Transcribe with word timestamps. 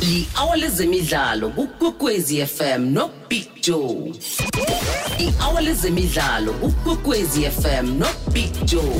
li-hour 0.00 0.54
lezemidlalo 0.56 1.48
kukwekwezi 1.50 2.46
fm 2.46 2.82
nobig 2.92 3.46
joe 3.64 4.12
i-hour 5.24 5.60
lezemidlalo 5.66 6.52
kukwekwezi 6.54 7.42
fm 7.60 7.86
nobig 8.02 8.50
joe 8.70 8.96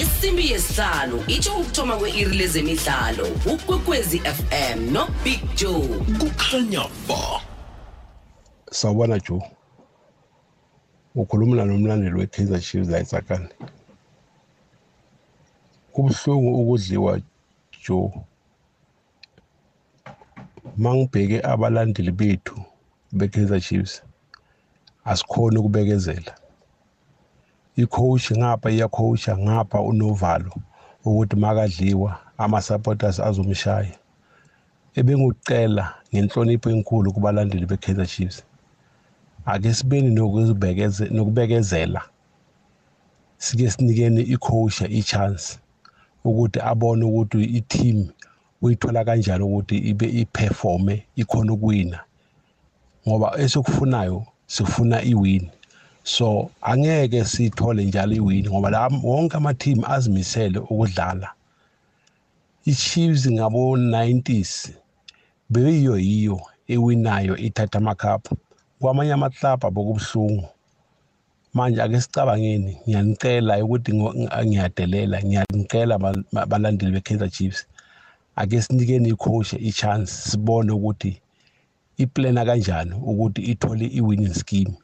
isimbi 0.00 0.44
yesihlanu 0.52 1.16
itsho 1.34 1.52
ukuthoma 1.60 1.94
kwe-iri 2.00 2.34
lezemidlalo 2.40 3.24
ukwekwezi 3.54 4.16
fm 4.38 4.78
nobig 4.94 5.40
joe 5.58 5.88
kukhanya 6.20 6.84
ba 7.08 7.22
sawubona 8.70 9.16
joe 9.18 9.42
ukhulumela 11.14 11.64
nomlandeli 11.64 12.16
we-kaizer 12.20 12.60
chiefs 12.60 12.88
ayisakane 12.94 13.48
kubuhlungu 15.92 16.62
ukudliwa 16.62 17.20
joe 17.88 18.12
mangibheke 20.82 21.36
abalandeli 21.52 22.12
bethu 22.20 22.56
beKaizer 23.18 23.60
Chiefs 23.66 23.94
asikhona 25.10 25.56
ukubekezela 25.60 26.32
icoach 27.82 28.26
ngapha 28.40 28.68
iyacoacha 28.74 29.32
ngapha 29.44 29.78
unovalo 29.90 30.52
ukuthi 31.04 31.34
makadliwa 31.42 32.10
ama-supporters 32.42 33.18
azomshaya 33.28 33.96
ebengucela 34.98 35.84
ngenhlonipho 36.12 36.68
enkulu 36.74 37.06
kubalandeli 37.14 37.66
be-Kaizer 37.68 38.06
Chiefs 38.12 38.38
ake 39.52 39.70
sibeni 39.78 40.08
nokubekezela 40.14 42.02
sike 43.44 43.66
sinikeni 43.72 44.22
icoacha 44.34 44.84
i-chance 44.98 45.46
ukuthi 46.28 46.58
abone 46.70 47.02
ukuthi 47.08 47.38
i-team 47.58 47.98
uyithola 48.64 49.00
kanjalo 49.08 49.44
ukuthi 49.50 49.76
ibe 49.90 50.06
iperforme 50.22 50.94
ikhona 51.20 51.50
ukuwina 51.56 51.98
ngoba 53.08 53.26
esikufunayo 53.44 54.18
sifuna 54.54 54.96
iwini 55.12 55.50
so 56.14 56.28
angeke 56.70 57.20
sithole 57.32 57.80
njalo 57.84 58.12
iwini 58.20 58.48
ngoba 58.50 58.68
la 58.74 58.80
wonke 59.08 59.34
ama-team 59.38 59.78
azimisele 59.94 60.56
ukudlala 60.72 61.28
i-chiefs 62.70 63.22
ngabo-90s 63.34 64.50
beyiyo 65.52 65.94
yiyo 66.08 66.38
ewinayo 66.74 67.34
ithatha 67.46 67.78
amakhaphu 67.82 68.32
kwamanye 68.80 69.12
amaklabha 69.16 69.68
bokubuhlungu 69.74 70.46
manje 71.54 71.80
ake 71.84 71.98
sicabangeni 72.04 72.72
ngiyanicela 72.84 73.52
ukuthi 73.64 73.90
ngiyadelela 74.48 75.16
ngiyanicela 75.26 75.94
balandeli 76.50 76.92
be-kaizer 76.94 77.30
chiefs 77.36 77.62
ake 78.36 78.62
sinikeni 78.62 79.08
icoach 79.08 79.52
ichance 79.70 80.12
sibone 80.30 80.70
ukuthi 80.76 81.12
iplana 82.02 82.42
kanjani 82.48 82.94
ukuthi 83.10 83.40
ithole 83.52 83.86
iwinning 83.98 84.34
scheme 84.40 84.74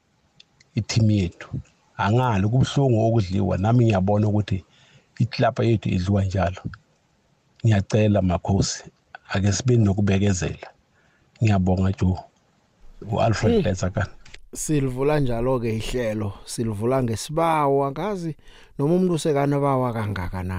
i-team 0.79 1.09
yethu 1.21 1.49
angali 2.05 2.45
kubhlungu 2.53 2.99
okudliwa 3.07 3.55
nami 3.63 3.83
ngiyabona 3.85 4.27
ukuthi 4.31 4.59
iklapa 5.23 5.61
yethu 5.69 5.89
idliwa 5.97 6.23
njalo 6.29 6.63
ngiyacela 7.65 8.19
makhosi 8.29 8.83
ake 9.33 9.51
sibe 9.57 9.75
nokubekezela 9.85 10.69
ngiyabonga 11.43 11.91
jo 12.01 12.11
uAlfred 13.13 13.65
Letsakana 13.67 14.13
silivula 14.63 15.15
njalo 15.23 15.53
ke 15.63 15.71
ihlelo 15.81 16.29
silivula 16.53 16.97
ngesibawo 17.03 17.79
angazi 17.89 18.33
noma 18.79 18.93
umuntu 18.97 19.15
sekana 19.23 19.57
bawa 19.65 19.89
kangaka 19.97 20.41
na 20.51 20.59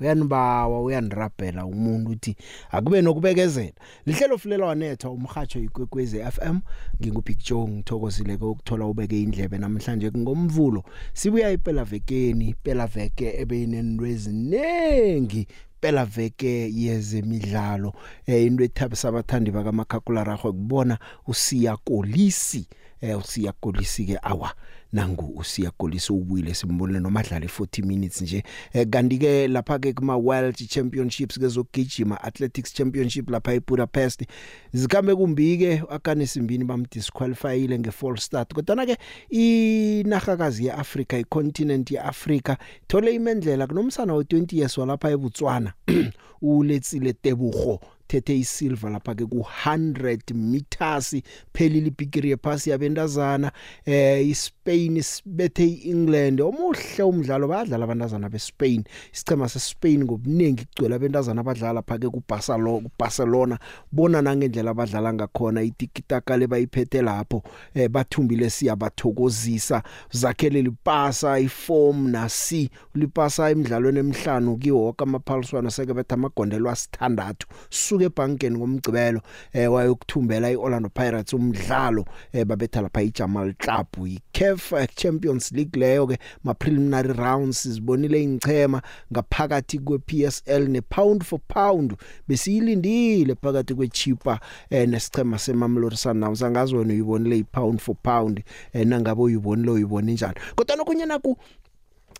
uyanibawa 0.00 0.82
uyanirabhela 0.82 1.66
umuntu 1.66 2.10
uthi 2.10 2.36
akube 2.70 3.02
nokubekezela 3.02 3.72
lihlelo 4.06 4.38
fulelwanetha 4.38 5.10
umhajo 5.10 5.60
ikwekwezi 5.60 6.24
FM 6.34 6.56
ngingubig 7.00 7.38
Joe 7.48 7.68
ngithokozile 7.68 8.34
ukuthola 8.34 8.84
ubeke 8.90 9.20
indlebe 9.22 9.58
namhlanje 9.58 10.10
ngomvulo 10.18 10.84
sibuya 11.12 11.50
iphela 11.52 11.84
vekeni 11.84 12.54
phela 12.64 12.86
veke 12.86 13.26
ebeyinendwezi 13.42 14.32
nengi 14.32 15.46
phela 15.80 16.04
veke 16.04 16.72
yezemidlalo 16.82 17.92
eh 18.26 18.40
into 18.46 18.64
ethabisa 18.64 19.08
abathandi 19.08 19.50
bakamakhakularagwe 19.50 20.50
kubona 20.52 20.94
usiya 21.28 21.76
kolisi 21.76 22.66
eh 23.00 23.14
usiya 23.18 23.52
golisi 23.62 24.04
ke 24.04 24.16
awa 24.22 24.54
nangu 24.92 25.32
usiya 25.38 25.70
golisi 25.78 26.12
ubuyile 26.12 26.54
simbonile 26.54 27.00
noma 27.00 27.20
adlale 27.20 27.46
40 27.46 27.86
minutes 27.86 28.22
nje 28.22 28.42
eh, 28.72 28.86
kanti 28.90 29.18
ke 29.18 29.48
lapha 29.48 29.78
ke 29.78 29.92
kuma 29.92 30.16
World 30.16 30.56
Championships 30.68 31.38
ke 31.38 31.48
zokugijima 31.48 32.20
Athletics 32.22 32.74
Championship 32.74 33.30
lapha 33.30 33.52
eBudapest 33.54 34.24
zikhambe 34.72 35.14
kumbike 35.14 35.82
akane 35.90 36.26
simbini 36.26 36.64
bamdisqualifyile 36.64 37.78
ngefalse 37.78 38.22
start 38.24 38.54
kodwa 38.54 38.86
ke 38.86 38.96
inahakazi 39.30 40.66
yeAfrica 40.66 41.14
icontinent 41.20 41.90
yeAfrica 41.90 42.56
thole 42.88 43.14
imendlela 43.14 43.66
kunomsana 43.66 44.12
wo20 44.12 44.56
years 44.56 44.78
walapha 44.78 45.10
eBotswana 45.10 45.72
uletsile 46.42 47.12
Tebugo 47.12 47.80
ithethe 48.10 48.36
isilver 48.38 48.90
lapha 48.92 49.14
ke 49.18 49.24
ku 49.32 49.40
100 49.42 50.34
meters 50.34 51.08
phelile 51.54 51.86
ibigiri 51.92 52.28
yephasi 52.34 52.66
yabentazana 52.72 53.48
eh 53.90 54.20
Spain 54.70 55.02
sibethe 55.02 55.64
iEngland 55.66 56.40
omuhle 56.40 57.02
umdlalo 57.02 57.48
bayadlala 57.48 57.84
abantazana 57.84 58.28
beSpain 58.30 58.84
isicema 59.12 59.48
seSpain 59.48 60.04
ngobuningi 60.04 60.64
kugcwele 60.64 60.94
abantazana 60.94 61.40
abadlala 61.40 61.82
phake 61.82 62.08
kuBarcelona 62.08 62.82
kuBarcelona 62.88 63.56
bona 63.92 64.22
nangendlela 64.22 64.70
abadlala 64.70 65.12
ngakhona 65.14 65.62
itikitaka 65.62 66.36
lebayiphethe 66.36 67.02
lapho 67.02 67.42
eh, 67.74 67.88
bathumbile 67.90 68.50
siyabathokozisa 68.50 69.82
zakhele 70.10 70.62
lipasa 70.62 71.38
iform 71.40 72.08
nasi 72.10 72.70
lipasa 72.94 73.50
emidlalweni 73.50 73.98
emhlanu 73.98 74.56
kiwonke 74.56 75.02
amaphaliswano 75.04 75.70
seke 75.70 75.94
bethe 75.98 76.14
amagondelo 76.14 76.70
asithandathu 76.70 77.46
suka 77.70 78.04
ebankeni 78.06 78.56
ngomgcibelo 78.58 79.20
eh, 79.52 79.72
wayokuthumbela 79.72 80.46
iOrlando 80.54 80.88
Pirates 80.94 81.34
umdlalo 81.34 82.04
eh, 82.32 82.44
babetha 82.44 82.80
lapha 82.80 83.02
iJamal 83.02 83.50
Club 83.58 83.86
iCAF 84.06 84.59
UEFA 84.60 84.86
Champions 84.94 85.52
League 85.52 85.72
leyo 85.76 86.06
ke 86.08 86.18
ma 86.44 86.54
preliminary 86.54 87.12
rounds 87.12 87.62
sizibonile 87.62 88.22
ingchema 88.22 88.82
ngaphakathi 89.12 89.78
kwe 89.78 89.98
PSL 89.98 90.68
ne 90.68 90.80
pound 90.80 91.24
for 91.24 91.38
pound 91.48 91.96
besiyilindile 92.28 93.34
phakathi 93.42 93.74
kwe 93.74 93.88
Chipa 93.88 94.40
eh, 94.70 94.88
nesichema 94.88 95.38
seMamelodi 95.38 95.96
Sundowns 95.96 96.42
angazi 96.42 96.74
wena 96.76 96.94
uyibonile 96.94 97.36
i 97.36 97.44
pound 97.44 97.80
for 97.80 97.96
pound 98.02 98.42
eh, 98.72 98.86
nangabe 98.86 99.22
uyibonile 99.22 99.70
uyibone 99.70 100.12
njalo 100.12 100.34
kodwa 100.56 100.76
nokunye 100.76 101.06
naku 101.06 101.36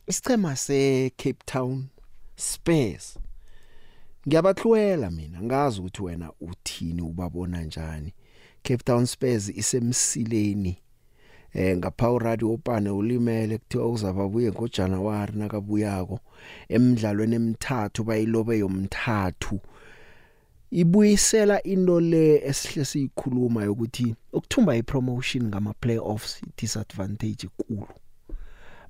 isichema 0.07 0.57
se 0.57 1.11
Cape 1.17 1.39
Town 1.45 1.85
Spurs 2.37 3.19
ngiyabahlwela 4.29 5.11
mina 5.11 5.43
ngazi 5.43 5.81
ukuthi 5.81 6.03
wena 6.03 6.33
uthini 6.41 7.03
ubabona 7.03 7.63
njani 7.63 8.15
Cape 8.63 8.83
Town 8.85 9.07
Spurs 9.07 9.49
isemsileni 9.49 10.79
eh 11.55 11.77
ngapha 11.77 12.11
uradio 12.11 12.51
opane 12.53 12.91
ulimele 12.91 13.59
kuthiwa 13.59 13.89
uzaba 13.89 14.29
buye 14.29 14.51
ngoJanuary 14.53 15.33
nakabuyako 15.39 16.19
emidlalweni 16.75 17.35
emithathu 17.41 18.01
bayilobe 18.09 18.55
yomthathu 18.63 19.55
ibuyisela 20.81 21.57
into 21.73 21.97
le 22.13 22.25
esihle 22.51 22.85
siyikhuluma 22.91 23.61
yokuthi 23.69 24.07
ukuthumba 24.37 24.73
ipromotion 24.77 25.45
ngama 25.51 25.73
playoffs 25.83 26.33
disadvantage 26.59 27.47
kulu 27.59 27.87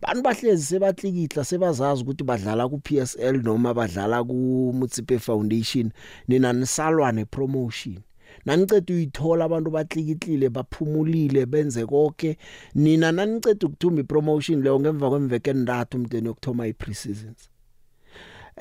bantu 0.03 0.23
bahlezi 0.23 0.65
sebatlikitla 0.71 1.43
sebazazi 1.45 2.03
ukuthi 2.03 2.25
badlala 2.29 2.65
ku 2.71 2.77
PSL 2.85 3.37
noma 3.43 3.73
badlala 3.75 4.21
ku 4.29 4.37
Mutsipe 4.79 5.17
Foundation 5.19 5.87
nina 6.29 6.53
nisalwa 6.53 7.09
ne 7.13 7.25
promotion 7.25 8.01
naniceda 8.47 8.93
uyithola 8.95 9.43
abantu 9.49 9.69
batlikitlile 9.77 10.47
baphumulile 10.57 11.43
benze 11.53 11.83
konke 11.91 12.31
nina 12.75 13.09
naniceda 13.13 13.67
ukuthumba 13.67 14.01
ipromotion 14.05 14.59
leyo 14.63 14.77
ngemva 14.81 15.07
kwemveke 15.13 15.49
endathu 15.55 15.93
umdeni 15.99 16.27
yokuthoma 16.29 16.63
ipreseasons 16.73 17.41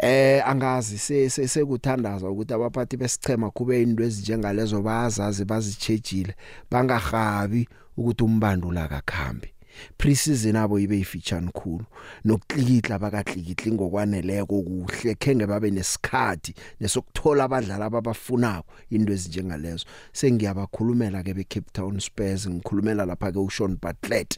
eh 0.09 0.39
angazi 0.51 0.97
se 1.05 1.29
sekuthandazwa 1.53 2.27
ukuthi 2.33 2.53
abaphathi 2.57 2.95
besichema 3.01 3.47
kube 3.55 3.75
into 3.85 4.01
ezinjengalezo 4.07 4.77
bayazazi 4.87 5.43
bazitshejile 5.51 6.33
bangahabi 6.71 7.61
ukuthi 7.99 8.23
umbandula 8.29 8.79
akakhambi 8.87 9.49
pre-season 9.97 10.55
abo 10.55 10.79
ibe 10.79 10.99
ifitshane 10.99 11.51
khulu 11.51 11.85
nokuklikihla 12.25 12.95
abakahlikihli 12.95 13.71
ngokwaneleko 13.71 14.61
kuhle 14.63 15.15
kenge 15.15 15.45
babe 15.47 15.71
nesikhathi 15.71 16.53
nesokuthola 16.81 17.43
abadlali 17.45 17.83
ababafunako 17.83 18.65
into 18.91 19.11
ezinjengalezo 19.13 19.85
sengiyabakhulumela 20.13 21.23
ke 21.23 21.33
be 21.33 21.43
Cape 21.43 21.71
Town 21.73 21.99
Spurs 21.99 22.47
ngikhulumela 22.47 23.05
lapha 23.05 23.31
ke 23.31 23.39
uShawn 23.39 23.77
Bartlett 23.81 24.37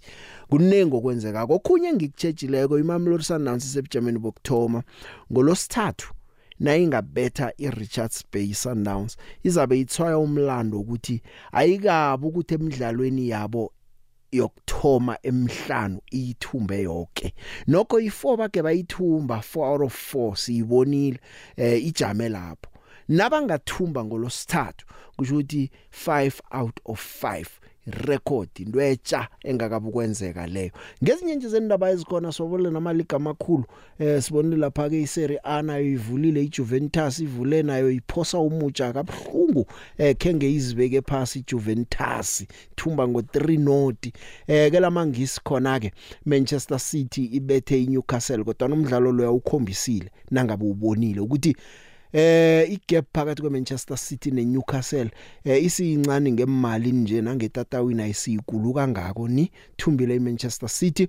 kunengi 0.50 0.94
okwenzeka 0.96 1.48
kokhunye 1.48 1.94
ngikutshejileko 1.94 2.80
iMamelodi 2.80 3.24
Sundowns 3.24 3.66
sebujameni 3.74 4.20
bokthoma 4.20 4.84
ngolosithathu 5.32 6.14
nayingabetha 6.60 7.54
iRichards 7.58 8.24
Bay 8.32 8.54
Sundowns 8.54 9.18
izabe 9.44 9.80
ithwaya 9.80 10.18
umlando 10.18 10.80
ukuthi 10.80 11.22
ayikabi 11.52 12.26
ukuthi 12.28 12.54
emidlalweni 12.56 13.30
yabo 13.30 13.74
yokthoma 14.36 15.16
emhlanu 15.30 15.98
iyithumbe 16.18 16.78
yonke 16.90 17.28
nokho 17.68 17.96
i4 18.08 18.38
bake 18.42 18.62
bayithumba 18.62 19.38
4 19.42 19.66
out 19.72 19.82
of 19.82 19.94
4 20.14 20.36
siyibonile 20.42 21.20
eh 21.58 21.86
ijame 21.90 22.30
lapho 22.30 22.68
nabangathumba 23.18 24.02
ngolosithathu 24.06 24.86
kusho 25.16 25.34
ukuthi 25.36 25.64
5 26.08 26.42
out 26.60 26.78
of 26.92 27.00
5 27.24 27.50
record 27.88 28.50
into 28.60 28.80
etsha 28.80 29.28
engakabukwenzeka 29.44 30.48
leyo 30.48 30.72
ngezinye 31.04 31.36
nje 31.36 31.48
zendaba 31.50 31.90
ezikhona 31.92 32.32
sobole 32.32 32.70
namaliga 32.72 33.16
amakhulu 33.16 33.66
eh 34.00 34.22
sibonile 34.24 34.56
lapha 34.58 34.90
ke 34.90 35.02
iSerie 35.02 35.40
A 35.44 35.62
nayo 35.62 35.84
ivulile 35.86 36.44
iJuventus 36.44 37.20
ivule 37.20 37.64
nayo 37.64 37.90
iphosa 37.92 38.38
umutsha 38.38 38.94
kabhlungu 38.94 39.66
eh 39.98 40.16
kenge 40.18 40.52
izibeke 40.52 41.02
phansi 41.02 41.40
iJuventus 41.40 42.46
thumba 42.76 43.08
ngo 43.08 43.22
3 43.22 43.58
note 43.60 44.12
eh 44.48 44.72
ke 44.72 44.80
lamangisi 44.80 45.42
khona 45.44 45.80
ke 45.80 45.92
Manchester 46.26 46.80
City 46.80 47.26
ibethe 47.26 47.84
iNewcastle 47.84 48.44
kodwa 48.44 48.68
nomdlalo 48.68 49.12
lo 49.12 49.24
yawukhombisile 49.24 50.10
nangabe 50.32 50.66
ubonile 50.66 51.20
ukuthi 51.20 51.56
eh 52.14 52.68
igap 52.72 53.06
phakathi 53.16 53.42
kweManchester 53.42 53.98
City 53.98 54.32
neNewcastle 54.32 55.12
eh 55.46 55.64
isiyincane 55.66 56.32
ngemali 56.32 56.92
nje 56.92 57.22
nangetatawini 57.22 58.02
ayisikulu 58.04 58.74
kangako 58.74 59.28
ni 59.28 59.52
thumbile 59.78 60.16
iManchester 60.16 60.70
City 60.70 61.08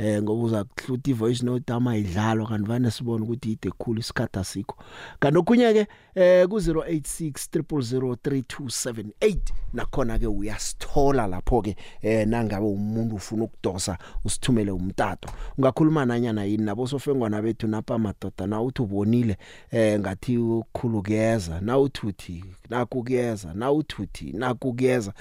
eh 0.00 0.22
ngoba 0.22 0.42
uza 0.42 0.64
kuhluta 0.64 1.10
ivoice 1.10 1.46
note 1.46 1.72
amayidlalwa 1.72 2.46
kanti 2.48 2.68
vane 2.68 2.90
sibone 2.90 3.24
ukuthi 3.24 3.52
ide 3.52 3.70
khulu 3.78 3.98
isikhatha 4.00 4.44
sikho 4.46 4.76
kanti 5.20 5.38
okunye 5.38 5.72
ke 5.74 5.84
eh 6.14 6.46
ku 6.48 6.56
0860003278 6.56 9.36
nakhona 9.74 10.14
ke 10.18 10.26
uyasithola 10.30 11.26
lapho 11.26 11.62
ke 11.62 11.74
eh 12.02 12.22
nangabe 12.30 12.62
umuntu 12.66 13.14
ufuna 13.18 13.44
ukudosa 13.50 13.98
usithumele 14.24 14.70
umtato 14.70 15.28
ungakhuluma 15.58 16.06
nanyana 16.06 16.44
yini 16.44 16.64
nabo 16.64 16.86
sofengwana 16.86 17.42
bethu 17.42 17.66
napa 17.66 17.98
madoda 17.98 18.46
na 18.46 18.62
uthi 18.62 18.82
ubonile 18.82 19.36
eh 19.70 19.98
ngathi 20.00 20.38
ukukhulukeza 20.38 21.60
na 21.60 21.78
uthuthi 21.78 22.44
nakukuyeza 22.70 23.54
na 23.54 23.72
uthuthi 23.72 24.32
nakukuyeza 24.32 25.12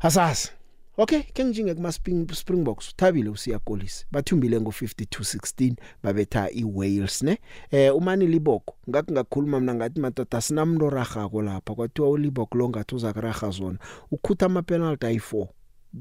asasa 0.00 0.59
okay 0.98 1.22
ke 1.22 1.44
ngijinge 1.44 1.74
kuma 1.74 1.92
Springboks 2.34 2.90
uthabile 2.90 3.30
usiyakolisa 3.30 4.04
bathumbile 4.10 4.56
ngo52-16 4.58 5.74
babetha 6.02 6.50
iWales 6.50 7.22
ne 7.22 7.38
eh 7.70 7.90
umani 7.96 8.26
liboko 8.26 8.74
ngathi 8.88 9.12
ngakhuluma 9.12 9.60
mina 9.60 9.74
ngathi 9.74 10.00
madoda 10.00 10.40
sinamlo 10.40 10.90
raga 10.90 11.28
ko 11.30 11.42
lapha 11.42 11.74
kwathiwa 11.74 12.10
uliboko 12.10 12.58
lo 12.58 12.68
ngathi 12.68 12.94
uzakuraga 12.94 13.50
zona 13.50 13.78
ukhutha 14.10 14.46
ama 14.46 14.62
penalty 14.62 15.06
ayi4 15.06 15.46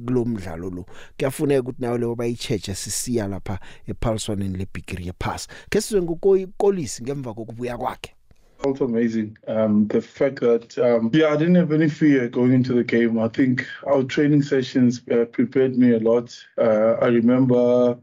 kulomdlalo 0.06 0.69
lo 0.69 0.83
kuyafuneka 1.18 1.62
ukuthi 1.62 1.81
nawe 1.81 1.97
leyo 1.97 2.15
bayicheche 2.15 2.75
sisiya 2.75 3.27
lapha 3.27 3.59
ePaulson 3.88 4.41
and 4.41 4.57
leBigri 4.57 5.13
pass 5.13 5.47
ke 5.69 5.81
sizwe 5.81 6.01
ngokoyi 6.01 6.47
kolisi 6.57 7.03
ngemva 7.03 7.33
kokubuya 7.33 7.77
kwakhe 7.77 8.15
felt 8.60 8.82
amazing. 8.82 9.38
Um, 9.48 9.88
the 9.88 10.02
fact 10.02 10.40
that, 10.42 10.78
um, 10.78 11.10
yeah, 11.14 11.28
I 11.28 11.38
didn't 11.38 11.56
have 11.56 11.72
any 11.72 11.90
fear 11.90 12.28
going 12.28 12.54
into 12.54 12.74
the 12.74 12.84
game. 12.84 13.18
I 13.18 13.28
think 13.30 13.66
our 13.88 14.04
training 14.04 14.42
sessions 14.44 15.02
uh, 15.12 15.26
prepared 15.26 15.78
me 15.78 15.94
a 15.94 16.00
lot. 16.00 16.38
Uh, 16.58 16.94
I 17.02 17.08
remember 17.08 17.98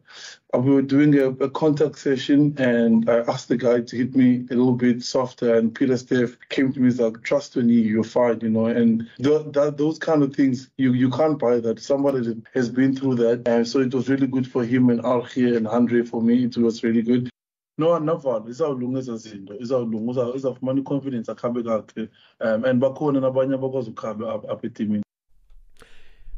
uh, 0.55 0.59
we 0.59 0.71
were 0.73 0.83
doing 0.83 1.15
a, 1.19 1.29
a, 1.45 1.51
contact 1.51 1.99
session 1.99 2.55
and 2.59 3.09
I 3.11 3.19
asked 3.31 3.49
the 3.49 3.57
guy 3.57 3.83
to 3.83 3.97
hit 3.97 4.17
me 4.17 4.47
a 4.51 4.55
little 4.55 4.73
bit 4.75 5.03
softer 5.03 5.55
and 5.57 5.75
Peter 5.75 5.99
Steph 5.99 6.37
came 6.49 6.73
to 6.73 6.81
me 6.81 6.87
and 6.89 6.97
said, 6.97 7.23
trust 7.23 7.57
on 7.59 7.69
you, 7.69 7.81
you're 7.81 8.05
fine, 8.05 8.41
you 8.41 8.49
know, 8.51 8.67
and 8.67 9.09
th- 9.23 9.47
that, 9.53 9.77
those 9.77 9.99
kind 9.99 10.23
of 10.23 10.35
things, 10.35 10.71
you, 10.79 10.95
you 10.95 11.11
can't 11.11 11.39
buy 11.39 11.61
that. 11.61 11.81
Somebody 11.81 12.43
has 12.55 12.71
been 12.71 12.97
through 12.97 13.17
that. 13.17 13.47
And 13.47 13.69
so 13.69 13.81
it 13.81 13.93
was 13.95 14.09
really 14.09 14.27
good 14.27 14.51
for 14.51 14.65
him 14.65 14.89
and 14.89 15.05
Al 15.05 15.23
here 15.23 15.57
and 15.57 15.69
Andre 15.69 16.03
for 16.03 16.23
me. 16.23 16.45
It 16.45 16.57
was 16.57 16.83
really 16.83 17.03
good. 17.03 17.29
no 17.81 17.89
navalo 18.07 18.45
izawulunga 18.55 18.97
ezo 19.03 19.15
zinto 19.25 19.53
izawulunga 19.65 20.09
izawufumana 20.39 20.79
i-confidence 20.83 21.29
akhabe 21.31 21.61
kakhe 21.69 22.03
um 22.47 22.61
and 22.69 22.79
bakhona 22.83 23.19
nabanye 23.21 23.53
abakwazi 23.57 23.89
ukukhabe 23.91 24.23
apha 24.55 24.65
etimini 24.71 25.06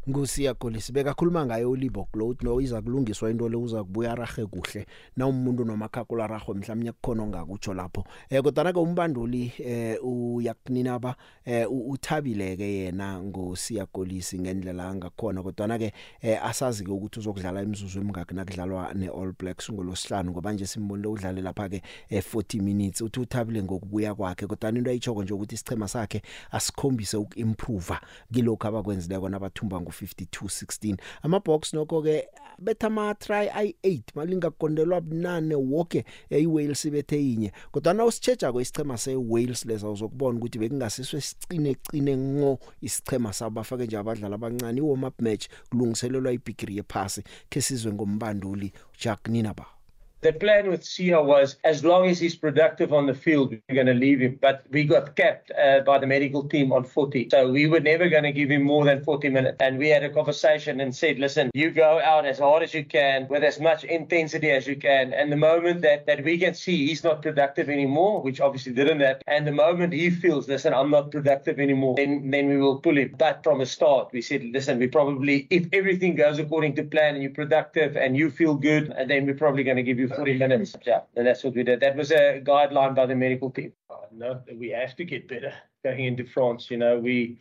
ngusiya 0.08 0.54
golisi 0.54 0.92
bekakhuluma 0.92 1.44
ngayo 1.46 1.70
uLibo 1.70 2.08
Gloat 2.12 2.40
no 2.42 2.60
iza 2.60 2.80
kulungiswa 2.82 3.30
into 3.30 3.48
le 3.48 3.56
uza 3.56 3.84
kubuya 3.84 4.14
rahe 4.14 4.46
kuhle 4.46 4.86
na 5.16 5.26
umuntu 5.26 5.64
nomakhakula 5.64 6.26
raho 6.26 6.54
mhlawumnye 6.54 6.92
kukhona 6.92 7.22
ongakutsho 7.22 7.74
lapho 7.74 8.06
eh 8.30 8.40
kodwa 8.42 8.72
ke 8.72 8.78
umbanduli 8.80 9.52
eh 9.60 9.98
uyakunina 10.02 10.96
ba 10.98 11.12
eh 11.44 11.66
uthabileke 11.68 12.84
yena 12.88 13.20
ngusiya 13.20 13.84
golisi 13.92 14.38
ngendlela 14.40 14.88
angakhona 14.88 15.42
kodwa 15.44 15.76
ke 15.78 15.92
eh, 16.24 16.40
asazi 16.42 16.84
ke 16.84 16.90
ukuthi 16.90 17.20
uzokudlala 17.20 17.62
imizuzu 17.62 18.00
emingaki 18.00 18.32
nakudlalwa 18.34 18.94
neAll 18.94 19.34
Blacks 19.38 19.68
ngolosihlanu 19.70 20.30
ngoba 20.30 20.52
nje 20.52 20.66
simbonile 20.66 21.08
udlale 21.08 21.42
lapha 21.44 21.68
ke 21.68 21.82
eh, 22.08 22.24
40 22.24 22.62
minutes 22.62 23.00
uthi 23.04 23.20
uthabile 23.20 23.60
ngokubuya 23.62 24.14
kwakhe 24.14 24.46
kodwa 24.46 24.72
into 24.72 24.90
ayichoko 24.90 25.22
nje 25.22 25.34
ukuthi 25.34 25.54
isichema 25.54 25.88
sakhe 25.88 26.22
asikhombise 26.50 27.16
ukuimprove 27.16 28.00
kilokho 28.32 28.68
abakwenzile 28.68 29.20
kona 29.20 29.36
abathumba 29.36 29.80
ngu 29.80 29.92
5216 30.06 30.94
amabhox 31.26 31.72
nokho 31.74 31.98
ke 32.06 32.14
betha 32.62 32.90
ma 32.90 33.10
try 33.14 33.46
i8 33.64 34.14
malinga 34.14 34.50
kondelwa 34.58 35.00
bunane 35.00 35.54
wonke 35.54 36.04
iWales 36.30 36.82
bethe 36.90 37.18
inye 37.32 37.52
kodwa 37.74 37.94
na 37.94 38.04
usicheja 38.04 38.52
ko 38.52 38.60
isichema 38.60 38.96
seWales 38.98 39.64
lesa 39.68 39.90
uzokubona 39.90 40.38
ukuthi 40.38 40.58
bekungasiswe 40.58 41.20
sicine 41.20 41.76
cine 41.90 42.12
ngo 42.16 42.58
isichema 42.80 43.32
sabafake 43.32 43.86
nje 43.86 43.98
abadlali 43.98 44.34
abancane 44.34 44.78
iwarm 44.78 45.04
up 45.04 45.16
match 45.22 45.48
kulungiselelwa 45.70 46.32
ibigiri 46.32 46.76
yephasi 46.76 47.22
ke 47.50 47.60
sizwe 47.60 47.92
ngombanduli 47.92 48.72
Jack 49.02 49.26
Ninaba 49.28 49.77
The 50.20 50.32
plan 50.32 50.66
with 50.68 50.82
Sia 50.84 51.22
was 51.22 51.54
as 51.62 51.84
long 51.84 52.08
as 52.08 52.18
he's 52.18 52.34
productive 52.34 52.92
on 52.92 53.06
the 53.06 53.14
field, 53.14 53.54
we're 53.68 53.74
going 53.76 53.86
to 53.86 53.94
leave 53.94 54.18
him. 54.18 54.36
But 54.42 54.64
we 54.68 54.82
got 54.82 55.14
capped 55.14 55.52
uh, 55.52 55.82
by 55.86 55.98
the 56.00 56.08
medical 56.08 56.48
team 56.48 56.72
on 56.72 56.82
40. 56.82 57.28
So 57.30 57.48
we 57.52 57.68
were 57.68 57.78
never 57.78 58.08
going 58.08 58.24
to 58.24 58.32
give 58.32 58.50
him 58.50 58.64
more 58.64 58.84
than 58.84 59.04
40 59.04 59.28
minutes. 59.28 59.58
And 59.60 59.78
we 59.78 59.90
had 59.90 60.02
a 60.02 60.12
conversation 60.12 60.80
and 60.80 60.92
said, 60.92 61.20
listen, 61.20 61.52
you 61.54 61.70
go 61.70 62.00
out 62.00 62.26
as 62.26 62.40
hard 62.40 62.64
as 62.64 62.74
you 62.74 62.84
can 62.84 63.28
with 63.30 63.44
as 63.44 63.60
much 63.60 63.84
intensity 63.84 64.50
as 64.50 64.66
you 64.66 64.74
can. 64.74 65.12
And 65.14 65.30
the 65.30 65.36
moment 65.36 65.82
that, 65.82 66.06
that 66.06 66.24
we 66.24 66.36
can 66.36 66.54
see 66.54 66.88
he's 66.88 67.04
not 67.04 67.22
productive 67.22 67.70
anymore, 67.70 68.20
which 68.20 68.40
obviously 68.40 68.72
didn't 68.72 68.98
happen, 68.98 69.22
and 69.28 69.46
the 69.46 69.52
moment 69.52 69.92
he 69.92 70.10
feels, 70.10 70.48
listen, 70.48 70.74
I'm 70.74 70.90
not 70.90 71.12
productive 71.12 71.60
anymore, 71.60 71.94
then, 71.96 72.28
then 72.30 72.48
we 72.48 72.56
will 72.56 72.80
pull 72.80 72.98
him. 72.98 73.14
But 73.16 73.44
from 73.44 73.60
a 73.60 73.66
start, 73.66 74.10
we 74.12 74.22
said, 74.22 74.42
listen, 74.46 74.80
we 74.80 74.88
probably, 74.88 75.46
if 75.48 75.68
everything 75.72 76.16
goes 76.16 76.40
according 76.40 76.74
to 76.74 76.82
plan 76.82 77.14
and 77.14 77.22
you're 77.22 77.30
productive 77.32 77.96
and 77.96 78.16
you 78.16 78.32
feel 78.32 78.56
good, 78.56 78.92
then 79.06 79.24
we're 79.24 79.34
probably 79.34 79.62
going 79.62 79.76
to 79.76 79.82
give 79.84 80.00
you 80.00 80.07
do 80.08 80.14
40 80.14 80.34
minutes. 80.38 80.76
Yeah, 80.86 81.00
that's 81.14 81.44
what 81.44 81.54
we 81.54 81.62
did. 81.62 81.80
That 81.80 81.96
was 81.96 82.10
a 82.10 82.40
guideline 82.44 82.94
by 82.94 83.06
the 83.06 83.14
medical 83.14 83.50
people. 83.50 83.76
Oh, 83.90 84.06
no, 84.12 84.42
we 84.54 84.70
have 84.70 84.96
to 84.96 85.04
get 85.04 85.28
better 85.28 85.52
going 85.84 86.04
into 86.04 86.24
France. 86.26 86.70
You 86.70 86.76
know, 86.76 86.98
we 86.98 87.40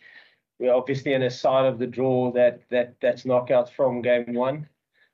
we're 0.60 0.74
obviously 0.74 1.14
in 1.14 1.24
a 1.24 1.30
side 1.30 1.66
of 1.66 1.80
the 1.80 1.88
draw 1.88 2.32
that 2.34 2.62
that 2.70 2.96
that's 3.02 3.24
knockouts 3.24 3.70
from 3.70 4.02
game 4.02 4.34
one. 4.34 4.70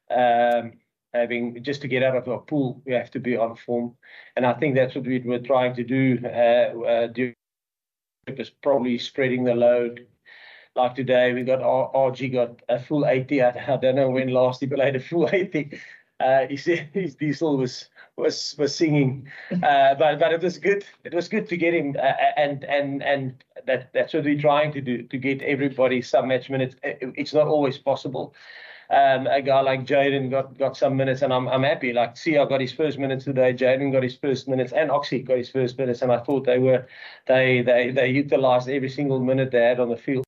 Um, 0.10 0.74
having 1.13 1.63
just 1.63 1.81
to 1.81 1.88
get 1.88 2.03
out 2.03 2.15
of 2.15 2.27
our 2.27 2.39
pool, 2.39 2.81
we 2.86 2.93
have 2.93 3.12
to 3.12 3.19
be 3.19 3.38
on 3.38 3.55
form, 3.55 3.95
and 4.36 4.45
I 4.45 4.53
think 4.53 4.75
that's 4.75 4.95
what 4.95 5.05
we 5.05 5.19
were 5.19 5.39
trying 5.39 5.75
to 5.75 5.83
do. 5.83 6.19
Uh, 6.24 6.86
uh, 6.88 7.07
do 7.07 7.33
was 8.38 8.50
probably 8.50 8.98
spreading 8.98 9.43
the 9.43 9.53
load. 9.55 10.07
Like 10.75 10.95
today, 10.95 11.33
we 11.33 11.43
got 11.43 11.60
RG 11.62 12.33
got 12.33 12.60
a 12.67 12.79
full 12.79 13.05
80. 13.05 13.43
I, 13.43 13.50
I 13.50 13.77
don't 13.77 13.93
know 13.95 14.10
when 14.10 14.29
last 14.29 14.60
he 14.60 14.65
played 14.65 14.95
a 14.95 15.00
full 15.00 15.29
80. 15.31 15.77
uh, 16.24 16.48
he 16.48 16.58
said 16.58 16.89
his 16.94 17.15
diesel 17.15 17.58
was 17.58 17.89
was 18.15 18.56
was 18.58 18.75
singing, 18.75 19.27
uh, 19.51 19.96
but 19.96 20.20
but 20.20 20.32
it 20.32 20.42
was 20.42 20.58
good. 20.58 20.86
It 21.03 21.13
was 21.13 21.27
good 21.27 21.48
to 21.50 21.58
get 21.58 21.74
him, 21.74 21.96
uh, 21.98 22.01
uh 22.01 22.32
and 22.38 22.63
and 22.63 23.03
and 23.03 23.44
that 23.65 23.92
that's 23.94 24.13
what 24.13 24.24
we're 24.24 24.39
trying 24.39 24.72
to 24.74 24.82
do 24.82 25.03
to 25.03 25.18
get 25.18 25.42
everybody 25.42 26.01
some 26.01 26.27
match 26.27 26.50
minutes. 26.50 26.75
It's 26.84 27.34
not 27.34 27.48
always 27.48 27.77
possible. 27.77 28.36
Um, 28.89 29.25
a 29.27 29.42
guy 29.42 29.62
like 29.62 29.86
Jaden 29.88 30.30
got 30.30 30.58
got 30.60 30.77
some 30.77 30.96
minutes, 30.96 31.24
and 31.24 31.34
I'm 31.34 31.48
I'm 31.48 31.63
happy. 31.63 31.92
Like 31.94 32.15
Sia 32.15 32.46
got 32.46 32.62
his 32.62 32.72
first 32.74 33.00
minutes 33.00 33.25
today. 33.25 33.51
Jaden 33.53 33.92
got 33.92 34.03
his 34.03 34.15
first 34.18 34.48
minutes, 34.48 34.74
and 34.74 34.92
Oxy 34.92 35.24
got 35.24 35.38
his 35.38 35.50
first 35.50 35.77
minutes, 35.80 36.03
and 36.03 36.12
I 36.12 36.20
thought 36.20 36.46
they 36.46 36.60
were 36.60 36.86
they 37.25 37.62
they 37.63 37.89
they 37.92 38.10
utilised 38.10 38.70
every 38.70 38.89
single 38.89 39.20
minute 39.20 39.50
they 39.51 39.63
had 39.63 39.80
on 39.80 39.89
the 39.89 39.98
field. 39.98 40.24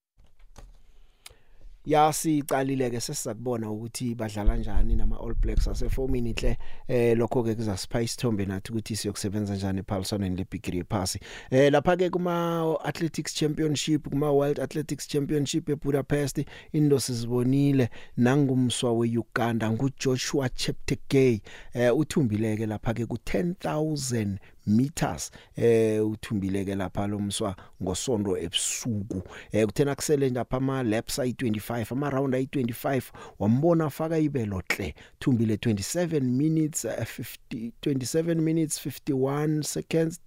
yasicalile 1.86 2.90
ke 2.90 3.00
sesizakubona 3.02 3.70
ukuthi 3.72 4.16
badlala 4.16 4.50
kanjani 4.52 4.96
nama 4.96 5.16
All 5.22 5.36
Blacks 5.36 5.68
asefomini 5.68 6.30
inhle 6.30 6.58
eh 6.88 7.18
lokho 7.18 7.44
ke 7.44 7.56
kuzasipha 7.56 8.02
isithombe 8.02 8.46
nathi 8.46 8.72
ukuthi 8.72 8.96
siyokusebenza 8.96 9.54
kanjani 9.54 9.80
ePaulson 9.82 10.36
leBigree 10.36 10.84
Pass 10.84 11.18
eh 11.52 11.72
lapha 11.72 11.96
ke 11.98 12.10
kuma 12.10 12.76
Athletics 12.84 13.34
Championship 13.36 14.10
kuma 14.10 14.32
World 14.32 14.60
Athletics 14.60 15.08
Championship 15.08 15.70
eBudapest 15.70 16.42
indo 16.74 17.00
sizibonile 17.00 17.90
nangumswa 18.18 18.94
weUganda 18.94 19.72
nguJoshua 19.72 20.50
Cheptegei 20.50 21.42
eh 21.74 21.94
uthumbile 21.96 22.58
ke 22.58 22.66
lapha 22.66 22.94
ke 22.94 23.06
ku 23.06 23.16
10000 23.22 24.38
meters 24.68 25.32
eh 25.56 26.00
uthumbileke 26.08 26.76
lapha 26.76 27.08
lomswa 27.08 27.56
ngosondo 27.84 28.38
ebusuku 28.38 29.22
eh 29.52 29.66
kuthena 29.66 29.96
kusele 29.96 30.30
lapha 30.30 30.58
ama 30.58 30.84
laps 30.84 31.20
ayi25 31.20 31.88
ama 31.94 32.10
round 32.10 32.34
ayi25 32.34 33.02
wambona 33.40 33.90
faka 33.90 34.18
ibelohle 34.20 34.96
thumbile 35.20 35.56
27 35.56 36.22
minutes 36.22 36.86
50 36.86 37.38
eh, 37.52 37.72
27 37.86 38.36
minutes 38.36 38.86
51 38.86 39.62
seconds 39.64 40.20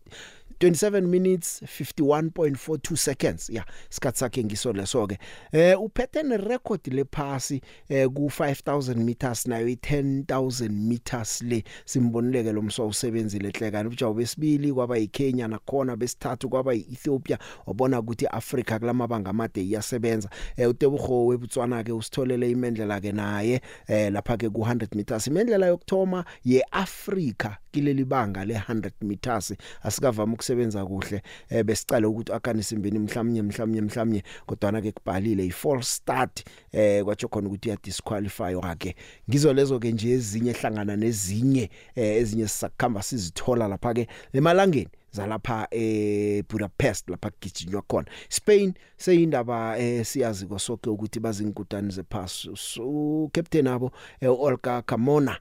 27 0.61 1.09
minutes 1.09 1.63
51.42 1.67 2.97
seconds 2.99 3.49
yeah 3.53 3.63
isikhatsi 3.91 4.19
sakhe 4.19 4.43
ngiso 4.45 4.73
leso 4.75 5.05
ke 5.07 5.19
eh 5.55 5.77
uphethe 5.81 6.23
ne 6.27 6.37
record 6.37 6.81
lephasi 6.91 7.61
eh 7.89 8.09
ku 8.11 8.27
5000 8.27 8.95
meters 8.99 9.47
nayo 9.47 9.69
i 9.71 9.77
10000 9.79 10.69
meters 10.89 11.43
le 11.43 11.63
simbonileke 11.85 12.53
lomswa 12.53 12.87
usebenzile 12.87 13.51
hlekani 13.51 13.89
ujawu 13.89 14.15
besibili 14.15 14.73
kwaba 14.73 14.97
yiKenya 14.99 15.49
nakhona 15.49 15.97
besithathu 15.97 16.49
kwaba 16.49 16.73
yiEthiopia 16.75 17.39
wabona 17.67 17.99
ukuthi 18.01 18.27
Africa 18.27 18.79
kulamabanga 18.79 19.31
amade 19.31 19.63
iyasebenza 19.65 20.29
eh 20.57 20.69
uTebogo 20.71 21.27
weBotswana 21.27 21.85
ke 21.85 21.93
usitholele 21.93 22.51
imendlela 22.51 23.01
ke 23.01 23.13
naye 23.13 23.61
eh 23.87 24.13
lapha 24.13 24.37
ke 24.37 24.49
ku 24.51 24.61
100 24.67 24.97
meters 24.97 25.27
imendlela 25.27 25.67
yokuthoma 25.67 26.25
yeAfrica 26.45 27.51
kileli 27.71 28.05
banga 28.05 28.45
le 28.45 28.55
100 28.55 28.91
meters 29.03 29.55
asikavama 29.83 30.37
asebenza 30.49 30.87
kuhle 30.87 31.23
eh, 31.51 31.65
besicala 31.65 32.09
ukuthi 32.09 32.33
akhanise 32.33 32.75
imbini 32.75 32.99
mhlawumnye 32.99 33.43
mhlawumnye 33.43 33.81
mhlawumnye 33.81 34.23
kodwa 34.47 34.81
ke 34.83 34.93
kubhalile 34.93 35.45
i 35.45 35.51
false 35.51 35.89
start 35.93 36.45
eh 36.73 37.05
kwatsho 37.05 37.29
khona 37.29 37.49
ukuthi 37.49 37.69
iya 37.69 37.77
disqualify 37.85 38.55
wakhe 38.55 38.95
ngizo 39.29 39.53
lezo 39.53 39.79
ke 39.79 39.93
nje 39.93 40.11
ezinye 40.11 40.51
ehlangana 40.51 40.97
nezinye 40.97 41.71
eh, 41.95 42.17
ezinye 42.17 42.49
sisakhamba 42.49 43.03
sizithola 43.03 43.69
lapha 43.69 43.95
ke 43.95 44.09
emalangeni 44.33 44.89
zalapha 45.13 45.69
eBudapest 45.71 47.09
eh, 47.09 47.11
lapha 47.11 47.31
gijinywa 47.41 47.83
khona 47.83 48.07
Spain 48.29 48.73
seyindaba 48.97 49.79
esiyazi 49.79 50.45
eh, 50.45 50.51
kosoke 50.51 50.91
ukuthi 50.91 51.21
bazinkutani 51.21 51.93
zephasi 51.93 52.49
so 52.57 53.29
captain 53.33 53.67
abo 53.67 53.93
eh, 54.21 54.33
Olga 54.41 54.83
Carmona 54.83 55.37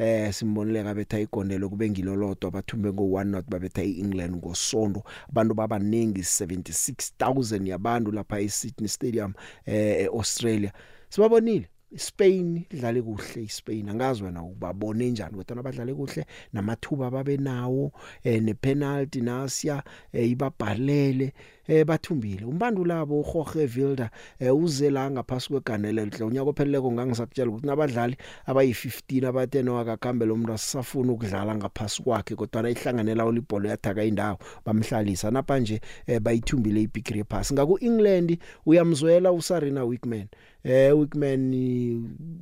eh 0.00 0.32
simbonileka 0.32 0.94
betha 0.94 1.20
igondelo 1.20 1.68
kube 1.68 1.90
ngilolodwa 1.90 2.50
bathume 2.50 2.92
ngo 2.92 3.02
1 3.04 3.24
not 3.24 3.46
babetha 3.48 3.82
iEngland 3.84 4.34
ngosonto 4.36 5.02
abantu 5.28 5.54
babaningi 5.54 6.20
76000 6.20 7.68
yabantu 7.68 8.12
lapha 8.12 8.40
eSydney 8.40 8.88
Stadium 8.88 9.32
eh 9.66 10.00
eAustralia 10.04 10.72
sibabonile 11.08 11.68
Spain 11.96 12.56
idlale 12.70 13.02
kuhle 13.02 13.42
iSpain 13.42 13.88
angazi 13.88 14.22
wena 14.24 14.42
ukubabone 14.42 15.10
njani 15.10 15.36
kodwa 15.36 15.56
abadlale 15.58 15.94
kuhle 15.94 16.26
namathuba 16.52 17.10
babe 17.10 17.36
nawo 17.36 17.92
eh 18.24 18.42
nepenalty 18.42 19.20
nasia 19.20 19.82
eh, 20.12 20.30
ibabhalele 20.30 21.32
eh 21.72 21.84
bathumbile 21.84 22.44
umbandula 22.46 22.96
wabo 22.98 23.20
uJorge 23.20 23.80
Wilder 23.80 24.10
eh 24.40 24.50
uzela 24.56 25.10
ngaphasi 25.10 25.48
kweganele 25.48 26.02
enhle 26.02 26.24
unyaka 26.26 26.50
opheleleko 26.50 26.92
ngangisakutshela 26.92 27.50
ukuthi 27.50 27.66
nabadlali 27.66 28.16
abayi15 28.48 29.26
abathe 29.28 29.62
nowakakhambela 29.62 30.32
umuntu 30.34 30.52
asafuna 30.52 31.12
ukudlala 31.12 31.54
ngaphasi 31.54 32.02
kwakhe 32.02 32.34
kodwa 32.34 32.64
ayihlanganela 32.64 33.24
olibhola 33.24 33.68
yathaka 33.70 34.04
indawo 34.04 34.38
bamhlalisa 34.66 35.30
napa 35.30 35.58
nje 35.58 35.80
eh 36.06 36.18
bayithumbile 36.20 36.82
iBig 36.82 37.06
Reapers 37.08 37.52
ngaku 37.52 37.78
England 37.80 38.38
uyamzwela 38.66 39.32
uSarina 39.32 39.84
Wickman 39.84 40.26
eh 40.64 40.90
Wickman 40.98 41.54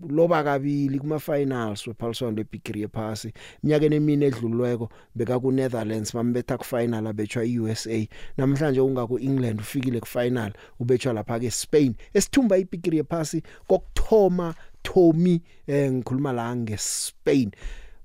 loba 0.09 0.43
kabili 0.45 0.99
kuma 0.99 1.19
finals 1.19 1.87
wePaulson 1.87 2.35
leBig 2.35 2.65
Reapers 2.71 3.29
iminyaka 3.63 3.89
nemini 3.89 4.25
edlulweko 4.25 4.89
beka 5.15 5.37
ku 5.41 5.53
Netherlands 5.53 6.13
bambetha 6.17 6.57
ku 6.59 6.65
final 6.65 7.07
abetshwa 7.07 7.45
iUSA 7.45 8.09
namhlanje 8.39 8.81
ungaku 8.81 9.18
ku-England 9.19 9.61
ufikile 9.61 10.01
kufinal 10.01 10.53
ubetshwa 10.81 11.13
lapha 11.13 11.39
ke 11.39 11.51
Spain 11.51 11.95
esithumba 12.15 12.59
ipikiri 12.59 12.97
yephasi 12.97 13.43
kokthoma 13.69 14.55
Tommy 14.83 15.41
eh 15.67 15.93
ngikhuluma 15.93 16.33
la 16.33 16.57
ngeSpain 16.57 17.51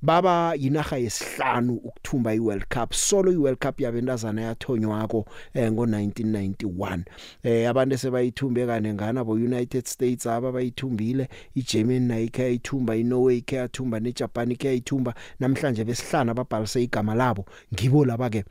baba 0.01 0.55
yinaga 0.55 0.97
yesihlanu 0.97 1.73
ukuthumba 1.73 2.33
iWorld 2.33 2.65
Cup 2.69 2.93
solo 2.93 3.31
iWorld 3.31 3.57
Cup 3.59 3.79
yabentazana 3.79 4.41
yathonywako 4.41 5.25
eh 5.53 5.69
ngo1991 5.71 7.01
eh 7.43 7.69
abantu 7.69 7.97
sebayithumbe 7.97 8.65
kane 8.65 8.93
ngana 8.93 9.23
bo 9.23 9.33
United 9.33 9.85
States 9.87 10.25
aba 10.27 10.51
bayithumbile 10.51 11.29
iGermany 11.55 12.07
nayo 12.09 12.21
ikhe 12.27 12.43
yayithumba 12.43 12.95
iNorway 12.95 13.37
ikhe 13.37 13.55
yathumba 13.63 13.97
neJapan 14.03 14.51
ikhe 14.51 14.67
yayithumba 14.67 15.15
namhlanje 15.39 15.83
besihlanu 15.87 16.31
ababhalise 16.33 16.83
igama 16.83 17.15
labo 17.15 17.45
ngibo 17.73 18.05
laba 18.05 18.27
ke 18.29 18.41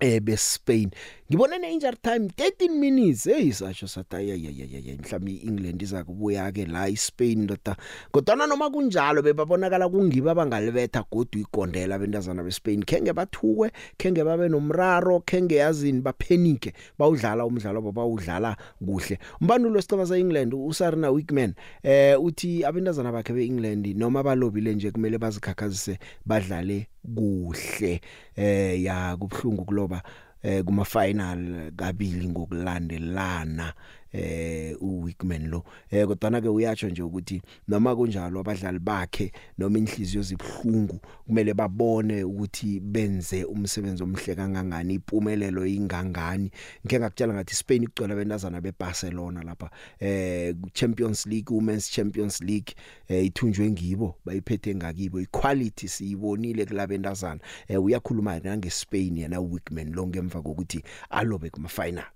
eh 0.00 0.18
beSpain 0.20 0.88
ngibona 1.30 1.58
ne 1.58 1.72
injury 1.74 1.98
time 2.02 2.26
13 2.32 2.72
minutes 2.80 3.24
hey 3.28 3.52
sasho 3.52 3.86
sathi 3.86 4.16
ayayayayay 4.16 4.96
mhlawumbe 4.96 5.30
iEngland 5.44 5.82
iza 5.84 6.00
kubuya 6.08 6.48
ke 6.52 6.64
la 6.66 6.88
iSpain 6.88 7.44
ndoda 7.44 7.76
kodwa 8.10 8.46
noma 8.48 8.70
kunjalo 8.72 9.20
bebabonakala 9.22 9.88
kungiba 9.92 10.32
bangalibetha 10.34 11.04
godu 11.12 11.38
igondela 11.44 11.94
abantazana 12.00 12.40
beSpain 12.42 12.80
kenge 12.82 13.12
bathuwe 13.12 13.70
kenge 14.00 14.24
babe 14.24 14.48
nomraro 14.48 15.20
kenge 15.20 15.56
yazini 15.60 16.00
baphenike 16.00 16.72
bawudlala 16.98 17.44
umdlalo 17.46 17.80
babawudlala 17.84 18.56
kuhle 18.80 19.18
umbanulo 19.40 19.80
sicaba 19.84 20.06
seEngland 20.08 20.54
uSarina 20.56 21.10
Wickman 21.12 21.52
eh 21.84 22.16
uthi 22.18 22.64
abantazana 22.64 23.12
bakhe 23.12 23.32
beEngland 23.36 23.84
noma 24.00 24.22
balobile 24.24 24.72
nje 24.74 24.90
kumele 24.90 25.18
bazikhakhazise 25.20 25.98
badlale 26.24 26.89
kuhle 27.16 28.00
eh 28.36 28.82
ya 28.82 29.16
kubhlungu 29.16 29.64
kuloba 29.64 29.98
eh 30.42 30.62
kuma 30.64 30.84
final 30.84 31.72
kabili 31.76 32.28
ngokulandelana 32.28 33.66
eh 34.12 34.74
uWickman 34.80 35.46
lo 35.50 35.64
eh 35.90 36.06
kodwa 36.06 36.40
ke 36.40 36.48
uyatsho 36.48 36.88
nje 36.90 37.02
ukuthi 37.02 37.42
noma 37.68 37.94
kunjalo 37.96 38.40
abadlali 38.40 38.78
bakhe 38.78 39.32
noma 39.58 39.78
inhliziyo 39.78 40.22
zibhlungu 40.22 40.98
kumele 41.26 41.54
babone 41.54 42.24
ukuthi 42.24 42.80
benze 42.80 43.44
umsebenzi 43.44 44.02
omhle 44.02 44.34
kangangani 44.34 44.94
impumelelo 44.98 45.62
ingangani 45.66 46.50
ngeke 46.86 46.98
ngakutshela 47.00 47.34
ngathi 47.34 47.54
Spain 47.54 47.82
igcwele 47.86 48.12
abentazana 48.14 48.58
beBarcelona 48.60 49.42
lapha 49.46 49.70
eh 50.02 50.54
Champions 50.74 51.26
League 51.26 51.50
uMen's 51.54 51.86
Champions 51.90 52.40
League 52.40 52.74
eh 53.08 53.26
ithunjwe 53.30 53.70
ngibo 53.70 54.18
bayiphethe 54.26 54.74
ngakibo 54.74 55.20
iquality 55.22 55.86
siyibonile 55.88 56.66
kulabentazana 56.66 57.38
eh 57.68 57.78
uyakhuluma 57.82 58.38
nangeSpain 58.42 59.16
yena 59.22 59.38
uWickman 59.40 59.92
lonke 59.94 60.18
emva 60.18 60.42
kokuthi 60.42 60.82
alobe 61.10 61.50
kuma 61.50 61.68
final 61.70 62.10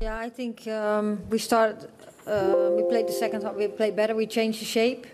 Yeah, 0.00 0.18
I 0.18 0.30
think 0.30 0.66
um, 0.66 1.20
we 1.28 1.38
started, 1.38 1.88
uh, 2.26 2.30
um, 2.30 2.76
we 2.76 2.82
played 2.88 3.06
the 3.08 3.12
second 3.12 3.42
half, 3.42 3.54
we 3.54 3.68
played 3.68 3.94
better, 3.94 4.14
we 4.14 4.26
changed 4.26 4.60
the 4.60 4.64
shape. 4.64 5.06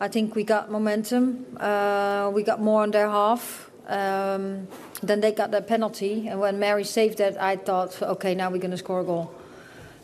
I 0.00 0.06
think 0.08 0.36
we 0.36 0.44
got 0.44 0.70
momentum, 0.70 1.44
uh, 1.58 2.30
we 2.32 2.44
got 2.44 2.60
more 2.60 2.82
on 2.82 2.90
their 2.92 3.08
half. 3.08 3.70
Um, 3.88 4.68
then 5.02 5.20
they 5.20 5.32
got 5.32 5.50
that 5.52 5.66
penalty, 5.66 6.28
and 6.28 6.38
when 6.40 6.58
Mary 6.58 6.84
saved 6.84 7.18
that, 7.18 7.40
I 7.40 7.56
thought, 7.56 8.00
okay, 8.02 8.34
now 8.34 8.50
we're 8.50 8.58
going 8.58 8.70
to 8.72 8.76
score 8.76 9.00
a 9.00 9.04
goal. 9.04 9.32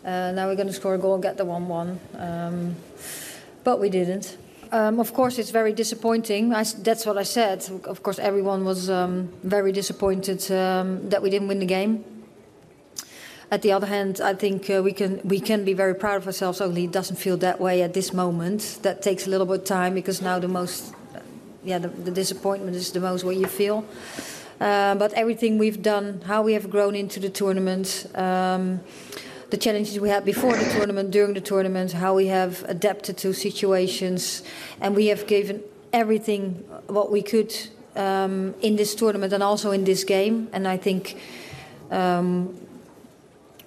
Uh, 0.05 0.33
now 0.33 0.47
we're 0.49 0.55
going 0.57 0.69
to 0.69 0.73
score 0.73 0.95
a 0.95 0.99
goal 0.99 1.15
and 1.15 1.23
get 1.23 1.37
the 1.37 1.45
1 1.45 1.69
1. 1.69 2.01
Um, 2.17 2.77
but 3.63 3.79
we 3.81 3.91
didn't. 3.91 4.39
Um, 4.73 4.99
of 5.01 5.13
course, 5.13 5.39
it's 5.39 5.51
very 5.51 5.73
disappointing. 5.73 6.55
I, 6.55 6.65
that's 6.65 7.05
what 7.05 7.19
I 7.19 7.25
said. 7.25 7.69
Of 7.85 8.03
course, 8.03 8.19
everyone 8.19 8.65
was 8.65 8.89
um, 8.89 9.31
very 9.43 9.71
disappointed 9.73 10.51
um, 10.51 11.07
that 11.11 11.23
we 11.23 11.29
didn't 11.29 11.49
win 11.49 11.59
the 11.59 11.67
game. 11.67 12.05
At 13.51 13.63
the 13.63 13.73
other 13.73 13.87
hand, 13.87 14.21
I 14.21 14.35
think 14.35 14.71
uh, 14.71 14.83
we 14.83 15.41
can 15.41 15.65
be 15.65 15.75
very 15.75 15.95
proud 15.95 16.17
of 16.17 16.27
ourselves, 16.27 16.61
only 16.61 16.85
it 16.85 16.93
doesn't 16.93 17.17
feel 17.17 17.37
that 17.39 17.61
way 17.61 17.83
at 17.83 17.93
this 17.95 18.13
moment. 18.13 18.79
That 18.83 19.03
takes 19.03 19.27
a 19.27 19.31
little 19.31 19.47
bit 19.47 19.61
of 19.61 19.65
time 19.65 19.95
because 19.95 20.23
now 20.23 20.39
the 20.39 20.49
most, 20.49 20.93
uh, 21.15 21.19
yeah, 21.63 21.79
the 21.79 22.11
disappointment 22.11 22.75
is 22.77 22.93
the 22.93 23.01
most 23.01 23.25
what 23.25 23.37
you 23.37 23.47
feel. 23.47 23.85
Um, 24.61 24.99
but 24.99 25.13
everything 25.15 25.59
we've 25.59 25.83
done, 25.83 26.23
how 26.27 26.43
we 26.43 26.55
have 26.55 26.71
grown 26.71 26.95
into 26.95 27.21
the 27.21 27.29
tournament, 27.29 28.07
um, 28.15 28.81
the 29.51 29.57
challenges 29.59 30.01
we 30.01 30.09
had 30.09 30.25
before 30.25 30.57
the 30.57 30.71
tournament, 30.71 31.11
during 31.11 31.35
the 31.35 31.41
tournament, 31.41 31.93
how 31.93 32.15
we 32.15 32.27
have 32.29 32.65
adapted 32.67 33.19
to 33.19 33.33
situations, 33.35 34.43
and 34.81 34.97
we 34.97 35.09
have 35.09 35.27
given 35.27 35.63
everything 35.93 36.53
what 36.87 37.11
we 37.13 37.21
could 37.21 37.55
um, 37.95 38.55
in 38.63 38.77
this 38.77 38.95
tournament 38.95 39.33
and 39.33 39.43
also 39.43 39.71
in 39.73 39.85
this 39.85 40.03
game. 40.05 40.49
And 40.53 40.67
I 40.67 40.77
think 40.77 41.17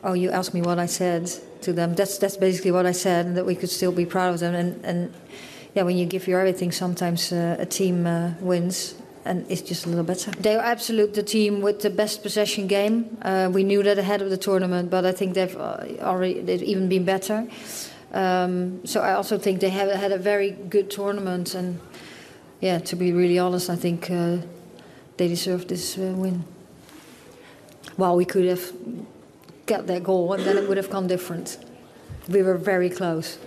Oh, 0.04 0.14
you 0.14 0.30
asked 0.30 0.54
me 0.54 0.62
what 0.62 0.78
I 0.78 0.86
said 0.86 1.32
to 1.62 1.74
them. 1.74 1.96
That's 1.96 2.18
that's 2.20 2.38
basically 2.38 2.72
what 2.72 2.86
I 2.86 2.92
said, 2.94 3.36
that 3.36 3.46
we 3.46 3.56
could 3.56 3.70
still 3.70 3.92
be 3.92 4.06
proud 4.06 4.34
of 4.34 4.40
them. 4.40 4.54
And 4.56 4.86
and 4.86 5.14
yeah, 5.74 5.84
when 5.86 5.98
you 5.98 6.06
give 6.06 6.28
your 6.28 6.40
everything, 6.40 6.72
sometimes 6.72 7.32
uh, 7.32 7.56
a 7.60 7.66
team 7.66 8.06
uh, 8.06 8.32
wins, 8.40 8.96
and 9.26 9.46
it's 9.50 9.62
just 9.62 9.86
a 9.86 9.90
little 9.90 10.04
better. 10.06 10.32
They 10.32 10.56
are 10.56 10.64
absolute 10.64 11.14
the 11.14 11.24
team 11.24 11.62
with 11.62 11.82
the 11.82 11.90
best 11.90 12.22
possession 12.22 12.68
game. 12.68 13.18
Uh, 13.24 13.50
we 13.52 13.64
knew 13.64 13.82
that 13.84 13.98
ahead 13.98 14.22
of 14.22 14.30
the 14.30 14.38
tournament, 14.38 14.90
but 14.92 15.04
I 15.06 15.12
think 15.12 15.34
they've 15.34 15.58
uh, 15.58 15.78
already 16.02 16.42
they've 16.42 16.64
even 16.64 16.88
been 16.90 17.06
better. 17.06 17.48
Um, 18.14 18.86
so 18.86 19.02
I 19.02 19.14
also 19.14 19.38
think 19.40 19.60
they 19.60 19.70
have 19.72 19.92
had 19.92 20.12
a 20.12 20.18
very 20.20 20.52
good 20.52 20.92
tournament, 20.92 21.56
and 21.56 21.80
yeah, 22.62 22.80
to 22.80 22.96
be 22.96 23.12
really 23.14 23.40
honest, 23.40 23.68
I 23.70 23.76
think 23.76 24.12
uh, 24.12 24.38
they 25.18 25.28
deserve 25.28 25.68
this 25.68 25.98
uh, 25.98 26.14
win. 26.16 26.44
Well, 27.98 28.16
we 28.16 28.26
could 28.26 28.46
have 28.46 28.62
get 29.68 29.86
that 29.88 30.04
goal, 30.04 30.34
and 30.34 30.44
then 30.44 30.58
it 30.58 30.68
would 30.68 30.78
have 30.78 30.90
come 30.90 31.06
different. 31.08 31.58
We 32.28 32.42
were 32.42 32.58
very 32.58 32.90
close. 32.90 33.38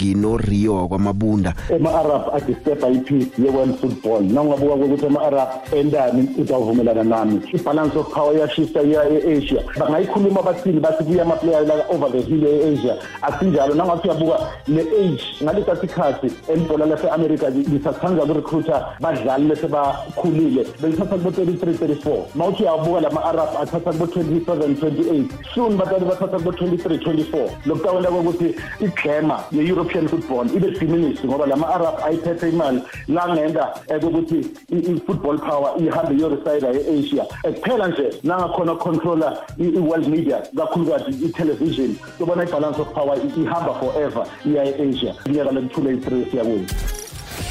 ginorio 0.00 0.88
kwamabunda 0.88 1.54
ema-arab 1.68 2.22
adisturba 2.34 2.88
i-peace 2.88 3.42
ye-world 3.42 3.76
football 3.80 4.22
nangabuka 4.22 4.76
kokuthi 4.76 5.06
ama-arab 5.06 5.48
endani 5.76 6.28
utawuvumelana 6.38 7.04
nami 7.04 7.40
i-balance 7.52 7.98
of 7.98 8.12
power 8.14 8.36
iyashisa 8.36 8.82
iya 8.82 9.02
e-asia 9.10 9.62
bangayikhuluma 9.80 10.42
bathini 10.42 10.80
bathi 10.80 11.04
kuya 11.04 11.22
amaplayer 11.22 11.66
la 11.66 11.74
over 11.94 12.10
the 12.12 12.20
hill 12.22 12.46
e-asia 12.46 12.94
asinjalo 13.22 13.74
nangathi 13.74 14.08
uyabuka 14.08 14.36
le-age 14.66 15.24
ngalesa 15.42 15.76
sikhathi 15.76 16.30
elibhola 16.48 16.86
lase-amerika 16.86 17.50
lisathanza 17.50 18.22
ukurecruiter 18.22 18.86
badlali 19.00 19.48
lesebakhulile 19.48 20.66
belithatha 20.82 21.16
kubo-33 21.16 21.64
34 21.66 22.22
ma 22.34 22.46
uthi 22.46 22.62
uyabuka 22.62 23.00
la 23.00 23.10
ma-arab 23.10 23.48
athatha 23.62 23.90
kubo-27 23.92 24.40
28 24.58 25.24
soon 25.54 25.76
batali 25.76 26.04
bathatha 26.04 26.36
kubo-23 26.36 26.96
24 26.96 27.50
lokutawenta 27.66 28.10
kokuthi 28.10 28.54
iglamour 28.80 29.40
ye-europe 29.52 29.89
i-european 29.90 30.08
football 30.08 30.56
ibe 30.56 30.70
diminished 30.78 31.24
ngoba 31.24 31.46
lama-arab 31.46 31.96
ayiphethe 32.04 32.48
imali 32.50 32.82
langenza 33.08 33.74
ukuthi 34.06 34.38
i-football 34.68 35.38
power 35.38 35.74
ihambe 35.82 36.14
iyoresayida 36.16 36.70
e-asia 36.72 37.24
kuphela 37.42 37.88
nje 37.88 38.06
nangakhona 38.22 38.72
ukucontrola 38.72 39.44
i-world 39.58 40.06
media 40.08 40.42
kakhulukazi 40.56 41.24
i-television 41.24 41.96
sobona 42.18 42.42
i-balance 42.44 42.82
of 42.82 42.88
power 42.94 43.18
ihamba 43.26 43.74
forever 43.80 44.26
iya 44.46 44.64
e-asia 44.64 45.14
kuyeka 45.24 45.50
le-283 45.50 46.30
siyakuyo 46.30 46.60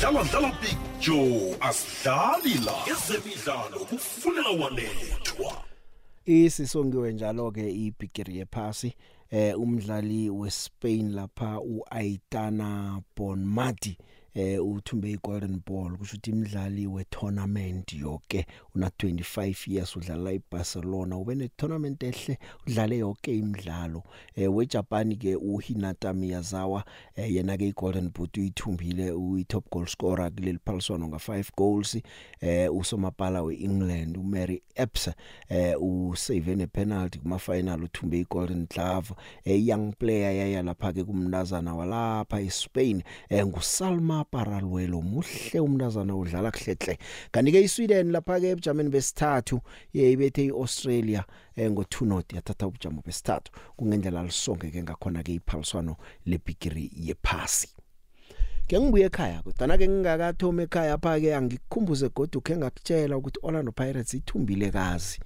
dlala 0.01 0.23
dlala 0.31 0.51
big 0.61 0.77
joe 1.07 1.55
asidlali 1.61 2.53
la 2.65 2.73
ezemidlalo 2.91 3.77
kufuneka 3.89 4.49
walethwa 4.63 5.51
isisongiwe 6.25 7.13
njalo-ke 7.13 7.69
ibhigiri 7.71 8.37
yephasi 8.37 8.93
eh 9.35 9.53
umdlali 9.59 10.29
weSpain 10.29 11.11
lapha 11.11 11.59
uAitana 11.61 13.01
Bonmati 13.15 13.97
eh 14.33 14.57
uthumbe 14.67 15.09
igolden 15.11 15.61
ball 15.67 15.91
kusho 15.97 16.15
ukuthi 16.15 16.29
imidlali 16.31 16.83
wetournament 16.93 17.87
yonke 17.93 18.39
una 18.79 18.89
25 18.95 19.67
years 19.73 19.91
udlala 19.97 20.31
iBarcelona 20.37 21.17
ube 21.19 21.35
ne 21.35 21.47
tournament 21.59 22.03
ehle 22.03 22.37
udlale 22.67 22.97
yonke 23.01 23.33
imidlalo 23.37 24.01
eh 24.35 24.47
weJapan 24.55 25.11
ke 25.17 25.35
uHinata 25.35 26.13
Miyazawa 26.15 26.83
eh, 27.15 27.27
yena 27.35 27.57
ke 27.57 27.67
iGolden 27.73 28.07
Boot 28.15 28.37
uyithumbile 28.37 29.09
uyi-top 29.11 29.67
goal 29.73 29.87
scorer 29.87 30.29
kuleli 30.31 30.59
phaliswano 30.65 31.05
nga5 31.11 31.49
goals 31.57 31.97
eh 32.41 32.69
usomapala 32.73 33.41
weEngland 33.43 34.17
uMary 34.17 34.61
Epps 34.75 35.09
eh 35.49 35.73
usave 35.81 36.55
ne 36.55 36.67
penalty 36.67 37.19
kuma 37.19 37.39
final 37.39 37.83
uthumbe 37.83 38.19
iGolden 38.23 38.67
Glove 38.71 39.13
eh 39.45 39.59
young 39.67 39.91
player 39.99 40.31
yaya 40.35 40.63
lapha 40.63 40.93
ke 40.93 41.03
kumntazana 41.03 41.75
walapha 41.75 42.41
eSpain 42.41 43.03
eh 43.29 43.43
nguSalma 43.47 44.23
Paraluelo 44.23 45.01
muhle 45.01 45.59
umntazana 45.59 46.15
udlala 46.15 46.51
kuhlehle 46.51 46.97
kanti 47.31 47.51
ke 47.51 47.63
iSweden 47.67 48.11
lapha 48.15 48.39
ke 48.39 48.55
ebujameni 48.69 48.89
besithathu 48.89 49.61
yayibethe 49.93 50.45
iAustralia 50.45 51.23
eh, 51.55 51.71
ngo2 51.71 52.05
not 52.07 52.27
yathatha 52.33 52.67
ubujamo 52.67 53.01
besithathu 53.05 53.51
kungendlela 53.75 54.21
lisongeke 54.29 54.79
ngakhona 54.85 55.19
ke 55.25 55.31
iphaliswano 55.39 55.93
lebigiri 56.29 56.85
yephasi 57.07 57.67
Kengibuye 58.69 59.05
ekhaya 59.09 59.39
kodwa 59.45 59.75
ke 59.77 59.85
ngingakathoma 59.89 60.61
ekhaya 60.67 60.95
pha 61.03 61.11
ke 61.21 61.29
angikukhumbuze 61.37 62.07
godu 62.17 62.39
ke 62.45 62.53
ngakutshela 62.59 63.13
ukuthi 63.19 63.39
Orlando 63.47 63.71
Pirates 63.79 64.13
ithumbile 64.19 64.67
kazi 64.77 65.17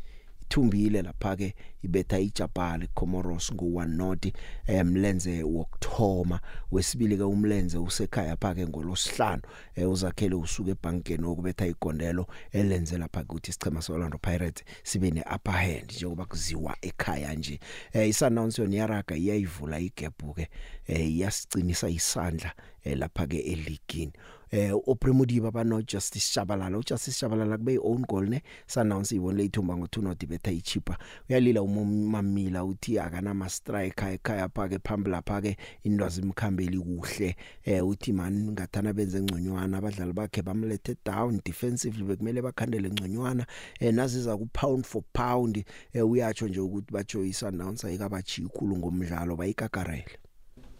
ithumbile 0.54 1.02
lapha 1.02 1.36
ke 1.38 1.54
ibetha 1.84 2.20
iJapan 2.20 2.88
Comoros 2.94 3.52
ngo1 3.52 3.88
not 3.96 4.28
emlenze 4.68 5.38
eh, 5.40 5.46
wokthoma 5.48 6.40
wesibili 6.72 7.18
ke 7.18 7.24
umlenze 7.24 7.78
usekhaya 7.78 8.38
pha 8.42 8.54
ke 8.56 8.68
ngolosihlanu 8.68 9.42
eh, 9.76 9.90
uzakhele 9.92 10.36
usuka 10.36 10.72
ebankeni 10.72 11.26
okubetha 11.26 11.68
igondelo 11.68 12.28
elenze 12.52 12.98
lapha 12.98 13.22
ukuthi 13.22 13.50
isichema 13.50 13.82
seOrlando 13.82 14.18
Pirates 14.18 14.64
sibe 14.84 15.12
neupper 15.12 15.54
hand 15.54 15.86
njengoba 15.92 16.26
kuziwa 16.26 16.76
ekhaya 16.82 17.34
nje 17.34 17.60
eh, 17.94 18.10
isannounce 18.10 18.68
yaraga 18.70 19.16
iyayivula 19.16 19.80
igap 19.80 20.22
ke 20.36 20.48
iyasicinisa 20.88 21.90
isandla 21.90 22.52
lapha 22.86 23.28
ke 23.28 23.38
eligini 23.40 24.14
eh 24.56 24.72
opremodiba 24.88 25.52
bano 25.52 25.82
Justice 25.82 26.30
Shabalala 26.32 26.78
uJustice 26.78 27.12
Shabalala 27.12 27.58
kube 27.58 27.78
own 27.84 28.06
goal 28.08 28.30
ne 28.30 28.42
sanounce 28.68 29.16
ibonile 29.16 29.46
ithumba 29.46 29.74
ngo2 29.74 30.02
not 30.04 30.26
betha 30.26 30.52
ichipa 30.52 30.98
uyalila 31.30 31.62
umamila 31.62 32.64
uthi 32.66 33.00
akana 33.00 33.34
ma 33.34 33.50
striker 33.50 34.08
ekhaya 34.14 34.50
phake 34.50 34.80
phambili 34.84 35.12
lapha 35.16 35.42
ke 35.42 35.58
indwazi 35.84 36.22
imkhambeli 36.22 36.78
kuhle 36.80 37.36
eh 37.66 37.82
uthi 37.88 38.14
man 38.14 38.52
ngathana 38.52 38.94
benze 38.94 39.22
ngconywana 39.22 39.78
abadlali 39.78 40.14
bakhe 40.14 40.42
bamlethe 40.46 40.96
down 41.06 41.42
defensively 41.46 42.04
bekumele 42.04 42.42
bakhandele 42.42 42.90
ngconywana 42.94 43.48
eh 43.80 43.92
naziza 43.94 44.38
ku 44.38 44.46
pound 44.54 44.86
for 44.86 45.02
pound 45.14 45.58
eh 45.94 46.06
uyatsho 46.06 46.48
nje 46.48 46.60
ukuthi 46.62 46.94
bajoyisa 46.94 47.48
announcer 47.48 47.90
ekabachi 47.90 48.42
ikhulu 48.46 48.78
ngomdlalo 48.78 49.36
bayikagarele 49.36 50.20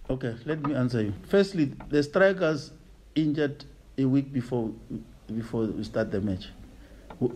Okay, 0.10 0.34
let 0.46 0.60
me 0.68 0.76
answer 0.76 1.02
you. 1.02 1.14
Firstly, 1.30 1.72
the 1.90 2.04
strikers 2.04 2.74
injured 3.16 3.64
a 3.98 4.06
week 4.06 4.32
before 4.34 4.70
before 5.34 5.66
we 5.66 5.84
start 5.84 6.12
the 6.12 6.22
match. 6.22 6.50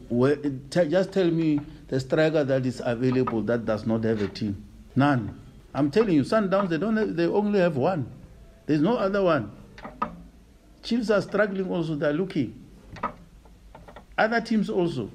Where, 0.09 0.35
just 0.35 1.11
tell 1.13 1.29
me 1.29 1.59
the 1.87 1.99
striker 1.99 2.43
that 2.43 2.65
is 2.65 2.81
available 2.83 3.41
that 3.43 3.65
does 3.65 3.85
not 3.85 4.03
have 4.03 4.21
a 4.21 4.27
team. 4.27 4.61
None. 4.95 5.39
I'm 5.73 5.91
telling 5.91 6.13
you, 6.15 6.23
Sundowns 6.23 6.69
they 6.69 6.77
don't 6.77 6.97
have, 6.97 7.15
they 7.15 7.27
only 7.27 7.59
have 7.59 7.77
one. 7.77 8.11
There's 8.65 8.81
no 8.81 8.97
other 8.97 9.23
one. 9.23 9.51
Chiefs 10.83 11.09
are 11.09 11.21
struggling 11.21 11.69
also. 11.69 11.95
They're 11.95 12.13
looking. 12.13 12.61
Other 14.17 14.41
teams 14.41 14.69
also. 14.69 15.09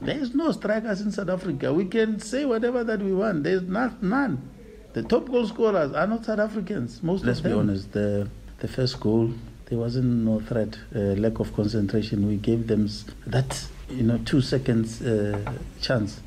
There 0.00 0.18
is 0.18 0.34
no 0.34 0.50
strikers 0.52 1.00
in 1.00 1.12
South 1.12 1.28
Africa. 1.30 1.72
We 1.72 1.86
can 1.86 2.18
say 2.18 2.44
whatever 2.44 2.84
that 2.84 3.00
we 3.00 3.14
want. 3.14 3.44
There's 3.44 3.62
not 3.62 4.02
none. 4.02 4.50
The 4.92 5.02
top 5.02 5.26
goal 5.30 5.46
scorers 5.46 5.92
are 5.92 6.06
not 6.06 6.24
South 6.24 6.40
Africans. 6.40 7.02
Most 7.02 7.24
Let's 7.24 7.40
be 7.40 7.52
honest. 7.52 7.92
The 7.92 8.28
the 8.58 8.68
first 8.68 9.00
goal 9.00 9.32
there 9.66 9.78
wasn't 9.78 10.04
no 10.24 10.40
threat, 10.40 10.78
uh, 10.94 11.00
lack 11.18 11.38
of 11.40 11.54
concentration. 11.54 12.26
We 12.28 12.36
gave 12.36 12.66
them 12.66 12.88
that, 13.26 13.64
you 13.88 14.02
know, 14.02 14.18
two 14.24 14.40
seconds 14.40 15.00
uh, 15.02 15.38
chance. 15.80 16.20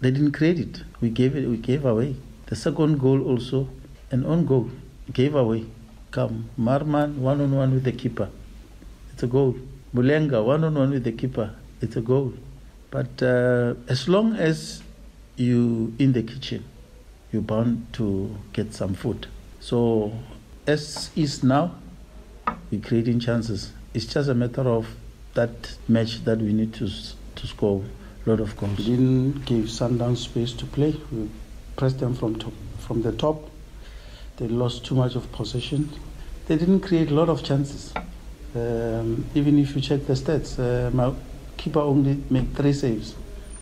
They 0.00 0.10
didn't 0.10 0.32
create 0.32 0.58
it. 0.58 0.82
We 1.00 1.08
gave 1.10 1.36
it. 1.36 1.48
We 1.48 1.56
gave 1.56 1.84
away 1.84 2.16
the 2.46 2.56
second 2.56 2.98
goal 3.00 3.22
also, 3.22 3.68
an 4.10 4.26
own 4.26 4.44
goal, 4.46 4.70
gave 5.12 5.34
away. 5.34 5.64
Come 6.10 6.50
Marman 6.60 7.16
one 7.22 7.40
on 7.40 7.52
one 7.52 7.72
with 7.72 7.84
the 7.84 7.92
keeper, 7.92 8.28
it's 9.14 9.22
a 9.22 9.26
goal. 9.26 9.56
Bulenga 9.94 10.44
one 10.44 10.62
on 10.62 10.74
one 10.74 10.90
with 10.90 11.04
the 11.04 11.12
keeper, 11.12 11.54
it's 11.80 11.96
a 11.96 12.02
goal. 12.02 12.34
But 12.90 13.22
uh, 13.22 13.74
as 13.88 14.08
long 14.10 14.34
as 14.34 14.82
you 15.36 15.94
in 15.98 16.12
the 16.12 16.22
kitchen, 16.22 16.64
you're 17.32 17.40
bound 17.40 17.90
to 17.94 18.28
get 18.52 18.74
some 18.74 18.92
food. 18.92 19.26
So 19.60 20.12
as 20.66 21.08
is 21.16 21.42
now, 21.42 21.76
we're 22.72 22.80
creating 22.80 23.20
chances. 23.20 23.70
It's 23.92 24.06
just 24.06 24.30
a 24.30 24.34
matter 24.34 24.62
of 24.62 24.86
that 25.34 25.76
match 25.88 26.24
that 26.24 26.38
we 26.38 26.52
need 26.54 26.72
to 26.74 26.90
to 27.36 27.46
score 27.46 27.84
a 28.26 28.30
lot 28.30 28.40
of 28.40 28.56
goals. 28.56 28.78
We 28.78 28.84
didn't 28.96 29.44
give 29.44 29.70
Sundown 29.70 30.16
space 30.16 30.52
to 30.54 30.64
play. 30.66 30.96
We 31.12 31.28
pressed 31.76 31.98
them 32.00 32.14
from 32.14 32.38
top, 32.38 32.52
from 32.78 33.02
the 33.02 33.12
top. 33.12 33.50
They 34.38 34.48
lost 34.48 34.84
too 34.86 34.94
much 34.94 35.16
of 35.16 35.30
possession. 35.32 35.90
They 36.48 36.56
didn't 36.56 36.80
create 36.80 37.10
a 37.10 37.14
lot 37.14 37.28
of 37.28 37.42
chances. 37.44 37.92
Um, 38.54 39.24
even 39.34 39.58
if 39.58 39.74
you 39.76 39.80
check 39.82 40.06
the 40.06 40.12
stats, 40.14 40.58
uh, 40.58 40.90
my 40.92 41.12
keeper 41.58 41.80
only 41.80 42.22
made 42.30 42.54
three 42.54 42.72
saves. 42.72 43.14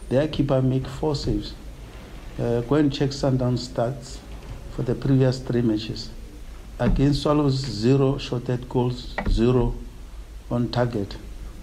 Their 0.08 0.26
keeper 0.28 0.60
made 0.62 0.86
four 0.86 1.14
saves. 1.16 1.54
Uh, 2.38 2.60
go 2.62 2.74
and 2.76 2.92
check 2.92 3.12
Sundown 3.12 3.56
stats 3.56 4.18
for 4.72 4.82
the 4.82 4.94
previous 4.94 5.38
three 5.40 5.62
matches. 5.62 6.10
Against 6.80 7.22
Swallows, 7.24 7.56
zero 7.56 8.16
shorted 8.16 8.66
goals, 8.66 9.14
zero 9.28 9.74
on 10.50 10.70
target. 10.70 11.14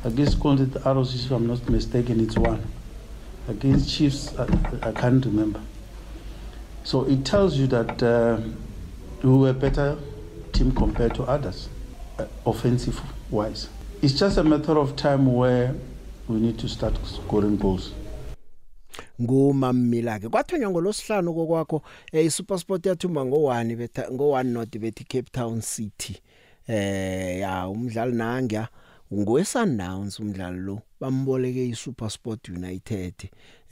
Against 0.03 0.39
Colts 0.39 0.62
at 0.75 0.86
Arrows, 0.86 1.15
if 1.15 1.32
I'm 1.32 1.47
not 1.47 1.67
mistaken, 1.67 2.19
it's 2.19 2.38
one. 2.38 2.62
Against 3.47 3.89
Chiefs, 3.89 4.38
I, 4.38 4.43
I 4.84 4.91
can't 4.91 5.25
remember. 5.25 5.60
So 6.84 7.06
it 7.06 7.25
tells 7.25 7.58
you 7.58 7.65
that 7.65 8.03
uh, 8.03 8.38
we 9.23 9.36
were 9.36 9.49
a 9.49 9.53
better 9.53 9.97
team 10.53 10.71
compared 10.73 11.15
to 11.15 11.23
others, 11.23 11.67
uh, 12.19 12.27
offensive 12.45 13.01
wise. 13.32 13.69
It's 14.03 14.13
just 14.13 14.38
a 14.38 14.43
matter 14.43 14.77
of 14.77 14.95
time 14.97 15.34
where 15.34 15.73
we 16.27 16.36
need 16.36 16.60
to 16.60 16.69
start 16.69 16.93
scoring 17.08 17.58
goals. 17.58 17.91
ngumamila 19.21 20.19
ke 20.19 20.30
kwathonywa 20.30 20.69
ngolosihlanu 20.71 21.34
kokwakho 21.34 21.82
eh, 22.12 22.25
iSuperSport 22.25 22.86
yathumba 22.86 23.21
ngo1 23.21 23.75
betha 23.75 24.01
ngo1 24.13 24.45
not 24.45 24.71
bethi 24.77 25.03
Cape 25.03 25.30
Town 25.32 25.62
City 25.62 26.17
eh 26.69 27.39
ya 27.41 27.65
umdlali 27.67 28.13
nanga 28.15 28.67
ngwe 29.13 29.41
Sundowns 29.45 30.19
umdlalo 30.19 30.58
lo 30.67 30.75
bamboleke 31.01 31.65
iSuperSport 31.73 32.49
United 32.53 33.17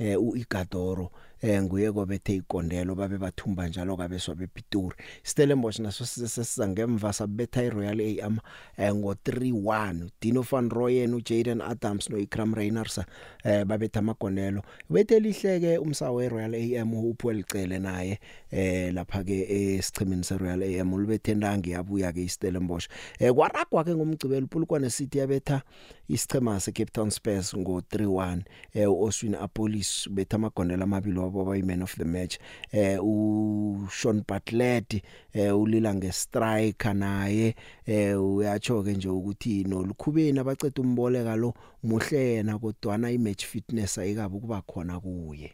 eh 0.02 0.18
uIgadoro 0.20 1.08
eh 1.42 1.62
nguye 1.62 1.92
kobethe 1.92 2.34
ikondelo 2.36 2.96
babe 2.96 3.18
bathumba 3.18 3.68
njalo 3.68 3.98
kabeswa 3.98 4.36
bePitori 4.36 4.96
Stellenbosch 5.24 5.80
naso 5.80 6.06
sesiza 6.06 6.68
ngemva 6.68 7.14
sabetha 7.14 7.64
iRoyal 7.64 8.00
AM 8.24 8.38
eh 8.78 8.94
ngo 8.96 9.14
3-1 9.14 10.10
Dino 10.22 10.42
van 10.42 10.70
Rooyen 10.70 11.14
uJaden 11.14 11.62
Adams 11.62 12.10
noIkram 12.10 12.54
Reyners 12.54 13.00
eh 13.44 13.64
babetha 13.66 14.00
amagondelo 14.00 14.64
bethe 14.90 15.20
lihleke 15.20 15.78
umsawe 15.78 16.30
Royal 16.30 16.54
AM 16.56 16.94
uPwelicele 16.94 17.80
naye 17.80 18.20
eh 18.52 18.94
lapha 18.94 19.24
ke 19.24 19.46
esichimini 19.50 20.24
seRoyal 20.24 20.64
AM 20.64 20.94
ulibethendangi 20.94 21.72
yabuya 21.72 22.14
ke 22.14 22.22
iStellenbosch 22.24 22.88
eh 23.20 23.32
kwaragwa 23.34 23.84
ke 23.84 23.96
ngomgcibelo 23.96 24.46
uPulukwane 24.48 24.90
City 24.90 25.18
yabetha 25.20 25.62
isichema 26.10 26.60
seCape 26.60 26.92
Town 26.94 27.10
Spurs 27.12 27.56
ngo 27.58 27.80
3-1 27.92 28.42
eh 28.74 28.88
uOswin 28.90 29.36
Apolis 29.36 30.10
betha 30.12 30.36
amagondelo 30.36 30.84
amabili 30.84 31.25
Njobo 31.26 31.46
bayiman 31.46 31.82
of 31.82 31.96
the 31.98 32.06
match 32.06 32.38
eh 32.72 32.98
u 33.02 33.88
Sean 33.92 34.24
Bartlett 34.28 34.96
eh 35.34 35.50
ulila 35.50 35.94
nge 35.96 36.12
striker 36.12 36.94
naye 36.94 37.54
eh 37.88 38.14
uyacho 38.16 38.84
ke 38.86 38.94
nje 38.94 39.10
ukuthi 39.10 39.64
nolukhubeni 39.66 40.38
abaceda 40.40 40.78
umboleka 40.86 41.34
lo 41.36 41.50
muhle 41.84 42.22
yena 42.44 42.60
kodwa 42.62 42.98
na 43.02 43.08
i 43.10 43.18
match 43.18 43.42
fitness 43.46 43.98
ayikabe 43.98 44.38
kuba 44.40 44.62
khona 44.62 45.02
kuye 45.02 45.52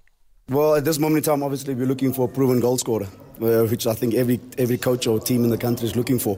Well, 0.52 0.76
at 0.76 0.84
this 0.84 1.00
moment 1.00 1.20
in 1.26 1.32
time, 1.32 1.44
obviously, 1.44 1.76
we're 1.76 1.86
looking 1.88 2.12
for 2.12 2.26
a 2.28 2.28
proven 2.28 2.60
goal 2.60 2.78
scorer, 2.78 3.08
uh, 3.40 3.64
which 3.72 3.88
I 3.88 3.94
think 3.94 4.14
every 4.16 4.38
every 4.58 4.78
coach 4.78 5.08
or 5.08 5.18
team 5.18 5.46
in 5.46 5.50
the 5.50 5.58
country 5.58 5.88
is 5.88 5.96
looking 5.96 6.20
for. 6.20 6.38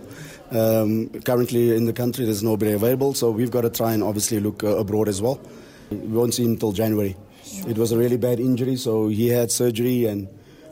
Um, 0.52 1.10
currently, 1.26 1.76
in 1.76 1.86
the 1.86 1.93
country, 1.93 2.24
there's 2.24 2.43
nobody 2.43 2.74
available, 2.74 3.15
so 3.15 3.32
we've 3.32 3.50
got 3.50 3.62
to 3.62 3.72
try 3.72 3.91
and 3.93 4.04
obviously 4.04 4.39
look 4.39 4.63
uh, 4.63 4.78
abroad 4.78 5.08
as 5.08 5.19
well. 5.19 5.39
We 5.89 6.13
won't 6.19 6.36
see 6.36 6.43
him 6.43 6.52
until 6.52 6.74
January. 6.74 7.15
It 7.67 7.77
was 7.77 7.91
a 7.93 7.97
really 7.97 8.17
bad 8.17 8.39
injury, 8.41 8.75
so 8.75 9.07
he 9.07 9.29
had 9.29 9.49
surgery, 9.51 10.05
and 10.05 10.27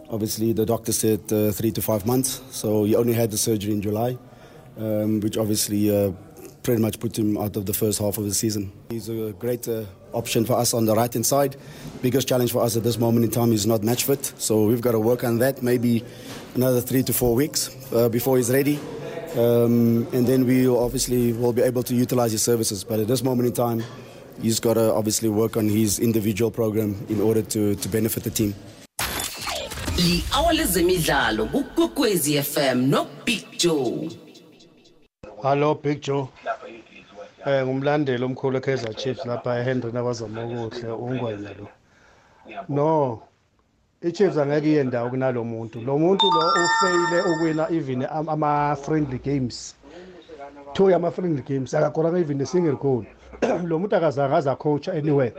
obviously 0.09 0.51
the 0.51 0.65
doctor 0.65 0.91
said 0.91 1.21
uh, 1.31 1.51
three 1.51 1.71
to 1.71 1.81
five 1.81 2.05
months. 2.05 2.41
So 2.49 2.83
he 2.83 2.95
only 2.95 3.13
had 3.13 3.31
the 3.31 3.37
surgery 3.37 3.71
in 3.71 3.81
July, 3.81 4.17
um, 4.77 5.19
which 5.21 5.37
obviously 5.37 5.95
uh, 5.95 6.11
pretty 6.63 6.81
much 6.81 6.99
put 6.99 7.17
him 7.17 7.37
out 7.37 7.55
of 7.55 7.65
the 7.65 7.73
first 7.73 7.99
half 7.99 8.17
of 8.17 8.25
the 8.25 8.33
season. 8.33 8.71
He's 8.89 9.07
a 9.09 9.31
great 9.39 9.67
uh, 9.69 9.85
option 10.11 10.43
for 10.43 10.53
us 10.53 10.73
on 10.73 10.85
the 10.85 10.93
right 10.95 11.13
hand 11.13 11.25
side. 11.25 11.55
Biggest 12.01 12.27
challenge 12.27 12.51
for 12.51 12.61
us 12.61 12.75
at 12.75 12.83
this 12.83 12.97
moment 12.97 13.23
in 13.25 13.31
time 13.31 13.53
is 13.53 13.65
not 13.65 13.83
match 13.83 14.03
fit, 14.03 14.33
so 14.37 14.65
we've 14.65 14.81
got 14.81 14.91
to 14.91 14.99
work 14.99 15.23
on 15.23 15.37
that. 15.37 15.61
Maybe 15.63 16.03
another 16.55 16.81
three 16.81 17.03
to 17.03 17.13
four 17.13 17.35
weeks 17.35 17.69
uh, 17.93 18.09
before 18.09 18.35
he's 18.37 18.51
ready. 18.51 18.79
Um, 19.37 20.07
and 20.11 20.27
then 20.27 20.45
we 20.45 20.67
obviously 20.67 21.31
will 21.31 21.53
be 21.53 21.61
able 21.61 21.83
to 21.83 21.95
utilize 21.95 22.33
his 22.33 22.41
services. 22.43 22.83
But 22.83 22.99
at 22.99 23.07
this 23.07 23.23
moment 23.23 23.47
in 23.47 23.53
time, 23.53 23.81
he's 24.41 24.59
got 24.59 24.73
to 24.73 24.93
obviously 24.93 25.29
work 25.29 25.55
on 25.57 25.69
his 25.69 25.99
individual 25.99 26.51
program 26.51 26.95
in 27.09 27.21
order 27.21 27.41
to 27.41 27.75
to 27.75 27.89
benefit 27.97 28.23
the 28.23 28.29
team. 28.39 28.53
li-hour 29.97 30.53
lezemidlalo 30.53 31.45
kukwekwezi 31.45 32.31
fm 32.43 32.77
nobig 32.89 33.43
joe 33.59 34.11
hallo 35.43 35.75
big 35.83 36.01
joe 36.07 36.23
um 37.45 37.63
ngumlandeli 37.67 38.23
omkhulu 38.27 38.55
ekaizer 38.61 38.93
chiefs 39.01 39.25
lapha 39.29 39.51
ehenry 39.61 39.91
nabazama 39.97 40.41
ukuhle 40.67 40.91
ungwenya 41.07 41.51
lo 41.59 41.67
no 42.75 42.91
i-chiefs 44.07 44.37
angeke 44.37 44.67
iye 44.71 44.83
ndawo 44.83 45.09
kunalo 45.09 45.43
muntu 45.43 45.81
lo 45.87 45.93
muntu 46.03 46.25
lo 46.35 46.41
ufeyile 46.65 47.17
ukwina 47.31 47.63
even 47.77 48.01
ama-friendly 48.33 49.19
games 49.29 49.57
two 50.73 50.89
yama-friendly 50.89 51.41
games 51.41 51.73
akakoranga 51.73 52.19
even 52.19 52.39
a 52.41 52.45
single 52.45 52.75
goal 52.77 53.05
lo 53.69 53.79
muntu 53.79 53.95
akazange 53.95 54.35
azacoacha 54.35 54.91
anywhere 54.93 55.33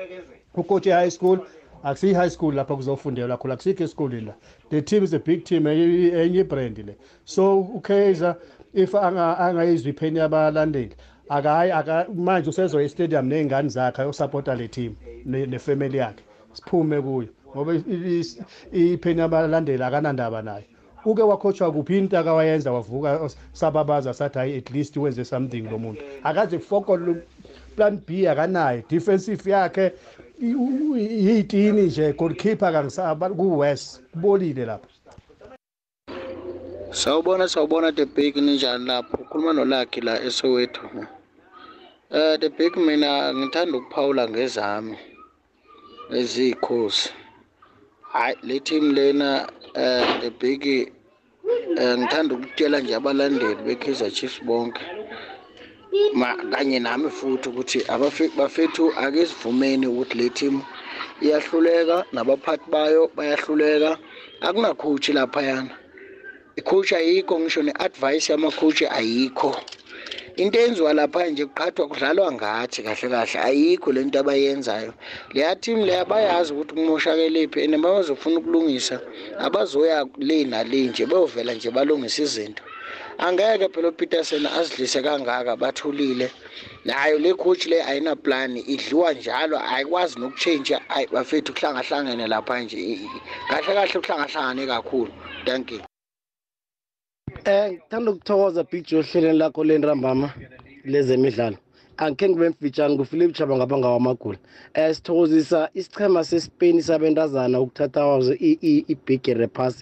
ucoach 0.54 0.86
e-high 0.86 1.08
school 1.10 1.38
akusiyi 1.84 2.14
high 2.14 2.28
school 2.30 2.54
lapha 2.54 2.76
kuzofundelwa 2.76 3.36
khona 3.36 3.54
akusikho 3.54 3.84
esikoleni 3.84 4.26
la 4.26 4.34
the 4.70 4.82
team 4.82 5.04
is 5.04 5.14
a 5.14 5.18
big 5.18 5.44
team 5.44 5.66
enye 5.66 6.40
ibrand 6.40 6.78
le 6.78 6.96
so 7.24 7.60
ukaizer 7.60 8.36
if 8.74 8.94
angayizwa 8.94 9.90
ipheni 9.90 10.18
yabalandeli 10.18 10.94
akayi 11.28 11.72
manje 12.14 12.50
usezoya 12.50 12.86
estadium 12.86 13.26
ney'ngane 13.26 13.68
zakhe 13.68 14.02
ayosapota 14.02 14.54
le 14.54 14.68
team 14.68 14.94
nefemeli 15.26 15.98
yakhe 15.98 16.22
siphume 16.52 17.00
kuyo 17.02 17.28
ngoba 17.48 17.74
ipheni 18.72 19.20
yabalandeli 19.20 19.82
akanandaba 19.84 20.42
nayo 20.42 20.64
uke 21.04 21.22
wakhotshwa 21.22 21.72
kuphi 21.72 21.98
into 21.98 22.18
akawayenza 22.18 22.72
wavuka 22.72 23.28
sababaza 23.52 24.14
sathi 24.14 24.38
hayi 24.38 24.56
at 24.56 24.70
least 24.70 24.96
wenze 24.96 25.24
something 25.24 25.60
lo 25.60 25.78
muntu 25.78 26.02
akaze 26.22 26.58
kufokole 26.58 27.14
plan 27.76 28.00
b 28.06 28.28
akanayo 28.28 28.82
defensive 28.88 29.50
yakhe 29.50 29.92
yiyitini 30.40 31.82
nje 31.82 32.12
goalkeeper 32.12 32.72
kangisaba 32.72 33.30
kuwest 33.30 34.00
kubolile 34.10 34.64
lapho 34.66 34.86
sawubona 36.90 37.48
sawubona 37.48 37.92
the 37.92 38.06
big 38.06 38.36
ninjani 38.36 38.84
lapho 38.86 39.16
ukhuluma 39.22 39.52
nolakhi 39.52 40.00
la 40.00 40.22
esowethu 40.24 40.80
eh 42.10 42.40
the 42.40 42.48
big 42.48 42.76
mina 42.76 43.34
ngithanda 43.34 43.78
ukuphawula 43.78 44.28
ngezami 44.28 44.96
ezikhosi 46.18 47.10
hayi 48.12 48.36
le 48.42 48.60
team 48.60 48.92
lena 48.92 49.48
um 49.76 50.20
ebheki 50.28 50.92
um 51.82 52.00
ngithanda 52.00 52.32
ukutshela 52.34 52.78
nje 52.80 52.92
abalandeli 52.94 53.56
be-kaizer 53.64 54.10
chiefs 54.16 54.38
bonke 54.46 54.80
ma 56.20 56.28
kanye 56.52 56.78
nami 56.78 57.08
futhi 57.18 57.46
ukuthi 57.48 57.78
bafethu 58.36 58.84
akesivumeni 59.04 59.86
ukuthi 59.88 60.14
le 60.18 60.28
team 60.38 60.56
iyahluleka 61.24 61.96
nabaphathi 62.12 62.66
bayo 62.72 63.02
bayahluleka 63.16 63.90
akunakhochi 64.46 65.12
laphayana 65.12 65.72
ikhochi 66.58 66.94
ayikho 66.96 67.34
ngisho 67.40 67.62
ne-advice 67.62 68.26
yamakhochi 68.32 68.84
ayikho 68.98 69.50
into 70.38 70.58
eyenziwa 70.58 70.92
lapha 70.92 71.26
nje 71.26 71.46
kuqhathwa 71.46 71.88
kudlalwa 71.88 72.32
ngathi 72.32 72.82
kahle 72.82 73.08
kahle 73.10 73.38
ayikho 73.40 73.92
lento 73.92 74.18
abayenzayo 74.18 74.94
leya 75.34 75.56
team 75.60 75.80
leya 75.84 76.04
bayazi 76.04 76.52
ukuthi 76.54 76.74
kumoshakelephi 76.74 77.64
and 77.64 77.74
mabazofuna 77.74 78.38
ukulungisa 78.40 79.00
abazoya 79.38 80.04
le 80.18 80.44
nale 80.44 80.80
nje 80.88 81.06
bayovela 81.06 81.54
nje 81.54 81.70
balungise 81.70 82.22
izinto 82.22 82.62
angeke 83.18 83.68
phela 83.68 83.88
upeterson 83.88 84.46
azidlise 84.46 85.02
kangaka 85.02 85.56
bathulile 85.56 86.30
nayo 86.84 87.18
le 87.18 87.34
coach 87.34 87.66
le 87.66 87.82
ayinaplani 87.84 88.60
idliwa 88.60 89.12
njalo 89.12 89.58
ayikwazi 89.60 90.18
nokutshentsha 90.20 90.80
ayi 90.88 91.06
bafethu 91.12 91.52
kuhlangahlangene 91.52 92.26
lapha 92.26 92.60
nje 92.60 93.00
kahle 93.48 93.74
kahle 93.74 94.00
kuhlangahlangane 94.00 94.66
kakhulu 94.66 95.10
thank 95.44 95.70
you 95.72 95.80
Eh 97.44 97.68
ngithanda 97.72 98.10
ukuthokoza 98.10 98.62
Big 98.70 98.86
ohlelweni 98.92 99.38
lakho 99.38 99.62
lentambama 99.66 100.28
lezemidlalo. 100.92 101.56
Angikhe 102.02 102.26
ngibe 102.28 102.46
mfitshane 102.52 102.92
nguPhilip 102.94 103.30
Chaba 103.36 103.54
ngapha 103.58 103.76
ngawamagoli. 103.80 104.38
Eh 104.82 104.90
sithokozisa 104.96 105.58
isichema 105.78 106.20
seSpain 106.28 106.76
sabentazana 106.88 107.56
ukuthatha 107.64 108.00
wazo 108.10 108.34
ibigere 108.92 109.46
pass. 109.56 109.78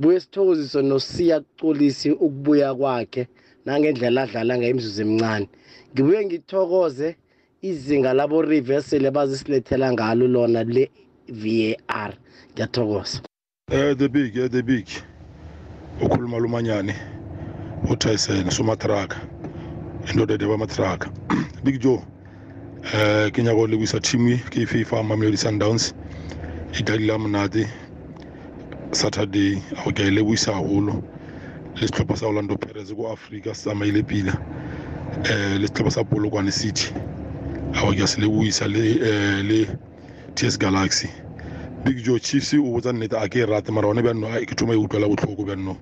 Buye 0.00 0.18
sithokoziswe 0.22 0.80
noSiya 0.90 1.36
Colisi 1.60 2.10
ukubuya 2.10 2.68
kwakhe 2.78 3.22
nangendlela 3.66 4.20
adlala 4.24 4.52
ngayo 4.58 4.70
imizuzu 4.72 5.00
emincane. 5.04 5.46
Ngibuye 5.94 6.20
ngithokoze 6.26 7.08
izinga 7.70 8.10
labo 8.18 8.36
reverse 8.52 8.94
lebazisilethela 9.04 9.86
ngalo 9.94 10.24
lona 10.34 10.62
le 10.74 10.84
VAR. 11.40 12.12
Ngiyathokoza. 12.52 13.18
Eh 13.70 13.92
the 14.00 14.08
big, 14.08 14.32
eh 14.38 14.48
the 14.50 14.62
big. 14.62 14.86
ukhuluma 16.00 16.38
lumanyane 16.38 16.94
utyson 17.90 18.50
somatraka 18.50 19.16
indoda 20.10 20.34
ede 20.34 20.46
bamatraka 20.50 21.06
big 21.64 21.80
joe 21.80 22.00
eh 22.94 23.30
kinyako 23.32 23.66
lekwisa 23.66 24.00
team 24.00 24.38
kf 24.50 24.72
farm 24.88 25.06
mamelodi 25.08 25.36
sundowns 25.36 25.94
idali 26.80 27.06
lamnati 27.06 27.66
saturday 28.90 29.58
ao 29.76 29.92
ke 29.92 30.02
a 30.04 30.10
lekwisa 30.10 30.52
haholo 30.52 31.02
le 31.74 31.86
setlhopha 31.88 32.16
sa 32.16 32.26
orlando 32.26 32.56
perez 32.56 32.94
ko 32.94 33.12
aforika 33.12 33.54
se 33.54 33.60
tsamaile 33.62 34.02
pila 34.02 34.32
um 35.16 35.58
le 35.58 35.66
setlhopha 35.66 35.90
sa 35.90 36.04
polokwane 36.04 36.50
city 36.52 36.94
ao 37.74 37.92
ke 37.92 38.02
a 38.02 38.06
se 38.06 38.20
lekwisa 38.20 38.68
le 38.68 39.66
ts 40.34 40.58
galaxy 40.58 41.08
big 41.84 42.00
joe 42.04 42.18
chiefs 42.18 42.52
o 42.54 42.72
botsa 42.74 42.92
nnete 42.92 43.16
a 43.16 43.28
ke 43.28 43.36
e 43.36 43.46
rate 43.46 43.70
mara 43.70 43.88
one 43.90 44.02
bjanno 44.02 44.26
ke 44.48 44.54
thoma 44.58 44.72
e 44.72 44.76
utlwela 44.82 45.08
botlhoko 45.12 45.44
bjanno 45.46 45.76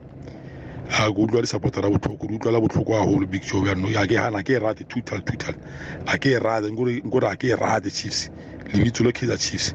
a 0.92 1.08
ke 1.12 1.16
utlwa 1.24 1.40
di-supportera 1.42 1.88
botlhoko 1.90 2.26
di 2.28 2.36
utlwela 2.36 2.60
botlhoko 2.60 2.92
gagolo 2.96 3.26
big 3.26 3.42
joe 3.42 3.62
bjanno 3.64 3.88
a 3.96 4.04
ke 4.06 4.16
gana 4.20 4.38
a 4.38 4.42
ke 4.44 4.58
e 4.58 4.58
rate 4.60 4.84
tutal 4.88 5.24
tutal 5.24 5.54
a 6.06 6.18
ke 6.18 6.36
e 6.36 6.38
rate 6.42 6.68
nkore 6.68 7.26
a 7.30 7.34
ke 7.36 7.54
e 7.56 7.56
rate 7.56 7.90
chiefs 7.90 8.28
lebitso 8.74 9.04
le 9.06 9.12
kaizer 9.12 9.38
chiefs 9.38 9.72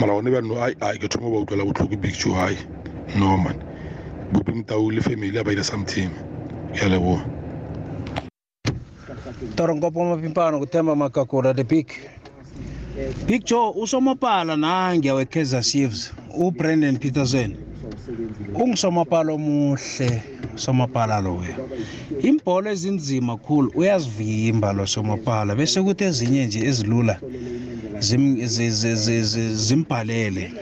mara 0.00 0.14
one 0.16 0.30
bjanno 0.30 0.56
a 0.64 0.96
ke 0.96 1.08
thoma 1.08 1.30
ba 1.30 1.36
utlwela 1.44 1.64
botlhoko 1.70 1.96
big 2.00 2.14
joe 2.16 2.32
gae 2.32 2.56
norman 3.20 3.60
bopimtau 4.32 4.88
le 4.90 5.00
family 5.04 5.36
a 5.38 5.44
ba 5.44 5.52
ile 5.52 5.62
something 5.64 6.08
ke 6.72 6.82
a 6.82 6.88
leboa 6.88 7.20
toronkopo 9.56 10.04
mapimpano 10.08 10.58
kuthemba 10.58 10.96
makakura 10.96 11.52
the 11.52 11.64
big 11.64 11.92
picture 13.28 13.72
usomapala 13.82 14.56
nange 14.56 15.12
we-kaizer 15.12 15.62
chiefs 15.62 16.12
ubrandon 16.38 16.96
peterson 16.98 17.56
ungisomapala 18.62 19.32
omuhle 19.36 20.10
somapala 20.54 21.20
loyo 21.20 21.54
imbhola 22.28 22.70
ezinzima 22.70 23.36
khulu 23.36 23.68
uyazivimba 23.80 24.72
lo 24.72 24.86
somapala 24.86 25.54
bese 25.54 25.80
kuthi 25.82 26.04
ezinye 26.04 26.46
nje 26.46 26.60
ezilula 26.68 27.16
zimbhalele 29.66 30.52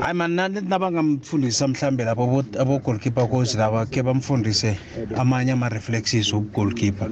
hayi 0.00 0.14
mani 0.18 0.60
nabangamfundisa 0.68 1.68
mhlawumbe 1.68 2.04
lapho 2.04 2.24
abo-goalkeeper 2.62 3.28
coach 3.28 3.54
laba 3.54 3.86
khe 3.86 4.02
bamfundise 4.02 4.76
amanye 5.16 5.52
ama-reflexes 5.52 6.32
wobu-goalkeeper 6.32 7.08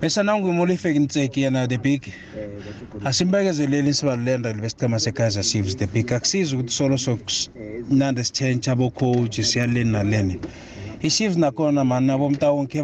bese 0.00 0.22
nangumolifekintseki 0.22 1.40
yena 1.42 1.68
the 1.68 1.78
big 1.78 2.02
asimbekezeleli 3.08 3.94
sibalulenda 3.94 4.52
besicama 4.62 4.98
se-kaizer 5.00 5.42
chiefs 5.44 5.76
the 5.76 5.86
big 5.86 6.12
akusiza 6.12 6.56
ukuthi 6.56 6.72
solo 6.72 6.96
sokunande 6.98 8.24
sitshentsha 8.24 8.72
abocoach 8.72 9.40
siyaleni 9.42 9.90
naleni 9.90 10.38
i-chiefs 11.06 11.36
nakhona 11.38 11.84
mani 11.84 12.06
nabomntawonke 12.06 12.82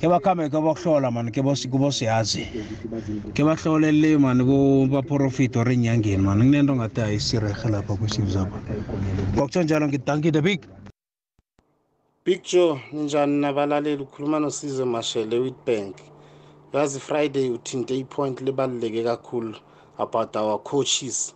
ke 0.00 0.08
bakhambe 0.08 0.48
ke 0.48 0.58
bakuhlola 0.64 1.10
mani 1.10 1.30
ke 1.30 1.40
kubosiyazi 1.42 2.42
ke 3.34 3.42
bahlolele 3.44 4.16
mani 4.18 4.42
baprofit 4.92 5.56
or 5.56 5.66
enyangeni 5.68 6.22
mani 6.22 6.42
kunento 6.42 6.74
ngathi 6.76 7.00
ayisirehe 7.02 7.68
lapha 7.72 7.94
kwi-chiefs 7.96 8.36
apha 8.36 8.58
ngokutsho 9.34 9.62
njalo 9.62 9.88
ngidanki 9.88 10.32
the 10.32 10.42
big 10.42 10.60
big 12.24 12.42
joe 12.44 12.80
ninjani 12.92 13.40
nabalaleli 13.40 14.02
ukhuluma 14.02 14.38
nosizo 14.38 14.86
mashele 14.86 15.38
witbank 15.38 15.96
yazi 16.74 17.00
friday 17.00 17.50
uthinte 17.50 17.96
ipoint 17.98 18.40
libaluleke 18.40 19.02
kakhulu 19.04 19.54
about 19.98 20.36
our 20.36 20.58
coaches 20.58 21.34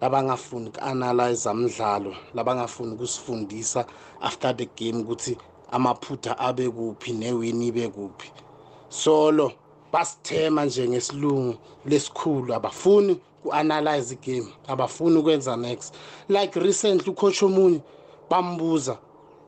labangafuni 0.00 0.68
uku-analyze 0.68 1.52
mdlalo 1.54 2.16
labangafuni 2.34 2.92
ukusifundisa 2.94 3.86
after 4.20 4.56
the 4.56 4.68
game 4.76 5.02
ukuthi 5.02 5.36
amaphutha 5.70 6.38
abe 6.38 6.68
kuphi 6.70 7.12
newini 7.12 7.66
ibe 7.66 7.88
kuphi 7.88 8.32
solo 8.88 9.52
basithema 9.92 10.64
nje 10.64 10.88
ngesilungu 10.88 11.54
lesikhulu 11.86 12.54
abafuni 12.54 13.16
ku-analyze 13.42 14.14
igame 14.22 14.52
abafuni 14.68 15.18
ukwenza 15.18 15.56
next 15.56 15.94
like 16.28 16.60
recently 16.60 17.10
ucoach 17.10 17.42
omunye 17.42 17.80
bambuza 18.30 18.98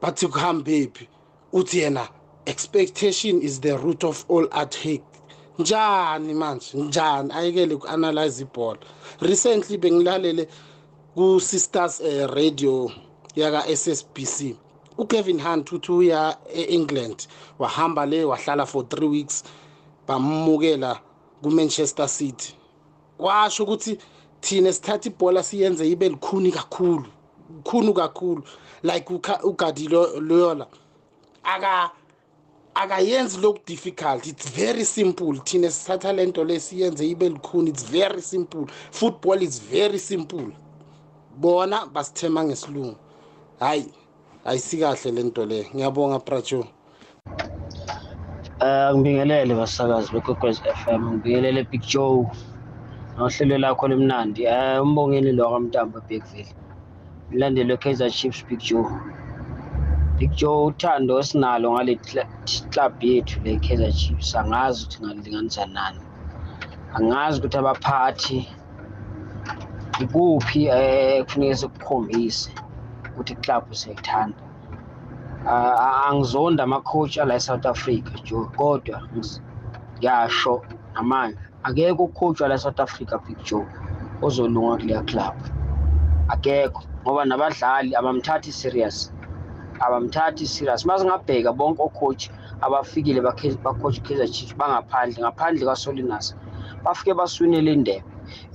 bathi 0.03 0.29
kuhambephi 0.29 1.09
uthi 1.53 1.79
yena 1.79 2.09
expectation 2.47 3.43
is 3.43 3.61
the 3.61 3.77
root 3.77 4.05
of 4.05 4.25
all 4.31 4.49
art 4.51 4.77
hake 4.77 5.05
njani 5.59 6.35
manje 6.35 6.67
njani 6.79 7.33
ayekele 7.33 7.75
uku-analyze 7.75 8.43
ibhola 8.43 8.79
recently 9.21 9.79
bengilalele 9.79 10.49
ku-sisters 11.15 12.01
uh, 12.01 12.27
radio 12.35 12.91
yaka-ssbc 13.37 14.57
ukevin 14.99 15.41
hunt 15.43 15.73
uthi 15.73 15.93
uya 15.93 16.37
e-england 16.55 17.27
wahamba 17.59 18.07
le 18.07 18.25
wahlala 18.25 18.67
for 18.67 18.83
three 18.89 19.09
weeks 19.09 19.45
bamukela 20.09 21.01
kumanchester 21.43 22.09
city 22.09 22.55
kwasho 23.19 23.65
ukuthi 23.65 23.99
thina 24.41 24.73
sithatha 24.73 25.09
ibhola 25.11 25.43
siyenze 25.43 25.89
ibe 25.91 26.09
likhuni 26.09 26.53
kakhulu 26.53 27.05
khulu 27.65 27.95
kakhulu 27.95 28.43
like 28.83 29.11
ugadiliola 29.45 30.67
aka 31.45 31.91
akayenzi 32.83 33.39
loku 33.39 33.61
difficult 33.67 34.27
it's 34.27 34.51
very 34.51 34.85
simple 34.85 35.35
thina 35.45 35.69
sithatha 35.71 36.13
lento 36.17 36.43
lesiyenze 36.45 37.03
ibe 37.13 37.27
likhuni 37.35 37.69
it's 37.73 37.87
very 37.99 38.21
simple 38.33 38.65
football 38.99 39.41
is 39.49 39.57
very 39.75 39.99
simple 40.11 40.47
bona 41.43 41.79
basithema 41.95 42.41
ngesilungu 42.47 42.97
hayi 43.61 43.89
ayisikahle 44.49 45.11
lento 45.17 45.43
le 45.51 45.59
ngiyabonga 45.75 46.19
brajo 46.27 46.61
eh 48.67 48.89
ngibingelele 48.95 49.53
basakazi 49.61 50.09
bekwekwez 50.15 50.57
FM 50.81 51.03
ngibingelele 51.11 51.61
Big 51.71 51.83
Joe 51.91 52.21
nohlelo 53.19 53.59
lakho 53.59 53.85
lemnandi 53.91 54.41
eh 54.45 54.83
umbongeni 54.87 55.33
lo 55.39 55.45
kaMtambo 55.53 55.99
Bigville 56.09 56.53
mlandeli 57.31 57.71
we 57.73 57.77
Kaizer 57.83 58.11
Chiefs 58.11 58.45
Big 58.49 58.59
Joe 58.61 58.85
uthando 60.19 61.19
esinalo 61.21 61.67
ngale 61.75 61.95
club 62.73 62.95
yethu 63.11 63.37
le 63.45 63.53
Kaizer 63.65 63.93
Chiefs 64.01 64.31
angazi 64.41 64.83
ukuthi 64.87 65.03
ngalilinganisa 65.03 65.67
nani 65.77 66.01
angazi 66.97 67.37
ukuthi 67.39 67.57
abaphathi 67.63 68.39
ikuphi 70.03 70.63
eh 70.81 71.17
kufuneka 71.27 71.57
sikukhombise 71.63 72.45
ukuthi 73.11 73.35
club 73.43 73.65
siyayithanda 73.81 74.41
angizonda 76.09 76.63
ama-coach 76.67 77.15
ala 77.23 77.35
e-south 77.39 77.67
africa 77.73 78.11
jo 78.27 78.39
kodwa 78.57 78.99
yasho 80.07 80.55
namanje 80.95 81.39
akekho 81.67 82.03
ucoach 82.09 82.41
ala 82.45 82.55
e-south 82.59 82.81
africa 82.87 83.15
big 83.27 83.39
joe 83.47 83.67
ozolunga 84.25 84.77
kuleya 84.81 85.03
club 85.11 85.35
akekho 86.33 86.83
ngoba 87.05 87.23
nabadlali 87.31 87.91
abamthathi 88.01 88.51
serious 88.63 88.99
abamthathi 89.87 90.45
serious 90.55 90.83
mase 90.89 91.03
ngabheka 91.07 91.51
bonke 91.59 91.81
okhoji 91.89 92.29
abafikile 92.65 93.21
bakhoji 93.65 93.99
Kaizer 94.05 94.29
Chiefs 94.35 94.55
bangaphandle 94.61 95.19
ngaphandle 95.23 95.65
kwaSolinas 95.69 96.27
bafike 96.85 97.13
baswinele 97.19 97.71
indebe 97.77 98.05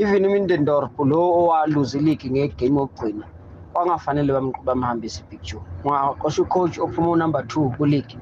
even 0.02 0.22
imindendorp 0.28 0.94
lo 1.12 1.18
owaluza 1.40 1.94
ileague 2.00 2.28
ngegame 2.34 2.80
yokugcina 2.84 3.26
kwangafanele 3.74 4.32
bamhambise 4.68 5.20
picture 5.30 5.62
ngaqosha 5.86 6.40
ucoach 6.46 6.76
ophuma 6.86 7.10
unumber 7.16 7.44
two 7.50 7.72
kuleague 7.78 8.16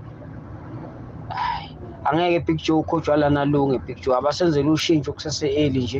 angeke 2.05 2.39
picture 2.47 2.73
ucoach 2.81 3.07
walanalunge 3.12 3.77
picture 3.88 4.13
abasenzela 4.15 4.69
ushintsho 4.77 5.12
kusese-eli 5.15 5.79
nje 5.83 5.99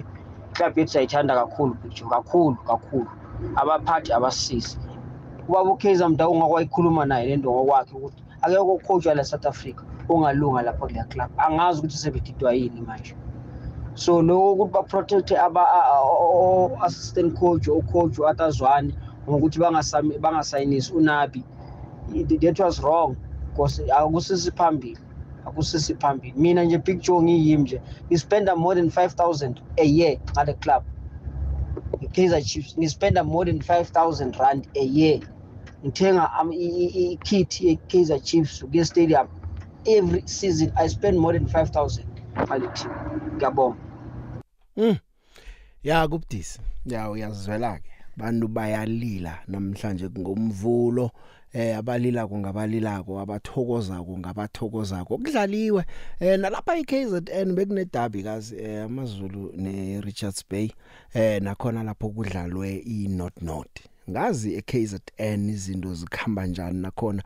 club 0.54 0.74
yethu 0.78 0.92
sayithanda 0.94 1.34
kakhulu 1.40 1.72
picture 1.82 2.08
kakhulu 2.14 2.56
kakhulu 2.68 3.08
abaphathi 3.60 4.10
abasisi 4.18 4.76
ubaba 5.50 5.70
uKaizer 5.74 6.10
Mdawu 6.14 6.34
ngakwayikhuluma 6.38 7.04
naye 7.10 7.24
lento 7.30 7.48
ngokwakhe 7.54 7.92
ukuthi 7.98 8.22
akekho 8.46 8.74
coach 8.88 9.06
la 9.18 9.24
South 9.32 9.46
Africa 9.54 9.82
ongalunga 10.14 10.62
lapha 10.68 10.80
kule 10.82 11.04
club 11.12 11.30
angazi 11.46 11.76
ukuthi 11.80 11.98
sebedidwa 12.04 12.50
yini 12.58 12.82
manje 12.88 13.16
so 14.04 14.14
lokho 14.28 14.52
ukuthi 14.54 14.74
baprotect 14.76 15.30
aba 15.46 15.64
assistant 16.88 17.32
coach 17.40 17.66
ucoach 17.80 18.16
uAtazwane 18.22 18.92
ngokuthi 19.28 19.58
bangasayinisi 20.24 20.90
unabi 21.00 21.42
that 22.42 22.60
was 22.60 22.80
wrong 22.84 23.16
because 23.50 23.82
akusisi 24.00 24.52
phambili 24.52 24.98
akusisi 25.48 25.96
phambili 26.02 26.34
mina 26.44 26.62
nje 26.64 26.78
big 26.86 27.00
joe 27.02 27.20
ngiyimi 27.24 27.64
nje 27.64 27.78
ngispenda 28.10 28.52
more 28.56 28.76
than 28.82 28.90
5000 29.06 29.54
a 29.78 29.84
year 30.00 30.18
ngale 30.32 30.54
club 30.64 30.84
i-kaizer 32.06 32.42
chiefs 32.50 32.78
ngispenda 32.78 33.24
more 33.24 33.52
than 33.52 33.60
5000 33.62 34.38
rand 34.42 34.64
a 34.76 34.84
year 35.00 35.20
ngithenga 35.86 36.30
um, 36.42 36.52
ikit 36.52 37.62
ye-kaizer 37.62 38.20
chiefs 38.20 38.64
kuye 38.66 38.86
stadium 38.86 39.28
every 39.88 40.22
season 40.26 40.72
i 40.76 40.88
spend 40.90 41.18
more 41.20 41.34
than 41.40 41.48
5000 41.64 42.00
ngale 42.44 42.68
team 42.68 42.92
ngiyabonga 43.36 43.78
mm. 44.78 44.96
ya 45.84 46.08
kubudisi 46.08 46.60
ya 46.86 47.10
uyazizwela 47.10 47.78
ke 47.80 47.90
bantu 48.18 48.48
bayalila 48.48 49.40
namhlanje 49.48 50.10
ngomvulo 50.20 51.12
eh 51.54 51.78
abalila 51.78 52.28
kungabalilako 52.28 53.20
abathokoza 53.20 54.04
kungabathokoza 54.04 55.06
kudlaliwe 55.06 55.84
eh 56.20 56.40
nalapha 56.40 56.78
iKZN 56.78 57.54
bekune 57.56 57.86
derby 57.86 58.24
kazi 58.24 58.56
eh, 58.58 58.84
amazulu 58.86 59.54
neRichards 59.58 60.46
Bay 60.50 60.70
eh 61.14 61.42
nakhona 61.42 61.84
lapho 61.84 62.10
kudlalwe 62.10 62.76
iNot 62.78 63.34
Not 63.42 63.89
ngazi 64.10 64.56
eKZN 64.60 65.50
izinto 65.50 65.94
zikhamba 65.94 66.46
njani 66.46 66.82
nakhona 66.82 67.24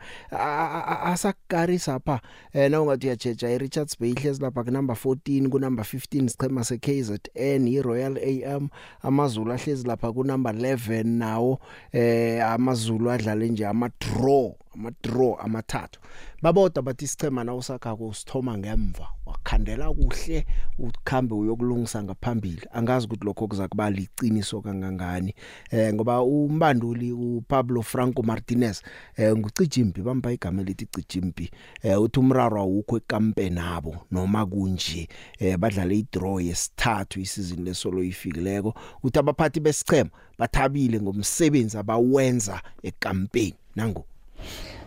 asakukarisa 1.10 1.98
pha 2.00 2.20
eh 2.54 2.70
na 2.70 2.82
ungathi 2.82 3.06
uyajeja 3.06 3.48
eRichards 3.50 3.94
Bay 4.00 4.10
ihlezi 4.12 4.42
lapha 4.44 4.60
ku 4.64 4.70
number 4.70 4.96
14 5.04 5.48
ku 5.52 5.58
number 5.58 5.84
15 5.84 6.28
sichema 6.28 6.62
seKZN 6.68 7.64
iRoyal 7.68 8.14
AM 8.20 8.68
amaZulu 9.08 9.48
ahlezi 9.56 9.84
lapha 9.88 10.12
ku 10.12 10.22
number 10.24 10.52
11 10.52 11.04
nawo 11.04 11.60
eh 11.92 12.44
amaZulu 12.46 13.08
adlale 13.10 13.48
nje 13.48 13.64
ama 13.66 13.88
draw 14.00 14.54
ama 14.74 14.90
draw 15.02 15.34
amathathu 15.46 16.00
babodwa 16.44 16.82
bathi 16.88 17.06
sichema 17.12 17.40
na 17.48 17.52
usakhako 17.60 18.04
usithoma 18.12 18.52
ngemva 18.62 19.06
wakhandela 19.30 19.86
kuhle 19.98 20.38
ukhambe 20.86 21.32
uyokulungisa 21.42 21.98
ngaphambili 22.04 22.64
angazi 22.78 23.04
ukuthi 23.06 23.24
lokho 23.28 23.44
kuzakuba 23.50 23.86
liqiniso 23.96 24.56
kangangani 24.64 25.32
eh 25.76 25.88
ngoba 25.94 26.14
umbanduli 26.36 27.08
uPablo 27.28 27.80
Franco 27.90 28.20
Martinez 28.30 28.76
eh 29.20 29.30
ngucijimbi 29.38 30.00
bamba 30.06 30.28
igama 30.36 30.58
elithi 30.64 30.86
cijimbi 30.94 31.46
eh 31.86 31.96
uthi 32.04 32.18
umraro 32.22 32.56
awukho 32.66 32.94
ekampeni 33.00 33.54
nabo 33.60 33.92
noma 34.14 34.42
kunje 34.52 35.02
eh 35.44 35.56
badlale 35.60 35.94
idraw 36.02 36.36
yesithathu 36.48 37.16
isizini 37.24 37.62
lesolo 37.66 37.98
ifikileko 38.10 38.70
uthi 39.04 39.18
abaphathi 39.22 39.58
besichema 39.66 40.10
bathabile 40.40 40.96
ngomsebenzi 41.04 41.76
abawenza 41.82 42.54
ekampeni 42.88 43.54
nango 43.78 44.04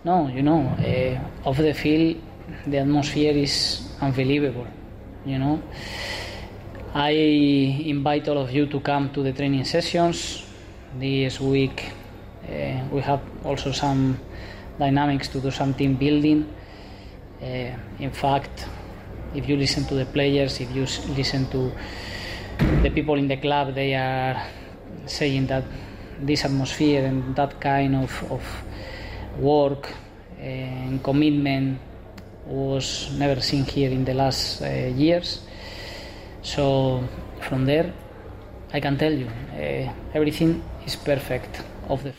No, 0.03 0.27
you 0.29 0.41
know, 0.41 0.61
uh, 0.79 0.83
eh, 0.83 1.19
off 1.43 1.57
the 1.57 1.73
field, 1.73 2.17
the 2.65 2.77
atmosphere 2.77 3.31
is 3.35 3.89
unbelievable. 4.01 4.67
You 5.25 5.39
know, 5.39 5.61
I 6.93 7.09
invite 7.11 8.27
all 8.29 8.37
of 8.37 8.51
you 8.51 8.67
to 8.67 8.79
come 8.79 9.09
to 9.13 9.23
the 9.23 9.33
training 9.33 9.65
sessions. 9.65 10.43
This 10.97 11.39
week, 11.41 11.91
uh, 12.47 12.79
we 12.91 13.01
have 13.01 13.19
also 13.43 13.71
some 13.71 14.19
dynamics 14.79 15.27
to 15.29 15.39
do 15.41 15.51
some 15.51 15.73
team 15.73 15.95
building. 15.95 16.47
Uh, 17.41 17.45
in 17.99 18.11
fact, 18.11 18.65
if 19.35 19.49
you 19.49 19.57
listen 19.57 19.83
to 19.85 19.95
the 19.95 20.05
players, 20.05 20.61
if 20.61 20.71
you 20.73 20.83
listen 21.15 21.47
to 21.49 21.71
the 22.81 22.89
people 22.89 23.15
in 23.15 23.27
the 23.27 23.37
club, 23.37 23.75
they 23.75 23.93
are 23.93 24.41
saying 25.05 25.47
that 25.47 25.65
this 26.21 26.45
atmosphere 26.45 27.05
and 27.05 27.35
that 27.35 27.59
kind 27.59 27.95
of, 27.95 28.31
of 28.31 28.41
work 29.39 29.87
and 30.39 30.99
eh, 30.99 31.03
commitment 31.03 31.79
was 32.45 33.11
never 33.17 33.41
seen 33.41 33.65
here 33.65 33.89
in 33.91 34.05
the 34.05 34.13
last 34.13 34.61
uh, 34.61 34.65
years. 34.67 35.41
So 36.41 37.03
from 37.47 37.65
there, 37.65 37.93
I 38.73 38.79
can 38.79 38.97
tell 38.97 39.11
you 39.13 39.27
uh, 39.27 39.89
everything 40.13 40.61
is 40.85 40.95
perfect 40.95 41.61
of 41.89 42.03
the. 42.03 42.13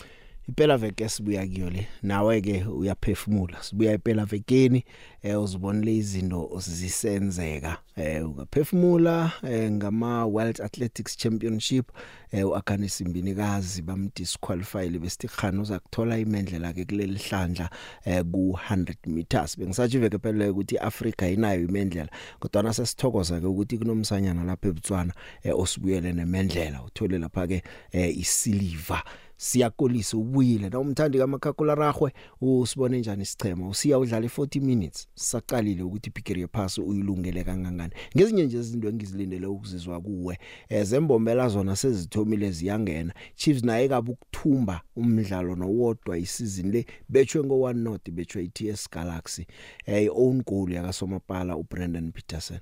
impela 0.49 0.77
veke 0.79 1.05
esibuya 1.05 1.45
kuyo 1.47 1.71
le 1.71 1.87
nawe 2.03 2.41
ke 2.41 2.65
uyaphefumula 2.65 3.63
sibuya 3.63 3.93
impela 3.93 4.25
vekeni 4.25 4.83
eh 5.23 5.37
uzibonile 5.37 5.97
izinto 5.97 6.49
zisenzeka 6.59 7.77
eh 7.97 8.25
ungaphefumula 8.27 9.33
eh, 9.43 9.71
ngama 9.73 10.27
World 10.27 10.61
Athletics 10.61 11.17
Championship 11.17 11.91
eh 12.33 12.45
uAkhane 12.49 12.89
Simbinikazi 12.89 13.83
bamdisqualify 13.83 14.89
besikhano 14.99 15.63
uzakuthola 15.63 16.19
imendlela 16.19 16.73
ke 16.73 16.85
kuleli 16.85 17.19
hlandla 17.29 17.69
eh 18.05 18.23
ku 18.33 18.57
100 18.73 18.95
meters 19.07 19.57
bengisathi 19.59 19.99
veke 19.99 20.19
phela 20.19 20.51
ukuthi 20.51 20.79
Africa 20.79 21.23
inayo 21.29 21.61
imendlela 21.69 22.11
kodwa 22.41 22.63
nasesithokoza 22.63 23.41
ke 23.41 23.47
ukuthi 23.47 23.79
kunomsanyana 23.79 24.45
lapha 24.45 24.69
eBotswana 24.69 25.13
eh 25.43 25.53
osibuyele 25.61 26.13
nemendlela 26.13 26.83
uthole 26.83 27.19
lapha 27.19 27.47
ke 27.47 27.63
eh 27.93 28.19
isiliva 28.19 29.03
siyakolisa 29.39 30.17
ubuyile 30.19 30.69
nomthandi 30.69 31.19
kaMakhakhula 31.19 31.75
Ragwe 31.75 32.13
usibone 32.41 32.99
njani 32.99 33.23
isichema 33.23 33.69
usiya 33.69 33.99
udlala 33.99 34.27
i40 34.27 34.61
minutes 34.61 35.09
sisaqalile 35.15 35.83
ukuthi 35.83 36.11
ibigiri 36.11 36.41
yepass 36.41 36.79
uyilungele 36.79 37.45
kangangani 37.45 37.93
ngezinye 38.17 38.45
nje 38.45 38.59
izinto 38.59 38.89
engizilindele 38.89 39.47
ukuzizwa 39.47 40.01
kuwe 40.01 40.39
ezembombela 40.69 41.45
eh, 41.45 41.51
zona 41.51 41.77
sezithomile 41.77 42.51
ziyangena 42.51 43.15
Chiefs 43.37 43.63
naye 43.63 43.89
kabe 43.89 44.11
ukuthumba 44.13 44.81
umdlalo 44.97 45.57
nowodwa 45.57 46.19
isizini 46.19 46.73
le 46.73 46.87
betshwe 47.09 47.43
ngo1 47.43 47.77
not 47.77 48.11
betshwe 48.11 48.45
iTS 48.45 48.91
Galaxy 48.91 49.45
eh 49.87 50.09
own 50.15 50.43
goal 50.43 50.73
yakasomapala 50.73 51.57
uBrendan 51.57 52.11
Peterson 52.13 52.59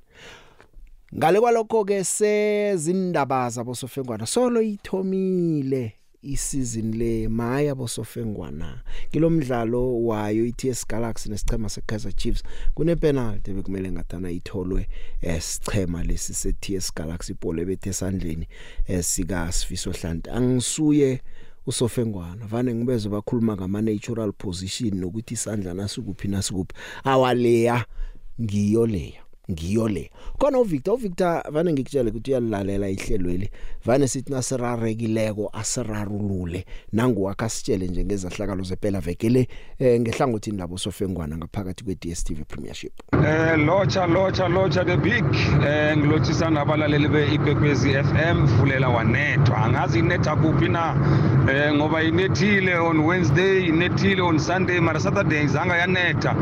ngale 1.16 1.40
kwalokho 1.40 1.84
ke 1.84 2.04
sezindaba 2.04 3.50
zabo 3.50 3.74
sofengwana 3.74 4.26
solo 4.26 4.62
ithomile 4.62 5.94
isizini 6.26 6.96
le 6.96 7.28
maya 7.28 7.74
bosofengwana 7.74 8.82
kilomdlalo 9.10 10.02
wayo 10.02 10.46
iTS 10.46 10.86
Galaxy 10.88 11.30
nesichema 11.30 11.68
seKaizer 11.68 12.12
Chiefs 12.16 12.42
kune 12.74 12.96
penalty 12.96 13.52
bekumele 13.52 13.92
ngathana 13.92 14.30
itholwe 14.30 14.88
esichema 15.20 16.00
eh, 16.00 16.06
lesi 16.06 16.34
seTS 16.34 16.94
Galaxy 16.94 17.32
ibhola 17.32 17.62
ebethe 17.62 17.90
esandleni 17.90 18.48
eh, 18.86 19.02
sika 19.04 19.52
Sifiso 19.52 19.90
Hlanti 19.92 20.30
angisuye 20.30 21.20
usofengwana 21.66 22.46
vane 22.46 22.74
ngibeze 22.74 23.08
bakhuluma 23.08 23.56
ngama 23.56 23.82
natural 23.82 24.32
position 24.32 24.98
nokuthi 25.00 25.34
isandla 25.34 25.74
nasikuphi 25.74 26.28
nasikuphi 26.28 26.74
awaleya 27.04 27.84
ngiyo 28.40 28.86
leya 28.86 29.25
ngiyo 29.50 29.88
le 29.88 30.10
kona 30.38 30.58
uVictor 30.58 30.94
uVictor 30.94 31.42
vane 31.52 31.72
ngikutshela 31.72 32.10
ukuthi 32.10 32.30
uyalilalela 32.30 32.88
ihlelweli 32.88 33.48
vane 33.84 34.08
sithi 34.08 34.32
nasirarekileko 34.32 35.50
asirarulule 35.52 36.64
nangu 36.92 37.30
akasitshele 37.30 37.86
nje 37.88 38.04
ngezahlakalo 38.04 38.62
zepela 38.64 39.00
vekele 39.00 39.48
eh, 39.78 40.00
ngehlangothini 40.00 40.58
labo 40.58 40.76
sofengwana 40.78 41.36
ngaphakathi 41.36 41.84
kweDStv 41.84 42.38
Premiership 42.48 42.92
eh 43.24 43.56
locha 43.58 44.06
locha 44.06 44.48
locha 44.48 44.82
the 44.84 44.96
big 44.96 45.24
eh 45.66 45.96
ngilotshisa 45.98 46.50
nabalaleli 46.50 47.08
beIgwegwezi 47.08 47.90
FM 48.02 48.46
fulela 48.58 48.88
wanethwa 48.88 49.56
angazi 49.56 49.98
inetha 49.98 50.36
kuphi 50.36 50.68
na 50.68 50.84
eh 51.52 51.72
ngoba 51.74 52.02
inethile 52.02 52.74
on 52.76 52.98
Wednesday 52.98 53.64
inethile 53.68 54.20
on 54.22 54.38
Sunday 54.38 54.80
mara 54.80 55.00
Saturday 55.00 55.44
izanga 55.44 55.76
yanetha 55.76 56.36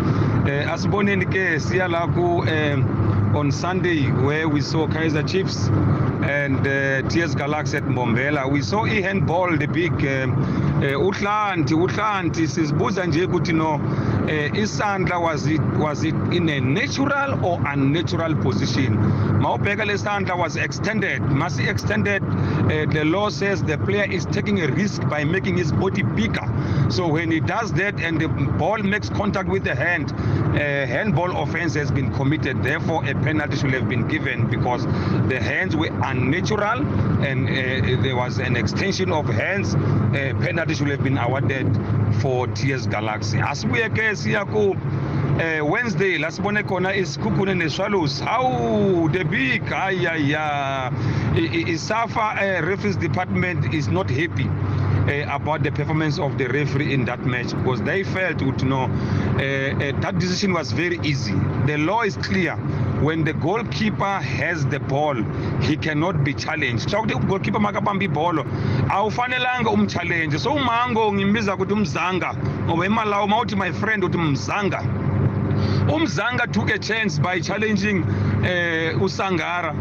eh 0.49 0.73
asiboneni 0.73 1.27
ke 1.27 1.61
siya 1.61 1.89
la 1.89 2.07
ku 2.09 2.45
eh 2.49 2.94
on 3.35 3.51
Sunday 3.51 4.11
where 4.23 4.49
we 4.49 4.61
saw 4.61 4.87
Kaiser 4.87 5.23
Chiefs 5.23 5.69
and 6.23 6.59
uh, 6.67 7.03
TS 7.09 7.35
Galaxy 7.35 7.77
at 7.77 7.83
Mbombela 7.83 8.51
we 8.51 8.63
saw 8.63 8.85
i-handball 8.85 9.57
the 9.59 9.67
big 9.67 9.93
uh, 9.93 9.99
uh, 9.99 11.07
uHlanti 11.07 11.73
uHlanti 11.83 12.45
sizibuza 12.49 13.07
nje 13.07 13.25
ukuthi 13.25 13.53
no 13.55 13.75
uh, 13.75 14.59
isandla 14.59 15.19
was 15.21 15.47
it 15.47 15.61
was 15.85 16.05
it 16.05 16.15
in 16.33 16.49
a 16.49 16.61
natural 16.61 17.45
or 17.45 17.61
unnatural 17.73 18.35
position 18.37 18.97
mawubheka 19.43 19.85
lesandla 19.91 20.35
was 20.39 20.57
extended 20.57 21.21
masi 21.23 21.63
extended 21.69 22.23
uh, 22.23 22.91
the 22.91 23.05
law 23.05 23.29
says 23.29 23.63
the 23.65 23.77
player 23.79 24.11
is 24.13 24.25
taking 24.27 24.61
a 24.63 24.67
risk 24.69 25.03
by 25.09 25.25
making 25.25 25.59
his 25.59 25.73
body 25.73 26.03
bigger 26.03 26.47
so 26.89 27.07
when 27.07 27.31
he 27.31 27.41
does 27.41 27.73
that 27.73 28.01
and 28.01 28.19
the 28.21 28.29
ball 28.63 28.79
makes 28.79 29.11
contact 29.11 29.49
with 29.49 29.63
the 29.65 29.75
hand 29.75 30.13
uh, 30.13 30.57
handball 30.97 31.43
offense 31.43 31.75
has 31.75 31.91
been 31.91 32.11
committed 32.15 32.63
therefore 32.63 32.84
therefore 32.85 33.05
a 33.09 33.15
penalty 33.23 33.57
should 33.57 33.73
have 33.73 33.89
been 33.89 34.07
given 34.09 34.47
because 34.49 34.85
the 35.29 35.41
hands 35.41 35.75
were 35.75 35.89
unnatural 36.05 36.87
and 37.25 37.49
uh, 37.49 38.03
there 38.03 38.15
was 38.15 38.39
an 38.39 38.57
extension 38.57 39.11
of 39.11 39.25
hands 39.27 39.73
a 40.15 40.31
uh, 40.33 40.41
penalty 40.41 40.75
should 40.75 40.89
have 40.89 41.03
been 41.03 41.17
awarded 41.17 41.67
for 42.21 42.47
TS 42.49 42.87
Galaxy 42.87 43.39
asibuye 43.39 43.89
ke 43.97 44.13
siya 44.23 44.45
ku 44.53 44.75
eh 45.43 45.61
Wednesday 45.61 46.19
lasibone 46.19 46.63
khona 46.63 46.93
isikhukhune 46.93 47.57
neswallows 47.63 48.21
how 48.21 48.53
the 49.17 49.25
big 49.25 49.63
ayaya 49.65 50.93
isafa 51.73 52.37
eh 52.43 52.59
uh, 52.61 52.67
referees 52.69 52.97
department 52.97 53.73
is 53.73 53.89
not 53.89 54.11
happy 54.11 54.47
uh, 55.09 55.35
about 55.35 55.63
the 55.63 55.73
performance 55.73 56.19
of 56.19 56.37
the 56.37 56.47
referee 56.53 56.93
in 56.93 57.05
that 57.07 57.25
match 57.25 57.49
because 57.65 57.81
they 57.83 58.03
felt 58.05 58.41
would 58.43 58.61
you 58.61 58.69
know 58.69 58.85
uh, 58.85 59.41
uh, 59.41 60.01
that 60.05 60.19
decision 60.21 60.53
was 60.53 60.71
very 60.73 61.01
easy 61.03 61.33
The 61.67 61.79
law 61.79 62.03
is 62.03 62.15
clear. 62.19 62.57
When 63.01 63.25
the 63.25 63.33
goalkeeper 63.33 64.05
has 64.21 64.67
the 64.67 64.81
ball, 64.81 65.15
he 65.63 65.79
cannot 65.79 66.23
be 66.23 66.35
challenged. 66.35 66.91
Cha 66.91 66.99
ukuthi 66.99 67.27
goalkeeper 67.27 67.59
makabamba 67.59 68.03
ibhola, 68.05 68.45
awufanelanga 68.89 69.71
umchallenge. 69.71 70.39
So 70.39 70.53
uMango 70.55 71.13
ngimbiza 71.13 71.55
ukuthi 71.55 71.73
umzanga 71.73 72.35
ngoba 72.67 72.87
imali 72.87 73.11
lawo 73.11 73.27
mawuthi 73.27 73.57
my 73.57 73.73
friend 73.73 74.03
uthi 74.05 74.17
umzanga. 74.19 74.81
Umzanga 75.89 76.47
took 76.53 76.69
a 76.71 76.79
chance 76.79 77.19
by 77.19 77.41
challenging 77.41 78.03
eh 78.45 78.93
uSangara. 79.01 79.75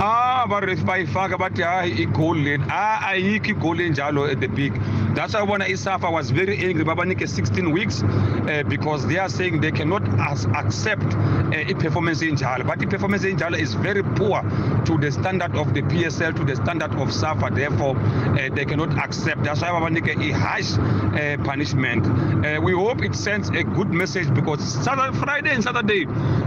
Ah, 0.00 0.46
ba 0.48 0.60
ref 0.60 0.80
bayifaka 0.84 1.36
bathi 1.38 1.62
hayi 1.62 2.02
igoli 2.02 2.44
leni. 2.44 2.64
Ah 2.68 2.98
ayikho 3.12 3.50
igoli 3.54 3.86
enjalo 3.86 4.28
at 4.30 4.40
the 4.40 4.48
big. 4.48 4.72
That's 5.14 5.32
why 5.34 5.42
when 5.42 5.60
ISAFA 5.62 6.12
was 6.12 6.30
very 6.30 6.58
angry, 6.66 6.84
Babanike 6.84 7.28
16 7.28 7.70
weeks, 7.70 8.02
uh, 8.02 8.62
because 8.68 9.06
they 9.06 9.16
are 9.18 9.28
saying 9.28 9.60
they 9.60 9.72
cannot 9.72 10.02
as 10.20 10.44
accept 10.54 11.02
uh, 11.04 11.50
a 11.52 11.74
performance 11.74 12.20
in 12.22 12.36
Jala. 12.36 12.64
But 12.64 12.78
the 12.78 12.86
performance 12.86 13.24
in 13.24 13.38
Jala 13.38 13.56
is 13.56 13.72
very 13.74 14.02
poor 14.02 14.42
to 14.84 14.98
the 14.98 15.10
standard 15.10 15.56
of 15.56 15.72
the 15.74 15.80
PSL, 15.82 16.36
to 16.36 16.44
the 16.44 16.56
standard 16.56 16.92
of 16.94 17.12
SAFA. 17.12 17.50
Therefore, 17.54 17.96
uh, 17.96 18.48
they 18.52 18.64
cannot 18.66 18.96
accept. 18.98 19.44
That's 19.44 19.62
why 19.62 19.68
Babanike 19.68 20.08
a 20.18 20.32
harsh 20.36 20.72
uh, 20.76 21.42
punishment. 21.42 22.06
Uh, 22.44 22.60
we 22.60 22.72
hope 22.72 23.02
it 23.02 23.14
sends 23.14 23.48
a 23.50 23.62
good 23.64 23.90
message 23.90 24.32
because 24.34 24.60
Saturday, 24.84 25.16
Friday 25.18 25.54
and 25.54 25.64
Saturday, 25.64 26.04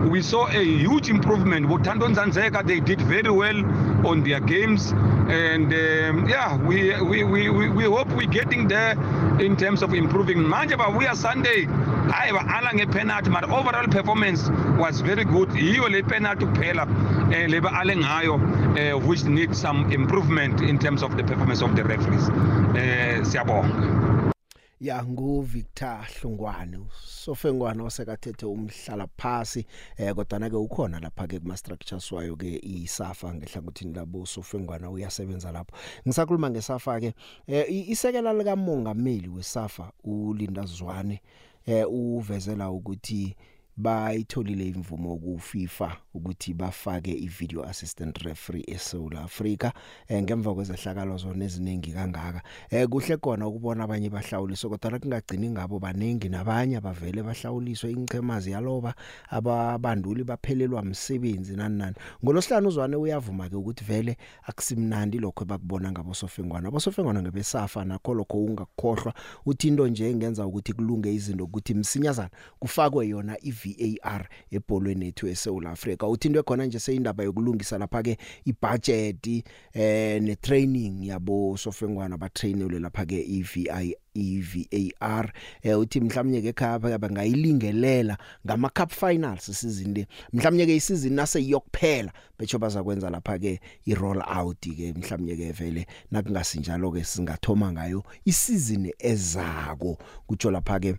we 0.07 0.21
saw 0.21 0.47
a 0.47 0.63
huge 0.63 1.09
improvement. 1.09 1.65
Butando 1.65 2.13
Zanzeka, 2.13 2.65
they 2.67 2.79
did 2.79 3.01
very 3.01 3.31
well 3.31 3.57
on 4.07 4.23
their 4.23 4.39
games. 4.39 4.91
And 5.29 5.73
um, 5.73 6.29
yeah, 6.29 6.57
we, 6.57 6.99
we, 7.01 7.23
we, 7.23 7.49
we 7.69 7.83
hope 7.85 8.07
we 8.13 8.27
get 8.27 8.50
nothing 8.51 8.67
there 8.67 8.91
in 9.39 9.55
terms 9.55 9.81
of 9.81 9.93
improving 9.93 10.39
manje 10.53 10.75
babuya 10.81 11.15
sunday 11.15 11.59
hayi 12.11 12.31
ba-ala 12.37 12.71
ngepenalty 12.75 13.29
but 13.35 13.43
overall 13.57 13.87
performance 13.97 14.49
was 14.83 14.99
very 15.09 15.23
good 15.25 15.49
yiyo 15.55 15.87
le 15.89 16.01
penalty 16.03 16.45
kuphela 16.45 16.83
um 16.83 17.31
eh, 17.33 17.47
leba-ale 17.53 17.95
ngayo 17.95 18.35
um 18.35 19.07
which 19.07 19.23
need 19.25 19.55
some 19.65 19.79
improvement 20.01 20.61
in 20.61 20.77
terms 20.79 21.01
of 21.03 21.17
the 21.17 21.23
performance 21.31 21.61
of 21.67 21.71
the 21.75 21.83
referees 21.93 22.27
um 22.27 23.23
siyabonga 23.29 24.31
ya 24.81 25.03
nguvictor 25.05 26.03
hlungwane 26.05 26.77
usofengwane 26.77 27.83
osekathethe 27.83 28.45
umhlala 28.45 29.07
phasi 29.17 29.65
eh 29.97 30.13
kodwa 30.15 30.39
na 30.39 30.49
ke 30.49 30.55
ukhona 30.57 30.99
lapha 30.99 31.27
ke 31.27 31.39
kuma 31.39 31.57
structures 31.57 32.11
wayo 32.11 32.35
ke 32.35 32.57
isafa 32.65 33.29
ngehlangothini 33.33 33.93
labo 33.93 34.19
usofengwane 34.25 34.87
uyasebenza 34.87 35.51
lapho 35.53 35.77
ngisakhuluma 36.07 36.49
ngesafa 36.49 36.97
ke 36.99 37.13
eh, 37.47 37.65
isekela 37.69 38.33
lika 38.33 38.55
mongameli 38.57 39.29
wesafa 39.29 39.91
uLinda 40.03 40.65
Zwane 40.65 41.21
eh 41.69 41.85
uvezela 41.91 42.71
ukuthi 42.73 43.35
bayitholile 43.77 44.65
imvumo 44.67 45.15
ku 45.17 45.39
FIFA 45.39 45.95
ukuthi 46.13 46.53
bafake 46.53 47.11
ivideo 47.13 47.63
assistant 47.63 48.17
referee 48.23 48.63
eSouth 48.67 49.15
Africa 49.15 49.71
eh, 50.07 50.21
ngemva 50.23 50.53
kwezehlakalo 50.55 51.17
zona 51.17 51.45
eziningi 51.45 51.91
kangaka 51.91 52.41
eh, 52.69 52.87
kuhle 52.87 53.17
kona 53.17 53.47
ukubona 53.47 53.83
abanye 53.83 54.09
bahlawuliswa 54.09 54.69
kodwa 54.69 54.99
kungagcini 54.99 55.49
ngabo 55.49 55.79
baningi 55.79 56.29
nabanye 56.29 56.77
abavele 56.77 57.23
bahlawuliswa 57.23 57.89
inchemazi 57.89 58.51
yaloba 58.51 58.93
ababanduli 59.29 60.23
baphelelwa 60.23 60.81
umsebenzi 60.81 61.55
nani 61.55 61.77
nani 61.77 61.95
ngolosihlanu 62.23 62.67
uzwane 62.67 62.95
uyavuma 62.95 63.49
ke 63.49 63.55
ukuthi 63.55 63.83
vele 63.85 64.17
akusimnandi 64.43 65.19
lokho 65.19 65.45
bakubona 65.45 65.91
ngabo 65.91 66.13
sofengwana 66.13 66.67
abosofengwana 66.67 67.21
ngebesafa 67.21 67.85
nakho 67.85 68.13
lokho 68.13 68.37
ungakukhohlwa 68.37 69.13
uthi 69.45 69.67
into 69.67 69.87
nje 69.87 70.09
engenza 70.11 70.45
ukuthi 70.45 70.73
kulunge 70.73 71.13
izinto 71.13 71.43
ukuthi 71.43 71.73
msinyazana 71.73 72.29
kufakwe 72.59 73.07
yona 73.07 73.37
i 73.41 73.51
iVAR 73.69 74.27
ebholweni 74.51 75.07
ethu 75.07 75.27
eSouth 75.27 75.65
Africa 75.65 76.03
uthindwe 76.07 76.43
khona 76.43 76.65
nje 76.65 76.79
seyindaba 76.79 77.23
yokulungisa 77.23 77.77
lapha 77.77 78.03
ke 78.03 78.17
ibudget 78.45 79.43
eh 79.73 80.21
ne 80.21 80.35
training 80.35 81.03
yabo 81.07 81.57
sofengwana 81.57 82.17
ba 82.17 82.29
trainelwe 82.29 82.79
lapha 82.79 83.05
ke 83.05 83.21
iVAR 83.23 83.93
iVAR 84.13 85.33
eh 85.63 85.75
uthi 85.79 86.01
mhlawumnye 86.01 86.41
ke 86.41 86.47
ekhaya 86.49 86.97
bangayilingelela 86.99 88.17
ngama 88.45 88.69
cup 88.69 88.91
finals 88.91 89.51
season 89.59 89.93
le 89.93 90.07
mhlawumnye 90.33 90.65
ke 90.65 90.75
isizini 90.75 91.15
nase 91.15 91.41
iyokuphela 91.41 92.13
becho 92.39 92.59
bazakwenza 92.59 93.09
lapha 93.09 93.39
ke 93.39 93.59
i 93.85 93.93
roll 93.95 94.21
out 94.35 94.59
ke 94.61 94.93
mhlawumnye 94.95 95.35
ke 95.35 95.51
vele 95.51 95.85
nakungasinjalo 96.11 96.91
ke 96.91 97.03
singathoma 97.03 97.71
ngayo 97.71 98.03
isizini 98.25 98.93
ezako 98.99 99.97
kutsho 100.27 100.51
lapha 100.51 100.79
ke 100.79 100.97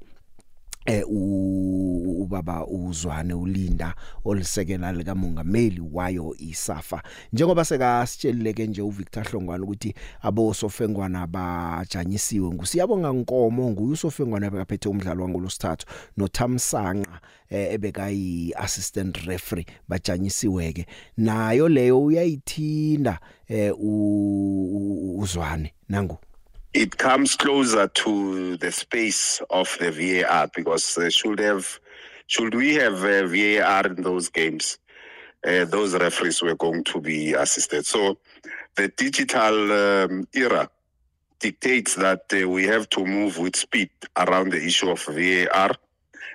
eh 0.87 1.03
ubaba 1.07 2.67
uzwane 2.67 3.35
ulinda 3.35 3.95
olisekela 4.25 4.93
lika 4.93 5.15
mongameli 5.15 5.81
wayo 5.93 6.35
isafa 6.39 7.03
njengoba 7.33 7.65
seka 7.65 8.07
sitshelileke 8.07 8.67
nje 8.67 8.83
uVictor 8.83 9.25
Hlongwane 9.31 9.65
ukuthi 9.65 9.95
abo 10.23 10.55
sofengwana 10.55 11.27
bajanyisiwe 11.27 12.55
ngusiyabonga 12.55 13.13
nkomo 13.13 13.71
nguye 13.71 13.93
usofengwana 13.93 14.51
bekaphethe 14.51 14.89
umdlalo 14.89 15.23
wangolosithathu 15.23 15.87
noThamsanqa 16.17 17.21
eh, 17.51 17.73
ebekayi 17.75 18.53
assistant 18.57 19.17
referee 19.17 19.67
bajanyisiwe 19.89 20.73
ke 20.73 20.87
nayo 21.17 21.69
leyo 21.69 22.03
uyayithinda 22.03 23.21
eh, 23.49 23.75
uzwane 23.79 25.75
nangu 25.89 26.19
it 26.75 26.97
comes 26.97 27.37
closer 27.37 27.87
to 27.89 28.57
the 28.57 28.73
space 28.73 29.41
of 29.51 29.77
the 29.81 29.91
VAR 30.23 30.49
because 30.55 30.95
they 30.95 31.07
uh, 31.07 31.11
should 31.11 31.39
have 31.39 31.79
should 32.27 32.55
we 32.55 32.75
have 32.75 33.03
uh, 33.05 33.27
VAR 33.27 33.87
in 33.89 34.01
those 34.03 34.29
games, 34.31 34.79
uh, 35.47 35.67
those 35.67 35.95
referees 35.95 36.41
were 36.41 36.55
going 36.55 36.83
to 36.85 36.99
be 37.01 37.35
assisted. 37.35 37.85
So 37.85 38.17
the 38.75 38.89
digital 38.89 39.71
um, 39.73 40.27
era 40.33 40.71
dictates 41.41 41.95
that 41.97 42.25
uh, 42.33 42.49
we 42.49 42.65
have 42.65 42.89
to 42.91 43.05
move 43.05 43.37
with 43.39 43.57
speed 43.57 43.91
around 44.17 44.51
the 44.53 44.65
issue 44.65 44.91
of 44.91 45.03
VAR, 45.05 45.73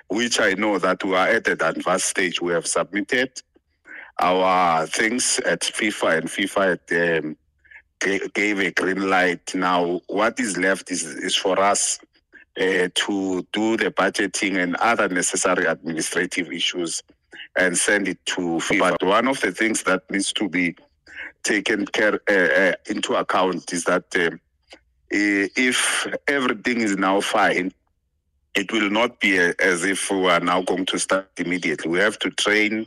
which 0.08 0.38
I 0.38 0.52
know 0.52 0.78
that 0.78 1.02
we 1.02 1.16
are 1.16 1.26
at 1.26 1.48
an 1.48 1.58
advanced 1.60 2.06
stage. 2.10 2.40
We 2.40 2.52
have 2.52 2.66
submitted 2.68 3.42
our 4.20 4.86
things 4.86 5.40
at 5.44 5.62
FIFA 5.62 6.18
and 6.18 6.28
FIFA 6.28 6.72
at 6.74 7.24
um, 7.24 7.36
gave 8.00 8.58
a 8.60 8.70
green 8.72 9.08
light. 9.10 9.54
Now, 9.54 10.00
what 10.08 10.38
is 10.40 10.56
left 10.56 10.90
is, 10.90 11.04
is 11.04 11.34
for 11.34 11.58
us 11.58 11.98
uh, 12.60 12.88
to 12.92 13.46
do 13.52 13.76
the 13.76 13.90
budgeting 13.90 14.62
and 14.62 14.76
other 14.76 15.08
necessary 15.08 15.66
administrative 15.66 16.50
issues 16.52 17.02
and 17.56 17.76
send 17.76 18.08
it 18.08 18.24
to 18.26 18.40
FIFA. 18.58 18.78
But 18.78 19.02
one 19.02 19.28
of 19.28 19.40
the 19.40 19.52
things 19.52 19.82
that 19.84 20.08
needs 20.10 20.32
to 20.34 20.48
be 20.48 20.76
taken 21.42 21.86
care 21.86 22.20
uh, 22.28 22.74
into 22.90 23.14
account 23.14 23.72
is 23.72 23.84
that 23.84 24.04
uh, 24.16 24.36
if 25.10 26.06
everything 26.26 26.80
is 26.80 26.96
now 26.96 27.20
fine, 27.20 27.72
it 28.54 28.70
will 28.72 28.90
not 28.90 29.20
be 29.20 29.38
as 29.38 29.84
if 29.84 30.10
we 30.10 30.28
are 30.28 30.40
now 30.40 30.62
going 30.62 30.84
to 30.86 30.98
start 30.98 31.30
immediately. 31.38 31.90
We 31.90 31.98
have 31.98 32.18
to 32.20 32.30
train 32.30 32.86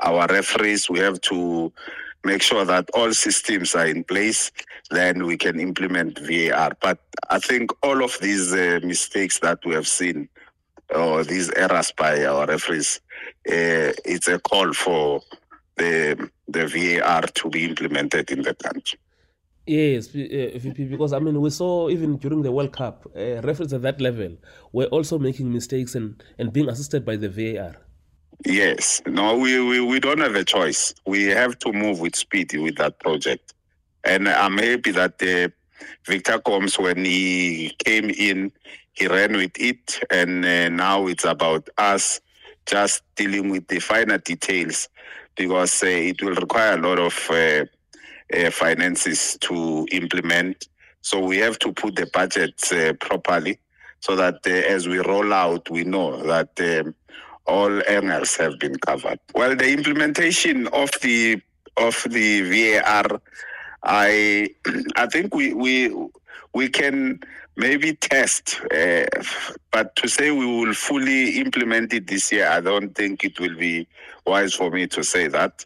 our 0.00 0.26
referees. 0.26 0.88
We 0.88 0.98
have 1.00 1.20
to 1.22 1.72
make 2.24 2.42
sure 2.42 2.64
that 2.64 2.88
all 2.94 3.12
systems 3.12 3.74
are 3.74 3.86
in 3.86 4.02
place, 4.02 4.50
then 4.90 5.26
we 5.26 5.36
can 5.36 5.60
implement 5.60 6.18
VAR. 6.20 6.72
But 6.80 6.98
I 7.30 7.38
think 7.38 7.70
all 7.84 8.02
of 8.02 8.18
these 8.20 8.52
uh, 8.52 8.80
mistakes 8.82 9.38
that 9.40 9.58
we 9.64 9.74
have 9.74 9.86
seen, 9.86 10.28
or 10.94 11.22
these 11.24 11.50
errors 11.52 11.92
by 11.96 12.24
our 12.24 12.46
referees, 12.46 13.00
uh, 13.48 13.92
it's 14.04 14.28
a 14.28 14.38
call 14.38 14.72
for 14.72 15.20
the 15.76 16.28
the 16.48 16.66
VAR 16.66 17.22
to 17.34 17.50
be 17.50 17.64
implemented 17.64 18.30
in 18.30 18.42
the 18.42 18.54
country. 18.54 18.98
Yes, 19.66 20.08
uh, 20.08 20.12
VP, 20.58 20.84
because 20.86 21.12
I 21.14 21.18
mean, 21.18 21.40
we 21.40 21.48
saw 21.50 21.88
even 21.88 22.16
during 22.18 22.42
the 22.42 22.52
World 22.52 22.72
Cup, 22.72 23.06
uh, 23.16 23.40
referees 23.42 23.72
at 23.72 23.80
that 23.82 23.98
level 24.00 24.36
were 24.72 24.86
also 24.86 25.18
making 25.18 25.50
mistakes 25.50 25.94
and, 25.94 26.22
and 26.38 26.52
being 26.52 26.68
assisted 26.68 27.04
by 27.06 27.16
the 27.16 27.30
VAR. 27.30 27.76
Yes. 28.44 29.00
No, 29.06 29.36
we, 29.36 29.60
we, 29.60 29.80
we 29.80 30.00
don't 30.00 30.18
have 30.18 30.34
a 30.34 30.44
choice. 30.44 30.94
We 31.06 31.24
have 31.26 31.58
to 31.60 31.72
move 31.72 32.00
with 32.00 32.16
speed 32.16 32.52
with 32.56 32.76
that 32.76 32.98
project. 32.98 33.54
And 34.04 34.28
I'm 34.28 34.58
happy 34.58 34.90
that 34.92 35.22
uh, 35.22 35.48
Victor 36.04 36.38
Combs, 36.40 36.78
when 36.78 37.04
he 37.04 37.74
came 37.84 38.10
in, 38.10 38.52
he 38.92 39.06
ran 39.06 39.32
with 39.34 39.52
it. 39.58 40.00
And 40.10 40.44
uh, 40.44 40.68
now 40.68 41.06
it's 41.06 41.24
about 41.24 41.68
us 41.78 42.20
just 42.66 43.02
dealing 43.16 43.50
with 43.50 43.66
the 43.68 43.78
finer 43.78 44.18
details 44.18 44.88
because 45.36 45.82
uh, 45.82 45.86
it 45.86 46.22
will 46.22 46.34
require 46.34 46.74
a 46.74 46.80
lot 46.80 46.98
of 46.98 47.30
uh, 47.30 47.64
uh, 48.36 48.50
finances 48.50 49.36
to 49.42 49.86
implement. 49.92 50.68
So 51.00 51.18
we 51.20 51.38
have 51.38 51.58
to 51.60 51.72
put 51.72 51.96
the 51.96 52.08
budgets 52.12 52.72
uh, 52.72 52.92
properly 53.00 53.58
so 54.00 54.16
that 54.16 54.46
as 54.46 54.86
we 54.88 54.98
roll 54.98 55.32
out, 55.32 55.70
we 55.70 55.84
know 55.84 56.22
that. 56.24 56.48
Um, 56.84 56.94
all 57.46 57.82
angles 57.88 58.36
have 58.36 58.58
been 58.58 58.74
covered. 58.78 59.18
Well, 59.34 59.54
the 59.56 59.70
implementation 59.72 60.66
of 60.68 60.90
the 61.02 61.40
of 61.76 62.06
the 62.10 62.46
VAR, 62.78 63.20
I 63.82 64.48
I 64.96 65.06
think 65.06 65.34
we 65.34 65.52
we 65.54 65.94
we 66.54 66.68
can 66.68 67.20
maybe 67.56 67.94
test, 67.94 68.60
uh, 68.74 69.04
but 69.70 69.94
to 69.96 70.08
say 70.08 70.30
we 70.30 70.46
will 70.46 70.74
fully 70.74 71.38
implement 71.38 71.92
it 71.92 72.06
this 72.06 72.32
year, 72.32 72.48
I 72.48 72.60
don't 72.60 72.92
think 72.94 73.24
it 73.24 73.38
will 73.38 73.56
be 73.56 73.86
wise 74.26 74.54
for 74.54 74.70
me 74.70 74.86
to 74.88 75.04
say 75.04 75.28
that. 75.28 75.64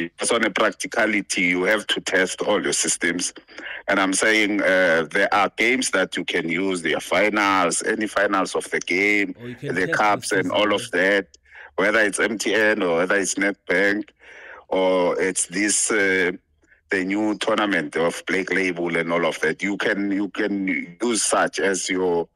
It's 0.00 0.32
on 0.32 0.44
a 0.44 0.50
practicality, 0.50 1.42
you 1.42 1.64
have 1.64 1.86
to 1.88 2.00
test 2.00 2.40
all 2.42 2.62
your 2.62 2.72
systems. 2.72 3.34
And 3.88 4.00
I'm 4.00 4.12
saying 4.14 4.62
uh, 4.62 5.06
there 5.10 5.28
are 5.32 5.50
games 5.58 5.90
that 5.90 6.16
you 6.16 6.24
can 6.24 6.48
use, 6.48 6.80
there 6.82 6.96
are 6.96 7.00
finals, 7.00 7.82
any 7.82 8.06
finals 8.06 8.54
of 8.54 8.68
the 8.70 8.80
game, 8.80 9.34
the 9.60 9.90
cups, 9.94 10.32
and 10.32 10.50
all 10.50 10.74
of 10.74 10.80
that, 10.92 11.26
whether 11.76 12.00
it's 12.00 12.18
MTN 12.18 12.82
or 12.82 12.98
whether 12.98 13.16
it's 13.16 13.34
NetBank 13.34 14.08
or 14.68 15.20
it's 15.20 15.46
this. 15.46 15.90
Uh, 15.90 16.32
the 16.90 17.04
new 17.06 17.34
tournament 17.38 17.96
of 17.96 18.22
Blake 18.26 18.52
Label 18.52 18.94
and 18.98 19.10
all 19.10 19.24
of 19.24 19.40
that. 19.40 19.62
You 19.62 19.78
can 19.78 20.10
you 20.12 20.28
can 20.28 20.96
use 21.02 21.22
such 21.22 21.58
as 21.58 21.88
your 21.88 22.28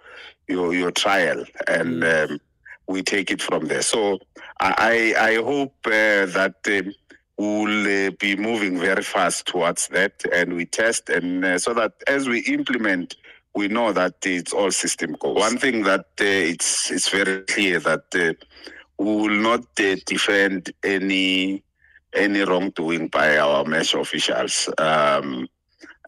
your 0.49 0.73
your 0.73 0.91
trial, 0.91 1.45
and 1.69 2.03
um, 2.03 2.39
we 2.89 3.03
take 3.03 3.31
it 3.31 3.43
from 3.43 3.67
there. 3.67 3.83
So 3.83 4.19
I 4.59 5.15
I 5.19 5.35
hope 5.45 5.75
uh, 5.85 5.91
that. 6.33 6.55
Um, 6.69 6.91
will 7.39 8.09
uh, 8.09 8.11
be 8.19 8.37
moving 8.37 8.79
very 8.79 9.03
fast 9.03 9.47
towards 9.47 9.89
that, 9.89 10.15
and 10.33 10.55
we 10.55 10.65
test, 10.65 11.11
and 11.11 11.45
uh, 11.45 11.59
so 11.59 11.75
that 11.75 11.93
as 12.07 12.29
we 12.29 12.41
implement 12.41 13.17
we 13.55 13.69
know 13.69 13.91
that 13.91 14.13
it's 14.23 14.53
all 14.53 14.71
system 14.71 15.17
goals. 15.19 15.39
One 15.39 15.57
thing 15.57 15.83
that 15.85 16.05
uh, 16.21 16.25
it's 16.25 16.91
it's 16.91 17.09
very 17.09 17.41
clear 17.43 17.81
that 17.81 18.05
uh, 18.15 18.35
we 18.99 19.15
will 19.17 19.37
not 19.41 19.61
uh, 19.81 19.97
defend 20.07 20.73
any 20.83 21.63
any 22.15 22.41
wrongdoing 22.41 23.09
by 23.09 23.39
our 23.39 23.65
mesh 23.65 23.95
officials. 23.95 24.69
Um, 24.79 25.49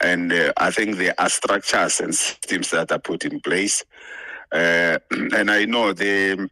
and 0.01 0.33
uh, 0.33 0.53
I 0.59 0.71
think 0.71 0.97
there 0.97 1.15
are 1.19 1.29
structures 1.29 2.01
and 2.01 2.15
systems 2.15 2.71
that 2.71 2.93
are 2.93 3.01
put 3.01 3.25
in 3.25 3.41
place. 3.41 3.83
and 4.53 5.51
I 5.51 5.65
know 5.65 5.93
the 5.93 6.49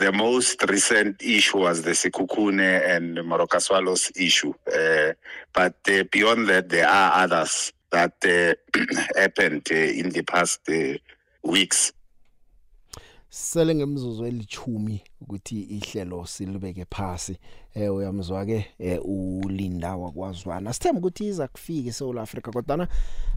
The 0.00 0.12
most 0.12 0.62
recent 0.66 1.20
issue 1.22 1.58
was 1.58 1.82
the 1.82 1.90
Sikukune 1.90 2.62
and 2.96 3.18
Morokaswalos 3.18 4.10
issue. 4.18 4.54
Uh, 4.66 5.12
but 5.52 5.74
uh, 5.90 6.04
beyond 6.10 6.48
that, 6.48 6.70
there 6.70 6.88
are 6.88 7.22
others 7.22 7.70
that 7.90 8.14
uh, 8.24 8.80
happened 9.20 9.68
uh, 9.70 9.74
in 9.74 10.08
the 10.08 10.22
past 10.22 10.60
uh, 10.70 10.94
weeks. 11.42 11.92
sele 13.32 13.74
ngemzuzu 13.74 14.24
elithumi 14.26 15.04
ukuthi 15.20 15.60
ihlelo 15.62 16.26
silibeke 16.26 16.84
phasi 16.90 17.36
eh 17.74 17.88
uyamzwa 17.94 18.46
ke 18.46 18.66
eh, 18.78 19.00
ulinda 19.06 19.96
wakwazwana 19.96 20.72
sithemba 20.72 20.98
ukuthi 20.98 21.26
iza 21.26 21.48
kufika 21.48 21.88
eSouth 21.90 22.18
Africa 22.18 22.50
kodwa 22.50 22.88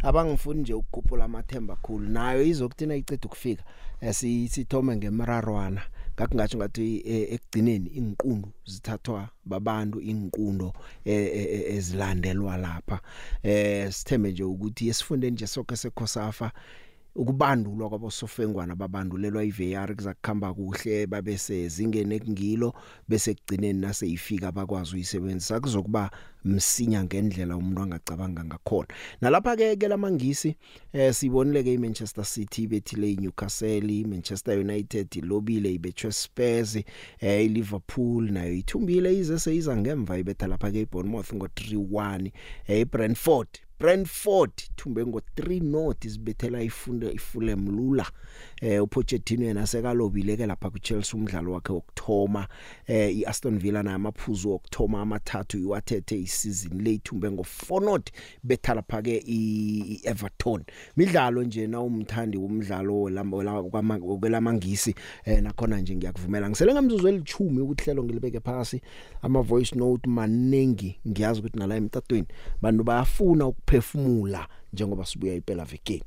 abangifuni 0.04 0.62
nje 0.62 0.74
ukukhuphula 0.74 1.24
amathemba 1.26 1.76
khulu 1.76 2.10
nayo 2.10 2.42
izokuthina 2.44 2.96
icede 2.96 3.26
ukufika 3.26 3.64
eh, 4.02 4.14
sithome 4.50 4.96
ngemirarwana 4.96 5.82
cool. 5.82 6.03
ngakungathi 6.18 6.58
ngathi 6.60 6.86
e, 7.12 7.14
ekugcineni 7.36 7.90
ingiqundu 8.00 8.50
zithathwa 8.72 9.22
babantu 9.50 9.98
ingiqundo 10.12 10.68
e, 11.12 11.12
e, 11.40 11.44
ezilandelwa 11.76 12.54
lapha 12.66 12.98
eh 13.54 13.86
sithembe 13.96 14.30
nje 14.32 14.44
ukuthi 14.54 14.84
esifunde 14.92 15.28
nje 15.30 15.46
sonke 15.54 15.76
sekhosafa 15.82 16.48
ukubandulwa 17.16 17.90
kwabosofengwana 17.90 18.76
babandulelwa 18.76 19.44
iVAR 19.44 19.96
kuzakukhamba 19.96 20.54
kuhle 20.54 21.08
babe 21.08 21.38
sezingene 21.38 22.20
kungilo 22.20 22.74
bese 23.08 23.34
kugcineni 23.34 23.80
nase 23.82 24.08
ifika 24.10 24.52
bakwazi 24.52 24.96
uyisebenzisa 24.96 25.60
kuzokuba 25.60 26.10
msinya 26.46 27.04
ngendlela 27.04 27.58
umuntu 27.58 27.82
angacabanga 27.82 28.42
ngakhona 28.46 28.88
nalapha 29.22 29.56
ke 29.56 29.76
ke 29.78 29.88
lamangisi 29.88 30.58
eh 30.94 31.14
sibonile 31.14 31.64
ke 31.64 31.74
iManchester 31.74 32.26
City 32.26 32.68
bethile 32.68 33.12
iNewcastle 33.14 33.86
iManchester 34.00 34.58
United 34.60 35.08
lobile 35.26 35.70
ibethe 35.74 36.12
Spurs 36.12 36.76
eh 37.22 37.46
iLiverpool 37.46 38.32
nayo 38.34 38.54
ithumbile 38.54 39.14
ize 39.18 39.40
seyiza 39.40 39.78
ngemva 39.78 40.18
ibetha 40.18 40.48
lapha 40.50 40.72
ke 40.72 40.82
iBournemouth 40.82 41.30
ngo 41.38 41.46
3-1 41.46 42.32
eh 42.68 42.82
iBrentford 42.82 43.50
Brentford 43.80 44.52
thumbe 44.78 45.06
ngo 45.06 45.22
3 45.38 45.60
north 45.64 46.06
isibethela 46.06 46.62
ifunde 46.64 47.12
iFulham 47.12 47.68
lula 47.78 48.06
eh 48.62 48.80
uPochettino 48.84 49.46
yena 49.46 49.68
sekalobile 49.68 50.38
ke 50.38 50.46
lapha 50.46 50.70
kuChelsea 50.70 51.20
umdlalo 51.20 51.52
wakhe 51.52 51.74
wokthoma 51.74 52.48
eh 52.88 53.10
iAston 53.18 53.60
Villa 53.60 53.84
namaphuzu 53.84 54.50
wokthoma 54.50 55.02
amathathu 55.02 55.58
iwathethe 55.58 56.18
isizini 56.20 56.82
le 56.84 56.94
ithumbe 56.94 57.32
ngo 57.32 57.42
4 57.44 57.86
north 57.86 58.10
betha 58.44 58.74
lapha 58.74 59.02
ke 59.02 59.24
iEverton 59.28 60.64
midlalo 60.98 61.44
nje 61.44 61.68
na 61.68 61.82
umthandi 61.82 62.38
umdlalo 62.38 63.02
welamangisi 64.22 64.96
eh 65.26 65.42
nakhona 65.44 65.80
nje 65.82 65.96
ngiyakuvumela 65.96 66.50
ngisele 66.50 66.74
ngamzuzu 66.74 67.08
elithumi 67.08 67.62
ukuthi 67.62 67.84
hlelo 67.84 68.04
ngilibeke 68.04 68.40
phansi 68.40 68.82
ama 69.22 69.42
voice 69.42 69.76
note 69.76 70.10
maningi 70.10 71.00
ngiyazi 71.08 71.40
ukuthi 71.40 71.60
nala 71.60 71.76
emtatweni 71.76 72.28
bantu 72.62 72.84
bayafuna 72.84 73.48
ukuphe 73.48 73.73
ukuphefumula 73.74 74.40
njengoba 74.74 75.06
sibuya 75.06 75.36
impela 75.36 75.64
vekeni 75.66 76.04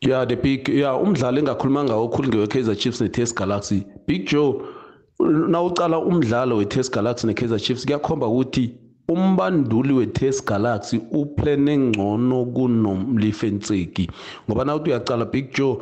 yeah 0.00 0.24
the 0.26 0.36
big 0.36 0.68
yeah 0.68 1.02
umdlalo 1.02 1.38
engakhuluma 1.40 1.84
ngawo 1.84 2.08
khulu 2.12 2.28
ngewe-kaizer 2.30 2.76
chiefs 2.78 3.00
ne-test 3.00 3.36
galaxy 3.36 3.84
big 4.06 4.26
joe 4.28 4.60
nawucala 5.50 5.98
umdlalo 5.98 6.56
we-test 6.56 6.92
galaxy 6.94 7.26
ne-kaizer 7.26 7.58
chiefs 7.60 7.84
kuyakhomba 7.84 8.26
ukuthi 8.26 8.74
umbanduli 9.08 9.92
we-test 9.98 10.46
galaxy 10.46 11.00
uplene 11.12 11.76
ngcono 11.76 12.44
kunomlifenseki 12.56 14.04
ngoba 14.48 14.64
nawuthi 14.64 14.90
uyacala 14.90 15.24
big 15.24 15.52
joe 15.54 15.76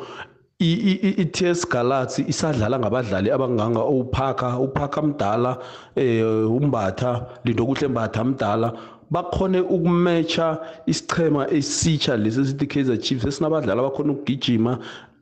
i-TS 0.62 1.66
Galaxy 1.68 2.22
isadlala 2.30 2.78
ngabadlali 2.78 3.28
abanganga 3.34 3.82
uphaka 3.84 4.58
uphaka 4.62 5.02
mdala 5.02 5.58
eh 5.98 6.22
umbatha 6.56 7.12
lindo 7.44 7.66
kuhle 7.66 7.88
mbatha 7.88 8.24
mdala 8.24 8.68
bakhone 9.12 9.58
ukumatcha 9.74 10.46
isichema 10.92 11.42
esitsha 11.58 12.12
lesi 12.22 12.42
sithi 12.48 12.66
Kaizer 12.72 12.98
Chiefs 13.04 13.24
esinabadlali 13.30 13.78
abakhona 13.80 14.10
ukugijima 14.14 14.72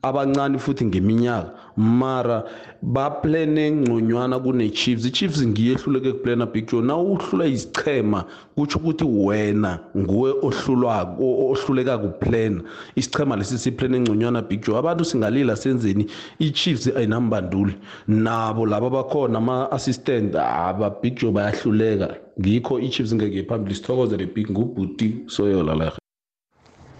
abancane 0.03 0.57
futhi 0.57 0.85
ngeminyaka 0.85 1.53
mara 1.77 2.43
baplane 2.81 3.57
engconywana 3.69 4.35
kune-chiefs 4.41 5.05
i-chiefs 5.05 5.41
ngiyehluleke 5.45 6.11
kuplana 6.13 6.45
big 6.49 6.67
joe 6.71 6.81
na 6.81 6.97
uhlula 6.97 7.45
isichema 7.45 8.25
kutsho 8.55 8.79
ukuthi 8.79 9.03
wena 9.05 9.79
nguwe 9.97 10.31
ohluleka 10.41 11.97
kuplana 11.97 12.61
isichema 12.95 13.35
lesi 13.35 13.57
siplane 13.57 13.97
engconywana 13.97 14.41
big 14.41 14.65
joe 14.65 14.77
abantu 14.79 15.05
singalila 15.05 15.55
senzeni 15.55 16.05
i-chiefs 16.39 16.87
ayinambanduli 16.87 17.75
nabo 18.07 18.65
laba 18.65 18.89
bakhona 18.89 19.37
ama-assistant 19.37 20.33
aba 20.35 20.89
big 20.89 21.15
joe 21.19 21.31
bayahluleka 21.31 22.17
ngikho 22.41 22.79
i-chiefs 22.79 23.13
ngeke 23.15 23.43
phambili 23.45 23.75
sithokozele 23.75 24.25
big 24.25 24.49
ngubhuti 24.51 25.15
soyola 25.27 25.75
la 25.75 25.93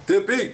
the 0.06 0.20
big 0.22 0.54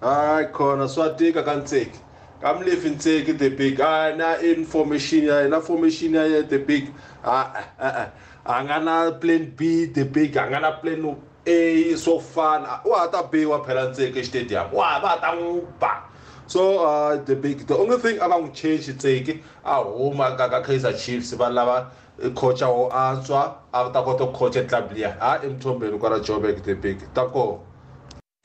hayi 0.00 0.46
khona 0.52 0.88
swatika 0.88 1.42
ka 1.44 1.54
ntseki 1.54 1.98
kamlefi 2.42 2.90
ntseki 2.90 3.38
the 3.38 3.50
big 3.50 3.80
a 3.80 4.14
na 4.16 4.36
information 4.38 5.24
ya 5.24 5.48
na 5.48 5.60
formation 5.60 6.14
ya 6.14 6.42
the 6.42 6.58
big 6.58 6.92
a 7.24 7.46
a 7.78 8.12
a 8.46 8.62
nga 8.64 8.78
na 8.80 9.10
plan 9.18 9.52
b 9.56 9.86
the 9.86 10.04
big 10.04 10.36
a 10.36 10.46
nga 10.50 10.60
na 10.60 10.72
plan 10.80 11.16
a 11.46 11.96
so 11.96 12.18
fana 12.20 12.80
wa 12.86 13.06
ta 13.10 13.22
biwa 13.22 13.64
phela 13.66 13.90
ntseki 13.90 14.24
stadium 14.24 14.72
wa 14.72 15.00
va 15.02 15.18
ta 15.20 15.34
n'wi 15.34 15.60
ba 15.80 16.02
so 16.46 16.86
uh, 16.86 17.16
the 17.24 17.34
big 17.36 17.66
the 17.66 17.74
only 17.76 17.96
thing 17.98 18.18
aka 18.20 18.38
n'wi 18.38 18.52
change 18.54 18.94
tseki 18.94 19.42
a 19.64 19.74
huma 19.82 20.36
ka 20.36 20.48
ka 20.48 20.62
kaizer 20.62 20.92
chiefs 20.94 21.32
va 21.34 21.50
lava 21.50 21.90
coacha 22.34 22.70
wo 22.70 22.88
antswa 22.88 23.52
a 23.74 23.90
ta 23.90 24.02
kota 24.02 24.26
ku 24.30 24.32
coacha 24.32 24.62
club 24.64 24.92
liya 24.94 25.16
ha 25.18 25.40
emthombeni 25.42 25.98
kwala 25.98 26.20
joburg 26.22 26.62
the 26.62 26.74
big 26.74 27.02
ta 27.14 27.26
kona 27.26 27.66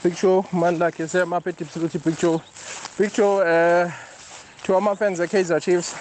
picture 0.04 0.44
mandak 0.52 1.00
yesema 1.00 1.38
aphetipsi 1.38 1.80
ukuthi 1.80 2.00
picture 2.00 2.40
picture 2.98 3.42
eh 3.48 3.92
to 4.64 4.78
amafans 4.78 5.20
ekaizer 5.20 5.60
chiefs 5.62 5.96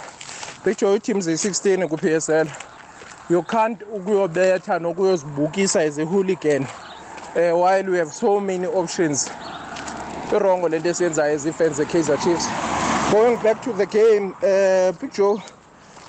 picture 0.64 0.94
iteam 0.94 1.20
ze-16 1.22 1.88
ku-psl 1.88 2.46
you 3.30 3.42
can't 3.42 3.82
ukuyobetha 3.94 4.78
nokuyozibukisa 4.78 5.80
as 5.80 5.98
a 5.98 6.04
hooligan 6.04 6.66
eh 7.36 7.52
while 7.62 7.90
we 7.90 7.98
have 7.98 8.10
so 8.10 8.40
many 8.40 8.66
options 8.66 9.30
irongo 10.36 10.68
lento 10.68 10.88
esiyenzayo 10.88 11.34
as 11.36 11.46
ifans 11.46 11.78
ekaizer 11.78 12.18
chiefs 12.20 12.48
going 13.10 13.36
back 13.36 13.60
to 13.62 13.72
the 13.72 13.86
game 13.86 14.32
eh 14.42 14.92
picture 14.98 15.40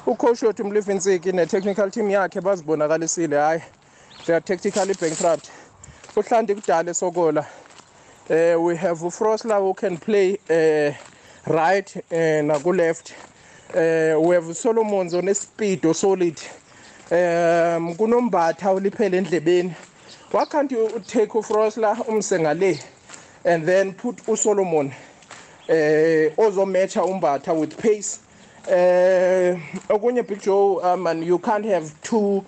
ucoach 0.08 0.44
wethu 0.44 0.64
mlivinsiki 0.66 1.32
ne-technical 1.32 1.92
team 1.92 2.10
yakhe 2.10 2.42
bazibonakalisile 2.42 3.36
hhayi 3.38 3.62
they 4.26 4.36
are 4.36 4.44
tactically 4.46 4.94
bankrupt 5.02 5.48
uhlanti 6.16 6.56
kudala 6.56 6.92
esokola 6.92 7.46
uh, 8.30 8.56
we 8.58 8.76
have 8.78 9.00
Froslav 9.00 9.60
who 9.62 9.74
can 9.74 9.98
play 9.98 10.38
uh, 10.50 10.94
right 11.52 11.94
and 12.10 12.52
uh, 12.52 12.56
eh, 12.56 12.60
left 12.72 13.12
uh, 13.72 14.18
we 14.20 14.34
have 14.36 14.46
Solomons 14.56 15.14
on 15.14 15.34
speed 15.34 15.84
or 15.86 15.94
solid 15.94 16.40
um 17.12 17.94
kunombatha 17.98 18.72
uliphele 18.72 19.18
endlebeni 19.18 19.76
why 20.32 20.46
can't 20.46 20.72
you 20.72 21.02
take 21.06 21.30
uFrosla 21.32 21.96
umsenga 22.08 22.58
le 22.58 22.76
and 23.44 23.68
then 23.68 23.94
put 23.94 24.16
uSolomon 24.26 24.90
eh 25.68 26.30
ozomatcha 26.38 27.04
umbatha 27.06 27.54
with 27.60 27.78
pace 27.78 28.20
eh 28.70 29.54
okunye 29.90 30.26
big 30.26 30.42
joe 30.42 30.80
um 30.82 31.06
ah, 31.06 31.10
and 31.12 31.26
you 31.26 31.38
can't 31.40 31.66
have 31.66 31.92
two 32.02 32.44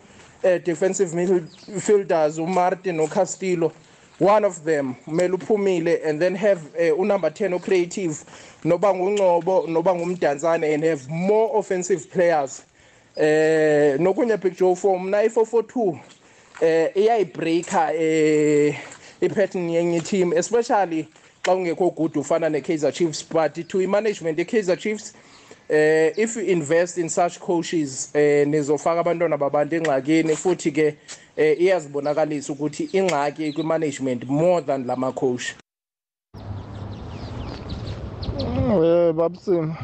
uh, 0.45 0.57
defensive 0.59 1.09
midfielders 1.09 2.39
uMartin 2.39 2.95
noCastillo 2.95 3.73
one 4.19 4.45
of 4.45 4.63
them 4.63 4.95
kumele 5.05 5.29
uphumile 5.37 5.99
and 6.05 6.21
then 6.21 6.35
have 6.35 6.65
uh, 6.75 6.95
unumber 6.95 7.29
10 7.29 7.51
ocreative 7.55 8.23
noba 8.63 8.93
ngungcobo 8.93 9.67
noba 9.67 9.93
ngumdantsane 9.95 10.73
and 10.73 10.83
have 10.83 11.07
more 11.09 11.57
offensive 11.59 12.09
players 12.11 12.63
eh 13.17 13.97
nokunye 13.99 14.41
big 14.41 14.55
joe 14.55 14.75
for 14.75 14.99
mna 14.99 15.23
i442 15.23 15.97
eh 16.61 16.91
iyayibreaker 16.95 17.95
eh 17.95 18.75
ipattern 19.21 19.69
yenye 19.69 20.01
team 20.01 20.31
especially 20.33 21.07
xa 21.45 21.53
ungekho 21.55 21.89
good 21.89 22.15
ufana 22.17 22.49
ne-kaizer 22.49 22.91
chiefs 22.93 23.23
but 23.29 23.67
to 23.67 23.81
i-management 23.81 24.39
i-kaizer 24.39 24.77
chiefs 24.77 25.13
eh 25.69 26.13
if 26.17 26.35
you 26.35 26.43
invest 26.43 26.97
in 26.99 27.09
such 27.09 27.39
coaches 27.39 28.11
eh 28.15 28.45
nizofaka 28.47 28.99
abantwana 28.99 29.37
babantu 29.37 29.75
engxakini 29.75 30.35
futhi 30.35 30.71
ke 30.71 30.95
eh 31.37 31.61
iyazibonakalisa 31.61 32.53
ukuthi 32.53 32.89
ingxaki 32.93 33.53
kwi 33.53 33.63
management 33.63 34.23
more 34.27 34.61
than 34.61 34.85
lama 34.85 35.11
coach 35.11 35.55
mm, 38.39 38.83
Eh 38.83 39.13
babusini 39.13 39.75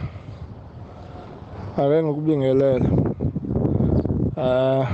ake 1.78 2.04
ngikubingelele 2.04 2.84
eh 4.38 4.88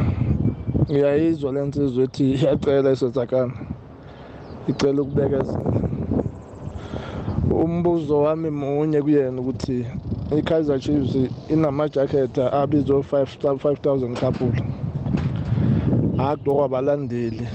ngiyayizwa 0.92 1.52
lensizwe 1.52 2.04
ethi 2.04 2.32
iyacela 2.32 2.92
isotsakana 2.92 3.54
icela 4.68 5.02
ukubekezela 5.02 5.60
umbuzo 7.64 8.22
wami 8.22 8.50
munye 8.50 9.02
kuyena 9.02 9.42
ukuthi 9.42 9.86
i-kaizer 10.36 10.80
chiefs 10.80 11.16
inamajaketha 11.50 12.52
abizwe 12.54 12.98
5000 13.12 14.14
kapula 14.20 14.62
agqokwa 16.30 16.66
abalandeli 16.66 17.48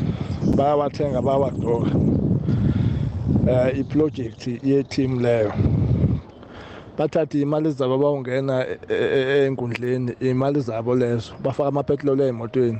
bayawathenga 0.57 1.21
bayawagqoka 1.27 1.91
um 1.97 2.39
eh, 3.49 3.79
iprojekthi 3.79 4.61
yeteam 4.63 5.21
leyo 5.21 5.53
bathathe 6.99 7.41
imali 7.41 7.71
zabo 7.71 7.99
bawungena 7.99 8.67
enkundleni 9.47 10.13
e, 10.21 10.27
e, 10.27 10.31
imali 10.31 10.61
zabo 10.69 10.95
lezo 11.01 11.33
bafaka 11.45 11.69
amapetroli 11.69 12.23
ey'motweni 12.27 12.79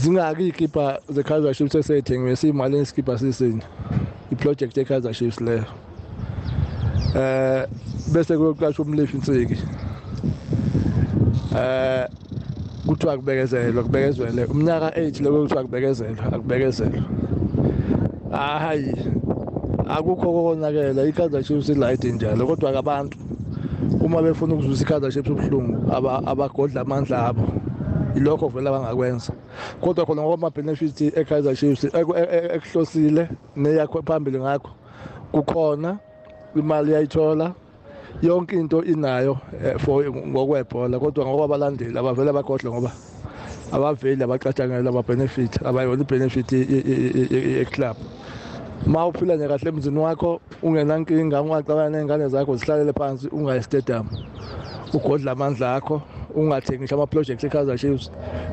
zingaki 0.00 0.42
iy'kipha 0.46 0.86
ze-kaizer 1.14 1.52
chiefs 1.56 1.74
esey'thengiwe 1.80 2.34
siyimali 2.40 2.74
isikipa 2.84 3.12
sisinye 3.22 3.62
iprojekthi 4.32 4.76
ye-kaizer 4.80 5.12
chiefs 5.18 5.40
leyo 5.40 5.64
eh 7.14 7.66
bese 8.12 8.36
kuyoqashwa 8.36 8.84
umleshi 8.84 9.16
insiki 9.16 9.56
eh 11.58 12.06
kuthiwa 12.86 13.16
kubekezelwa 13.16 13.82
kubekezelwe 13.82 14.44
umnyaka 14.52 14.88
8 15.00 15.22
lokho 15.24 15.42
kuthiwa 15.42 15.62
kubekezelwa 15.62 16.24
akubekezelwa 16.32 17.02
hayi 18.64 18.94
akukho 19.90 20.28
konakela 20.32 21.02
i-Kaizer 21.10 21.42
Chiefs 21.42 21.68
light 21.68 22.04
njalo 22.04 22.46
kodwa 22.46 22.72
kabantu 22.72 23.18
uma 24.00 24.22
befuna 24.22 24.54
ukuzuza 24.54 24.82
i-Kaizer 24.84 25.10
Chiefs 25.10 25.30
ubhlungu 25.30 25.90
abagodla 26.30 26.80
amandla 26.80 27.26
abo 27.26 27.42
ilokho 28.14 28.48
vele 28.48 28.68
abangakwenza 28.70 29.32
kodwa 29.82 30.06
khona 30.06 30.22
ngoba 30.22 30.34
ama-benefits 30.46 31.02
e-Kaizer 31.10 31.56
Chiefs 31.58 31.84
ekuhlosile 32.54 33.28
neyakho 33.56 33.98
phambili 34.06 34.38
ngakho 34.38 34.70
kukhona 35.34 35.98
imali 36.56 36.90
iyayithola 36.90 37.54
yonke 38.22 38.56
into 38.56 38.82
inayo 38.84 39.38
eh, 39.64 39.78
for 39.78 40.04
ngokwebhola 40.04 40.98
kodwa 40.98 41.24
ngokwabalandeli 41.26 41.94
abavele 41.98 42.32
bakhohlwe 42.34 42.68
ngoba 42.72 42.90
abaveli 43.72 44.22
abacatshangelwa 44.24 44.90
ama-benefit 44.90 45.52
abayona 45.62 46.02
i-benefit 46.02 46.52
ye-club 46.52 47.96
ma 48.86 49.06
uphila 49.06 49.36
nje 49.36 49.46
kahle 49.48 49.68
emzini 49.70 49.98
wakho 49.98 50.40
ungenankinga 50.62 51.38
ungaxabana 51.40 51.88
ney'ngane 51.94 52.26
zakho 52.34 52.52
zihlalele 52.58 52.92
phansi 52.92 53.28
ungayistadium 53.30 54.06
ugodle 54.92 55.30
amandla 55.30 55.74
akho 55.78 56.02
ungathengisha 56.34 56.94
ama-projects 56.98 57.44
e-kaizer 57.46 57.78
chiefs 57.78 58.10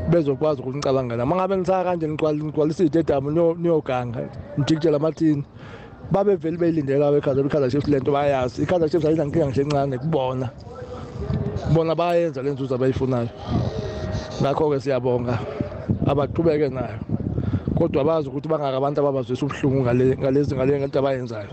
bezokwazi 0.09 0.61
ukunicabangela 0.61 1.25
ma 1.25 1.35
ngabe 1.35 1.55
nisaka 1.57 1.83
kanje 1.89 2.05
nigcwalisa 2.07 2.83
iy'tediyamu 2.85 3.33
niyoganga 3.57 4.21
nijikitshela 4.57 4.97
amathini 5.01 5.43
babevele 6.11 6.57
beyilindele 6.57 7.21
kawe 7.21 7.41
i-kaizer 7.47 7.69
chiefs 7.71 7.87
lento 7.87 8.11
bayazi 8.11 8.63
i-kaizer 8.63 8.89
chiefs 8.89 9.05
ayinankinga 9.05 9.45
nje 9.49 9.61
encane 9.61 9.97
kubona 9.97 10.49
bona 11.73 11.95
bayenza 11.95 12.41
le 12.41 12.51
nzuzo 12.55 12.75
abayifunayo 12.75 13.29
ngakho-ke 14.41 14.79
siyabonga 14.79 15.35
abaqhubeke 16.07 16.67
nayo 16.71 16.97
kodwa 17.77 18.03
bazi 18.03 18.29
ukuthi 18.29 18.47
bangaka 18.47 18.77
abantu 18.79 18.99
ababazwisa 19.03 19.45
ubuhlungu 19.45 19.79
ngalezi 20.23 20.55
ngale 20.55 20.79
ngento 20.79 20.99
abayenzayo 20.99 21.49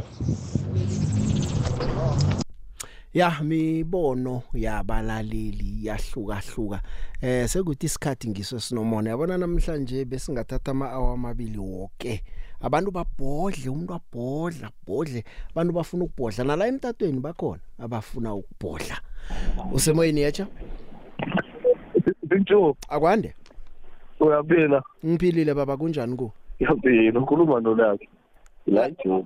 ya 3.13 3.31
mibono 3.43 4.43
yabalaleli 4.55 5.87
yahlukahluka 5.87 6.79
eh 7.23 7.49
sekuthi 7.51 7.87
isikhathi 7.87 8.29
ngiso 8.31 8.61
sinomona 8.63 9.11
yabona 9.11 9.35
namhlanje 9.39 10.05
besingathatha 10.07 10.71
ama 10.71 10.89
hour 10.95 11.15
amabili 11.19 11.59
wonke 11.59 11.91
okay. 12.03 12.19
abantu 12.67 12.91
babhodle 12.95 13.69
umuntu 13.71 13.93
abhodla 13.95 14.69
bhodle 14.89 15.21
abantu 15.53 15.73
bafuna 15.77 16.05
ukubhodla 16.09 16.45
nala 16.49 16.65
emtatweni 16.67 17.21
bakhona 17.21 17.61
abafuna 17.83 18.35
ukubhodla 18.35 18.97
usemoyini 19.73 20.21
yacha 20.21 20.47
Bintu 22.23 22.77
akwande 22.89 23.35
Uyaphila 24.21 24.83
Ngiphilile 25.07 25.55
baba 25.55 25.77
kunjani 25.77 26.17
ku 26.17 26.33
Yaphila 26.61 27.21
ukhuluma 27.21 27.61
nolakhe 27.61 28.09
la 28.67 28.89
Joe 28.91 29.25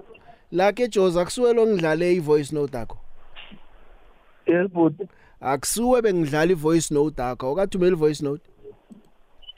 La 0.52 0.72
ke 0.72 0.88
Joe 0.92 1.14
akusuwelo 1.22 1.66
ngidlale 1.66 2.14
ivoice 2.14 2.52
note 2.54 2.76
yakho 2.76 2.98
Yebo 4.46 4.90
akusuwe 5.40 6.02
bengidlala 6.02 6.52
ivoice 6.52 6.92
note 6.94 7.22
yakho 7.22 7.46
akathumela 7.52 7.92
ivoice 7.96 8.20
note 8.24 8.42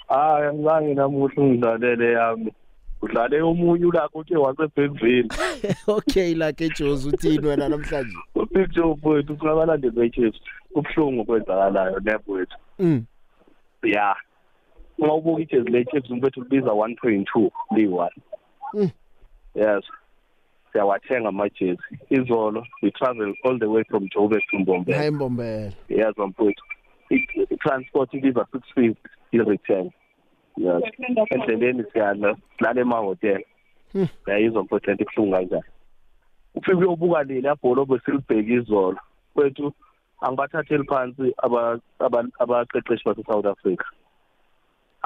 Ah 0.09 0.53
ngizange 0.53 0.95
namuhla 0.95 1.43
ungidlalele 1.43 2.13
yami 2.13 2.53
udlale 3.03 3.41
omunye 3.43 3.87
ulakho 3.87 4.25
ke 4.25 4.37
wasebhemveni 4.37 5.29
okay 5.89 6.35
lakhe 6.35 6.69
Jozi 6.69 7.09
uthini 7.09 7.47
wena 7.47 7.69
namhlanje 7.69 8.17
ubig 8.35 8.71
Joe 8.75 8.95
mfowethu 8.95 9.33
usabalandeli 9.33 9.95
beChiefs 9.97 10.41
kubhlungu 10.73 11.25
kwenzakalayo 11.25 12.01
nebwethu 12.01 12.57
mm 12.79 13.05
yeah 13.83 14.17
ngawubuka 15.01 15.43
ijezi 15.43 15.71
leChiefs 15.71 16.11
mfowethu 16.11 16.41
libiza 16.43 16.67
1.2 16.71 17.51
li1 17.73 18.09
mm 18.75 18.91
yes 19.55 19.85
siyawathenga 20.73 21.29
amajezi 21.29 21.83
izolo 22.11 22.67
we 22.83 22.91
travel 22.91 23.35
all 23.45 23.59
the 23.59 23.67
way 23.67 23.85
from 23.85 24.09
Joburg 24.09 24.43
to 24.51 24.59
Mbombela 24.59 24.99
hayi 24.99 25.11
Mbombela 25.11 25.73
yes 25.89 26.19
mfowethu 26.19 26.65
i 27.11 27.27
transport 27.57 28.15
ibiza 28.15 28.41
650 28.41 28.95
i 29.33 29.39
return 29.39 29.91
yes 30.57 30.83
endleleni 31.31 31.85
siyana 31.93 32.35
silale 32.59 32.81
emahotela 32.81 33.41
uyayizwa 34.27 34.63
hmm. 34.63 34.67
mfowethu 34.77 35.25
lento 35.25 35.25
ebuhlungu 35.25 35.31
kanjani 35.31 35.63
ufike 36.55 36.77
uyobuka 36.77 37.23
leli 37.23 37.49
abholo 37.49 37.85
besilibheke 37.87 38.55
izolo 38.61 38.99
kwethu 39.35 39.67
angibathatheli 40.25 40.85
phansi 40.91 41.27
abaqeqeshi 42.43 43.05
base-south 43.07 43.47
africa 43.53 43.87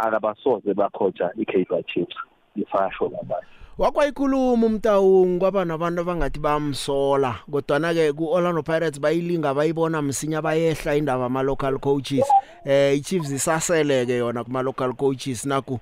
akabasoze 0.04 0.70
bakhoja 0.80 1.26
i-kaizer 1.42 1.82
chiefs 1.90 2.16
ngisasho 2.56 3.04
labanye 3.12 3.52
wakwayikhuluma 3.78 4.66
umtawung 4.66 5.38
kwaba 5.40 5.64
nabantu 5.64 6.00
abangathi 6.02 6.38
bamsola 6.38 7.34
kodwana-ke 7.50 8.14
ku-orlando 8.14 8.62
pirates 8.62 9.00
bayilinga 9.00 9.50
bayibona 9.54 9.98
msinya 10.02 10.38
bayehla 10.42 10.94
indaba 10.94 11.26
ama-local 11.26 11.78
coaches 11.78 12.22
um 12.30 12.70
eh, 12.70 12.94
i-chiefs 12.98 13.32
isasele-ke 13.32 14.14
yona 14.14 14.44
kuma-local 14.44 14.92
coaches 14.94 15.44
naku 15.46 15.78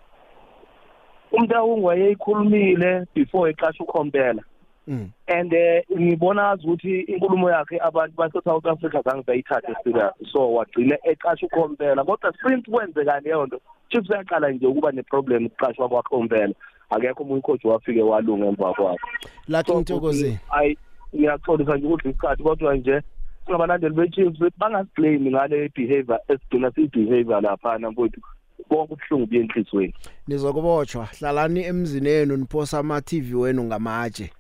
umtawung 1.33 1.85
wayeyikhulumile 1.85 3.05
before 3.15 3.51
iqasha 3.51 3.85
ukhompela 3.85 4.43
Mm. 4.87 5.13
and 5.29 5.53
eh, 5.53 5.85
ngibona 6.01 6.55
uh, 6.55 6.61
ukuthi 6.65 7.01
inkulumo 7.01 7.51
yakhe 7.51 7.79
abantu 7.81 8.17
base-south 8.17 8.67
africa 8.67 9.03
zange 9.05 9.23
bayithathe 9.27 9.75
serious 9.85 10.13
so 10.33 10.53
wagcine 10.53 10.99
eqasha 11.05 11.47
ukhompela 11.47 12.05
kodwa 12.05 12.33
since 12.49 12.71
kwenzeka 12.71 13.21
leyo 13.21 13.47
nto 13.47 13.61
chiefs 13.91 14.11
yaqala 14.11 14.49
nje 14.51 14.67
ukuba 14.67 14.93
neproblem 14.93 15.47
ukuqashwa 15.47 15.89
kwakhompela 15.89 16.55
akekho 16.97 17.23
umuntu 17.23 17.43
coach 17.43 17.65
wafike 17.65 18.03
walunga 18.03 18.47
emva 18.47 18.73
kwakhe 18.75 19.01
lathi 19.49 19.75
ngithokoze 19.75 20.39
ayi 20.51 20.79
ngiyaxolisa 21.17 21.77
nje 21.77 21.87
ukuthi 21.87 22.09
isikhathi 22.09 22.43
kodwa 22.43 22.77
nje 22.77 23.01
singabalandeli 23.45 23.95
be-chiefs 23.95 24.41
bangasiclaim 24.59 25.29
ngale 25.29 25.69
behavior 25.77 26.19
esigcina 26.29 26.71
siyi-behavior 26.71 27.43
laphana 27.43 27.91
mfowethu 27.91 28.21
konke 28.69 28.93
ubuhlungu 28.95 29.27
benhlizweni 29.27 29.95
nizokubotshwa 30.29 31.05
hlalani 31.19 31.61
emzini 31.65 32.09
yenu 32.09 32.37
niphosa 32.37 32.79
ama-tv 32.79 33.35
wenu 33.35 33.65
ngamatshe 33.65 34.31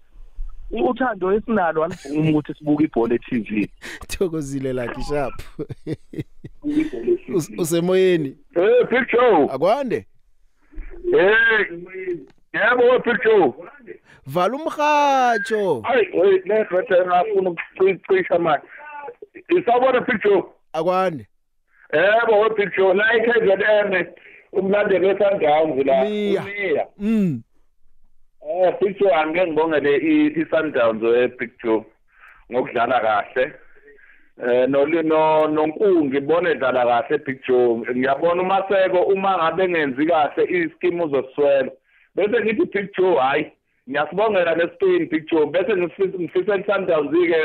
uthando 0.88 1.32
esinalo 1.34 1.84
alivumi 1.84 2.30
ukuthi 2.30 2.54
sibuke 2.54 2.84
ibhola 2.84 3.14
e-tv 3.14 3.70
thokozile 4.08 4.72
lakhe 4.72 5.02
sharp 5.02 5.34
usemoyeni 7.58 8.36
eh 8.54 8.88
big 8.90 9.10
show 9.10 9.50
akwande 9.52 10.06
eh 11.18 11.68
Yebo 12.52 12.84
wephu. 12.92 13.54
Vala 14.26 14.54
umhatsho. 14.56 15.82
Hayi, 15.82 16.08
wait, 16.14 16.46
network 16.46 16.90
engafuna 16.90 17.54
ukucisha 17.80 18.38
manje. 18.38 18.64
Isabona 19.48 20.00
picture. 20.06 20.42
Akwani. 20.72 21.26
Yebo 21.92 22.40
wephu, 22.40 22.92
la 22.94 23.08
iKZN 23.16 24.06
umlandeli 24.52 25.06
weSundowns 25.06 25.86
la. 25.86 26.02
Miya. 26.04 26.86
Mm. 26.98 27.42
Eh 28.42 28.72
picture 28.80 29.12
angeke 29.14 29.46
ngibongele 29.46 29.96
iSundowns 30.40 31.02
wepicture 31.02 31.84
ngokudlala 32.50 33.00
kahle. 33.00 33.52
Eh 34.44 34.66
no 34.68 34.84
no 34.86 35.48
nonkulu 35.48 36.04
ngibone 36.04 36.54
dlala 36.54 36.84
kahle 36.86 37.18
picture. 37.18 37.74
Ngiyabona 37.96 38.42
uMaseko 38.42 39.00
uma 39.08 39.36
ngabe 39.38 39.64
engenzi 39.64 40.04
kahle 40.06 40.44
iskimu 40.44 41.04
uzoswela. 41.04 41.72
bese 42.14 42.40
ngithi 42.44 42.64
big 42.64 42.88
joe 42.98 43.14
hhayi 43.16 43.46
ngiyasibongela 43.88 44.54
nespain 44.54 45.08
big 45.08 45.26
joe 45.30 45.46
bese 45.46 45.76
ngifisa 45.76 46.56
i-sundowns-ke 46.56 47.38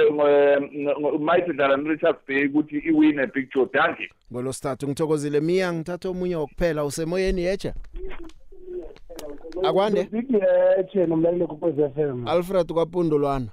mighty 1.20 1.54
dlalan 1.54 1.88
richards 1.88 2.20
bay 2.28 2.46
ukuthi 2.46 2.78
iwine 2.90 3.28
big 3.34 3.50
joe 3.56 3.68
danki 3.74 4.10
ngolosithathu 4.34 4.84
ngithokozile 4.88 5.40
miya 5.42 5.74
ngithatha 5.74 6.10
omunye 6.10 6.36
wokuphela 6.36 6.86
usemoyeni 6.86 7.42
yetsha 7.48 7.74
akwande 9.70 10.00
yetshe 10.00 11.02
uh, 11.02 11.08
nomlaleli 11.10 11.48
kukwez 11.48 11.80
f 11.80 11.98
m 11.98 12.28
alfred 12.28 12.74
kwapundulwana 12.74 13.48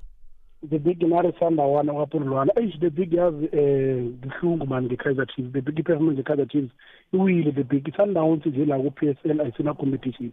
the 0.71 0.79
big 0.79 1.03
narisanda 1.03 1.63
wana 1.63 1.93
kwapundulwana 1.93 2.53
eish 2.63 2.79
the 2.81 2.91
big 2.91 3.13
yazi 3.13 3.49
um 3.53 4.19
ngihlungu 4.27 4.67
mani 4.67 4.89
nge-kaizer 4.89 5.27
chiefs 5.27 5.53
the 5.53 5.61
big 5.61 5.79
iphefuma 5.79 6.13
nge-kaizer 6.13 6.49
chiefs 6.49 6.71
iwile 7.13 7.53
the 7.53 7.63
big 7.65 7.89
i-sundowns 7.89 8.47
nje 8.47 8.65
la 8.65 8.79
ku-p 8.79 9.07
s 9.09 9.17
l 9.25 9.41
ayisenacompetition 9.41 10.31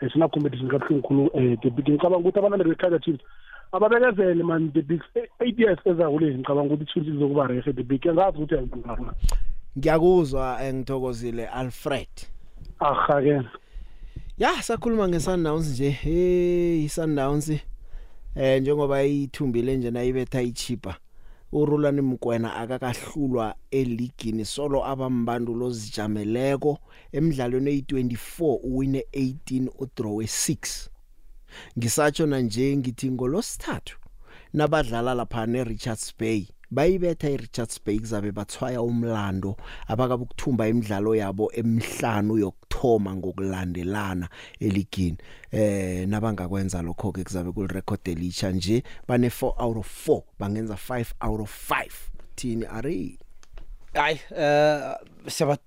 sinacompetition 0.00 0.68
kabuhlungu 0.68 1.02
khulu 1.08 1.26
um 1.34 1.42
eh, 1.52 1.56
the 1.62 1.70
big 1.70 1.86
ngicabanga 1.86 2.18
ukuthi 2.18 2.38
abantwana 2.38 2.64
be-kaizer 2.64 3.00
chiefs 3.04 3.24
ababekezele 3.72 4.42
man 4.44 4.72
the 4.72 4.82
big 4.82 5.00
eight 5.40 5.58
years 5.58 5.78
ezakule 5.84 6.34
ngicabanga 6.38 6.74
ukuthi 6.74 6.88
i-chiefs 6.90 7.08
izokuba 7.08 7.46
rehe 7.46 7.72
the 7.74 7.82
big 7.82 8.06
angazi 8.08 8.38
ukuthi 8.38 8.54
yangana 8.54 9.14
ngiyakuzwa 9.78 10.58
eh, 10.64 10.74
ngithokozile 10.74 11.46
alfred 11.46 12.12
ahake 12.80 13.40
ya 14.38 14.62
sakhuluma 14.62 15.08
nge-sundowns 15.08 15.70
nje 15.72 15.90
hey 15.90 16.84
i-sundowns 16.84 17.50
eh 18.36 18.60
njengoba 18.62 19.02
ithumbile 19.02 19.76
nje 19.76 19.90
nayibetha 19.90 20.42
ichipa 20.42 20.96
uRulani 21.52 22.00
Mkwena 22.00 22.56
akakahlulwa 22.56 23.54
eligini 23.70 24.44
solo 24.44 24.84
abambandulo 24.92 25.70
zijameleko 25.70 26.78
emidlalweni 27.16 27.70
eyi24 27.80 28.58
uwine 28.62 29.04
18 29.12 29.68
udrawe 29.78 30.24
6 30.24 30.88
ngisatsho 31.78 32.26
na 32.26 32.40
nje 32.40 32.76
ngithi 32.76 33.10
ngolosithathu 33.10 33.98
nabadlala 34.52 35.14
lapha 35.14 35.46
neRichards 35.46 36.14
Bay 36.18 36.46
bayibetha 36.72 37.30
iRichards 37.30 37.84
Bay 37.84 37.98
kuzabe 37.98 38.32
bathwaya 38.32 38.80
umlando 38.82 39.56
abakabe 39.88 40.24
ukuthumba 40.24 40.68
imidlalo 40.68 41.12
yabo 41.14 41.52
emhlanu 41.54 42.38
yokthoma 42.40 43.12
ngokulandelana 43.16 44.28
eligini 44.60 45.18
eh 45.52 46.08
nabangakwenza 46.08 46.80
lokho 46.82 47.12
ke 47.12 47.22
kuzabe 47.28 47.52
kulirecord 47.52 48.08
elisha 48.08 48.50
nje 48.52 48.82
bane 49.08 49.28
4 49.28 49.52
out 49.62 49.76
of 49.76 50.08
4 50.08 50.22
bangenza 50.40 50.74
5 50.74 51.06
out 51.20 51.40
of 51.40 51.52
5 51.70 51.86
thini 52.36 52.64
ari 52.66 53.18
ay 53.94 54.16
eh 54.36 54.96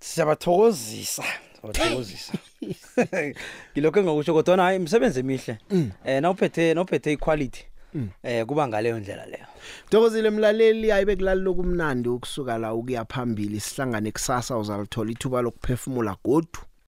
siyabathokozisa 0.02 1.24
wathokozisa 1.64 2.34
ngilokho 3.72 4.00
engakusho 4.00 4.34
kodwa 4.34 4.58
hayi 4.58 4.76
imsebenze 4.76 5.20
emihle 5.20 5.58
mm. 5.70 5.92
eh 6.06 6.22
nawuphethe 6.22 6.74
nawuphethe 6.74 7.14
iquality 7.14 7.64
Mm. 7.96 8.08
eh 8.24 8.44
kuba 8.46 8.64
ngaleyo 8.68 9.00
ndlela 9.00 9.26
leyo 9.32 9.46
Dokozile 9.92 10.28
mlaleli 10.36 10.88
ayibe 10.92 11.16
kulali 11.16 11.42
lokumnandi 11.42 12.10
ukusuka 12.10 12.58
la 12.58 12.70
ukuya 12.74 13.06
phambili 13.08 13.60
sihlangane 13.64 14.12
kusasa 14.12 14.54
uzalithola 14.60 15.10
ithuba 15.16 15.40
lokuphefumula 15.46 16.14
godu 16.26 16.60